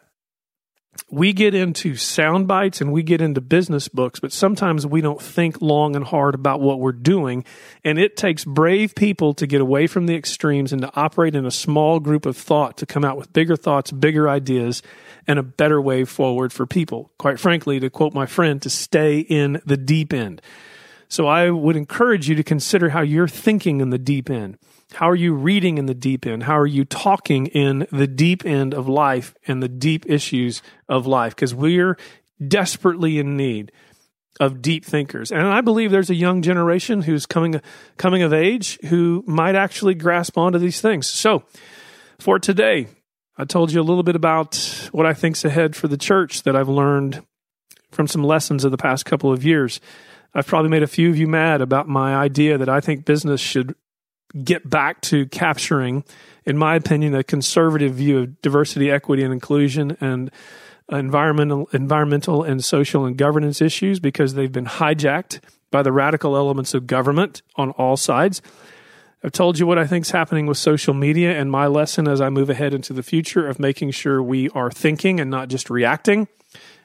we 1.09 1.33
get 1.33 1.53
into 1.53 1.95
sound 1.95 2.47
bites 2.47 2.79
and 2.79 2.91
we 2.91 3.03
get 3.03 3.21
into 3.21 3.41
business 3.41 3.87
books, 3.87 4.19
but 4.19 4.31
sometimes 4.31 4.85
we 4.85 5.01
don't 5.01 5.21
think 5.21 5.61
long 5.61 5.95
and 5.95 6.05
hard 6.05 6.35
about 6.35 6.61
what 6.61 6.79
we're 6.79 6.91
doing. 6.91 7.43
And 7.83 7.99
it 7.99 8.15
takes 8.15 8.45
brave 8.45 8.95
people 8.95 9.33
to 9.35 9.45
get 9.45 9.61
away 9.61 9.87
from 9.87 10.05
the 10.05 10.15
extremes 10.15 10.71
and 10.71 10.81
to 10.81 10.91
operate 10.95 11.35
in 11.35 11.45
a 11.45 11.51
small 11.51 11.99
group 11.99 12.25
of 12.25 12.37
thought 12.37 12.77
to 12.77 12.85
come 12.85 13.03
out 13.03 13.17
with 13.17 13.33
bigger 13.33 13.57
thoughts, 13.57 13.91
bigger 13.91 14.29
ideas, 14.29 14.81
and 15.27 15.37
a 15.37 15.43
better 15.43 15.81
way 15.81 16.05
forward 16.05 16.53
for 16.53 16.65
people. 16.65 17.11
Quite 17.17 17.39
frankly, 17.39 17.79
to 17.79 17.89
quote 17.89 18.13
my 18.13 18.25
friend, 18.25 18.61
to 18.61 18.69
stay 18.69 19.19
in 19.19 19.61
the 19.65 19.77
deep 19.77 20.13
end. 20.13 20.41
So 21.09 21.27
I 21.27 21.49
would 21.49 21.75
encourage 21.75 22.29
you 22.29 22.35
to 22.35 22.43
consider 22.43 22.89
how 22.89 23.01
you're 23.01 23.27
thinking 23.27 23.81
in 23.81 23.89
the 23.89 23.97
deep 23.97 24.29
end. 24.29 24.57
How 24.93 25.09
are 25.09 25.15
you 25.15 25.33
reading 25.33 25.77
in 25.77 25.85
the 25.85 25.93
deep 25.93 26.25
end? 26.25 26.43
How 26.43 26.59
are 26.59 26.67
you 26.67 26.83
talking 26.85 27.47
in 27.47 27.87
the 27.91 28.07
deep 28.07 28.45
end 28.45 28.73
of 28.73 28.87
life 28.87 29.33
and 29.47 29.63
the 29.63 29.69
deep 29.69 30.05
issues 30.07 30.61
of 30.89 31.07
life? 31.07 31.35
Because 31.35 31.55
we're 31.55 31.97
desperately 32.45 33.17
in 33.17 33.37
need 33.37 33.71
of 34.39 34.61
deep 34.61 34.83
thinkers. 34.83 35.31
And 35.31 35.47
I 35.47 35.61
believe 35.61 35.91
there's 35.91 36.09
a 36.09 36.15
young 36.15 36.41
generation 36.41 37.03
who's 37.03 37.25
coming 37.25 37.61
coming 37.97 38.23
of 38.23 38.33
age 38.33 38.79
who 38.85 39.23
might 39.27 39.55
actually 39.55 39.93
grasp 39.93 40.37
onto 40.37 40.57
these 40.57 40.81
things. 40.81 41.07
So, 41.07 41.43
for 42.19 42.39
today, 42.39 42.87
I 43.37 43.45
told 43.45 43.71
you 43.71 43.81
a 43.81 43.83
little 43.83 44.03
bit 44.03 44.15
about 44.15 44.89
what 44.91 45.05
I 45.05 45.13
think's 45.13 45.45
ahead 45.45 45.75
for 45.75 45.87
the 45.87 45.97
church 45.97 46.43
that 46.43 46.55
I've 46.55 46.69
learned 46.69 47.23
from 47.91 48.07
some 48.07 48.23
lessons 48.23 48.63
of 48.63 48.71
the 48.71 48.77
past 48.77 49.05
couple 49.05 49.31
of 49.31 49.43
years. 49.43 49.79
I've 50.33 50.47
probably 50.47 50.69
made 50.69 50.83
a 50.83 50.87
few 50.87 51.09
of 51.09 51.17
you 51.17 51.27
mad 51.27 51.61
about 51.61 51.87
my 51.87 52.15
idea 52.15 52.57
that 52.57 52.69
I 52.69 52.79
think 52.79 53.05
business 53.05 53.41
should 53.41 53.75
get 54.43 54.69
back 54.69 55.01
to 55.01 55.25
capturing, 55.27 56.03
in 56.45 56.57
my 56.57 56.75
opinion, 56.75 57.15
a 57.15 57.23
conservative 57.23 57.93
view 57.93 58.19
of 58.19 58.41
diversity, 58.41 58.89
equity, 58.91 59.23
and 59.23 59.33
inclusion 59.33 59.97
and 60.01 60.31
environmental, 60.89 61.69
environmental 61.73 62.43
and 62.43 62.63
social 62.63 63.05
and 63.05 63.17
governance 63.17 63.61
issues 63.61 63.99
because 63.99 64.33
they've 64.33 64.51
been 64.51 64.65
hijacked 64.65 65.39
by 65.69 65.81
the 65.81 65.91
radical 65.91 66.35
elements 66.35 66.73
of 66.73 66.85
government 66.85 67.41
on 67.55 67.71
all 67.71 67.95
sides. 67.95 68.41
I've 69.23 69.31
told 69.31 69.59
you 69.59 69.67
what 69.67 69.77
I 69.77 69.85
think 69.85 70.05
is 70.05 70.11
happening 70.11 70.47
with 70.47 70.57
social 70.57 70.93
media 70.93 71.39
and 71.39 71.51
my 71.51 71.67
lesson 71.67 72.07
as 72.07 72.19
I 72.19 72.29
move 72.29 72.49
ahead 72.49 72.73
into 72.73 72.91
the 72.91 73.03
future 73.03 73.47
of 73.47 73.59
making 73.59 73.91
sure 73.91 74.21
we 74.21 74.49
are 74.49 74.71
thinking 74.71 75.19
and 75.19 75.29
not 75.29 75.47
just 75.47 75.69
reacting 75.69 76.27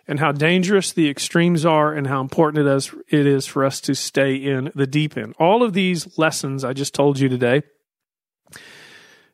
and 0.08 0.20
how 0.20 0.32
dangerous 0.32 0.92
the 0.92 1.08
extremes 1.08 1.64
are 1.64 1.92
and 1.92 2.06
how 2.06 2.20
important 2.20 2.66
it 2.66 2.70
is, 2.70 2.94
it 3.08 3.26
is 3.26 3.46
for 3.46 3.64
us 3.64 3.80
to 3.82 3.94
stay 3.94 4.34
in 4.34 4.70
the 4.74 4.86
deep 4.86 5.16
end. 5.16 5.34
All 5.38 5.62
of 5.62 5.72
these 5.72 6.16
lessons 6.18 6.64
I 6.64 6.72
just 6.72 6.94
told 6.94 7.18
you 7.18 7.28
today 7.28 7.62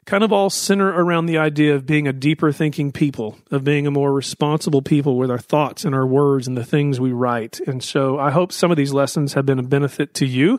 kind 0.04 0.24
of 0.24 0.32
all 0.32 0.50
center 0.50 0.88
around 0.88 1.26
the 1.26 1.38
idea 1.38 1.74
of 1.74 1.86
being 1.86 2.08
a 2.08 2.12
deeper 2.12 2.52
thinking 2.52 2.90
people, 2.92 3.38
of 3.50 3.64
being 3.64 3.86
a 3.86 3.90
more 3.90 4.12
responsible 4.12 4.82
people 4.82 5.16
with 5.16 5.30
our 5.30 5.38
thoughts 5.38 5.84
and 5.84 5.94
our 5.94 6.06
words 6.06 6.48
and 6.48 6.56
the 6.56 6.64
things 6.64 6.98
we 6.98 7.12
write. 7.12 7.60
And 7.60 7.82
so 7.82 8.18
I 8.18 8.30
hope 8.30 8.52
some 8.52 8.70
of 8.70 8.76
these 8.76 8.92
lessons 8.92 9.34
have 9.34 9.46
been 9.46 9.58
a 9.58 9.62
benefit 9.62 10.14
to 10.14 10.26
you. 10.26 10.58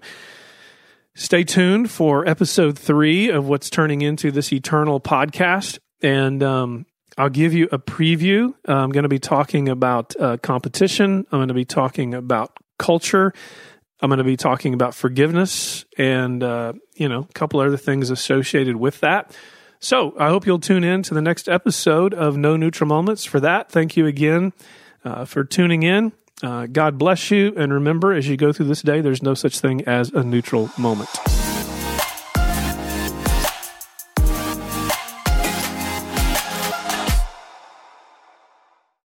Stay 1.15 1.43
tuned 1.43 1.91
for 1.91 2.27
episode 2.27 2.79
three 2.79 3.29
of 3.29 3.47
what's 3.47 3.69
turning 3.69 4.01
into 4.01 4.31
this 4.31 4.51
eternal 4.51 4.99
podcast. 4.99 5.77
And 6.01 6.41
um, 6.41 6.85
I'll 7.17 7.29
give 7.29 7.53
you 7.53 7.67
a 7.71 7.79
preview. 7.79 8.53
Uh, 8.67 8.73
I'm 8.73 8.91
going 8.91 9.03
to 9.03 9.09
be 9.09 9.19
talking 9.19 9.69
about 9.69 10.15
uh, 10.19 10.37
competition. 10.37 11.25
I'm 11.31 11.39
going 11.39 11.47
to 11.49 11.53
be 11.53 11.65
talking 11.65 12.13
about 12.13 12.57
culture. 12.77 13.33
I'm 14.01 14.09
going 14.09 14.17
to 14.17 14.23
be 14.23 14.37
talking 14.37 14.73
about 14.73 14.95
forgiveness 14.95 15.85
and, 15.97 16.43
uh, 16.43 16.73
you 16.95 17.07
know, 17.07 17.27
a 17.29 17.33
couple 17.33 17.59
other 17.59 17.77
things 17.77 18.09
associated 18.09 18.75
with 18.75 18.99
that. 18.99 19.35
So 19.79 20.15
I 20.17 20.29
hope 20.29 20.45
you'll 20.45 20.59
tune 20.59 20.83
in 20.83 21.03
to 21.03 21.13
the 21.13 21.21
next 21.21 21.47
episode 21.47 22.13
of 22.13 22.35
No 22.35 22.57
Neutral 22.57 22.87
Moments. 22.87 23.25
For 23.25 23.39
that, 23.39 23.71
thank 23.71 23.95
you 23.95 24.05
again 24.07 24.53
uh, 25.05 25.25
for 25.25 25.43
tuning 25.43 25.83
in. 25.83 26.13
Uh, 26.41 26.65
God 26.65 26.97
bless 26.97 27.31
you. 27.31 27.53
And 27.55 27.71
remember, 27.73 28.13
as 28.13 28.27
you 28.27 28.35
go 28.35 28.51
through 28.51 28.67
this 28.67 28.81
day, 28.81 29.01
there's 29.01 29.21
no 29.21 29.33
such 29.33 29.59
thing 29.59 29.85
as 29.85 30.09
a 30.09 30.23
neutral 30.23 30.69
moment. 30.77 31.09